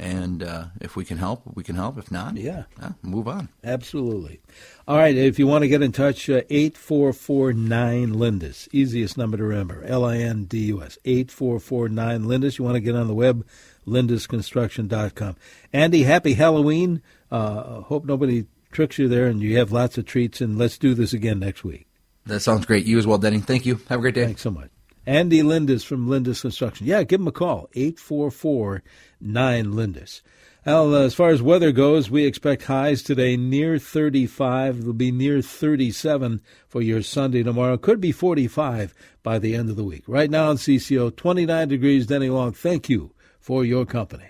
And 0.00 0.44
uh, 0.44 0.66
if 0.80 0.94
we 0.94 1.04
can 1.04 1.18
help, 1.18 1.42
we 1.56 1.64
can 1.64 1.74
help. 1.74 1.98
If 1.98 2.12
not, 2.12 2.36
Yeah. 2.36 2.66
move 3.02 3.26
on. 3.26 3.48
Absolutely. 3.64 4.38
All 4.86 4.96
right, 4.96 5.16
if 5.16 5.40
you 5.40 5.48
want 5.48 5.62
to 5.62 5.68
get 5.68 5.82
in 5.82 5.90
touch, 5.90 6.30
uh, 6.30 6.42
8449 6.50 8.14
Lindus. 8.14 8.68
Easiest 8.70 9.18
number 9.18 9.36
to 9.36 9.42
remember. 9.42 9.82
L 9.84 10.04
I 10.04 10.18
N 10.18 10.44
D 10.44 10.58
U 10.66 10.84
S. 10.84 10.98
8449 11.04 12.26
Lindus. 12.26 12.58
You 12.58 12.64
want 12.64 12.76
to 12.76 12.80
get 12.80 12.94
on 12.94 13.08
the 13.08 13.14
web, 13.14 13.44
lindusconstruction.com. 13.88 15.34
Andy, 15.72 16.04
happy 16.04 16.34
Halloween. 16.34 17.02
Uh, 17.28 17.80
hope 17.80 18.04
nobody 18.04 18.46
tricks 18.70 18.98
you 19.00 19.08
there 19.08 19.26
and 19.26 19.42
you 19.42 19.58
have 19.58 19.72
lots 19.72 19.98
of 19.98 20.06
treats, 20.06 20.40
and 20.40 20.56
let's 20.56 20.78
do 20.78 20.94
this 20.94 21.12
again 21.12 21.40
next 21.40 21.64
week. 21.64 21.87
That 22.28 22.40
sounds 22.40 22.66
great. 22.66 22.86
You 22.86 22.98
as 22.98 23.06
well, 23.06 23.18
Denny. 23.18 23.40
Thank 23.40 23.66
you. 23.66 23.80
Have 23.88 23.98
a 23.98 24.02
great 24.02 24.14
day. 24.14 24.24
Thanks 24.24 24.42
so 24.42 24.50
much. 24.50 24.70
Andy 25.06 25.42
Lindus 25.42 25.84
from 25.84 26.06
Lindus 26.06 26.42
Construction. 26.42 26.86
Yeah, 26.86 27.02
give 27.02 27.20
him 27.20 27.26
a 27.28 27.32
call, 27.32 27.70
844 27.74 28.82
9 29.20 29.72
Lindus. 29.72 30.20
Well, 30.66 30.94
uh, 30.94 31.04
as 31.04 31.14
far 31.14 31.30
as 31.30 31.40
weather 31.40 31.72
goes, 31.72 32.10
we 32.10 32.26
expect 32.26 32.64
highs 32.64 33.02
today 33.02 33.38
near 33.38 33.78
35. 33.78 34.80
It'll 34.80 34.92
be 34.92 35.10
near 35.10 35.40
37 35.40 36.42
for 36.66 36.82
your 36.82 37.00
Sunday 37.00 37.42
tomorrow. 37.42 37.78
Could 37.78 38.02
be 38.02 38.12
45 38.12 38.92
by 39.22 39.38
the 39.38 39.54
end 39.54 39.70
of 39.70 39.76
the 39.76 39.84
week. 39.84 40.04
Right 40.06 40.30
now 40.30 40.50
in 40.50 40.58
CCO, 40.58 41.16
29 41.16 41.68
degrees. 41.68 42.06
Denny 42.06 42.28
Long, 42.28 42.52
thank 42.52 42.90
you 42.90 43.14
for 43.40 43.64
your 43.64 43.86
company. 43.86 44.26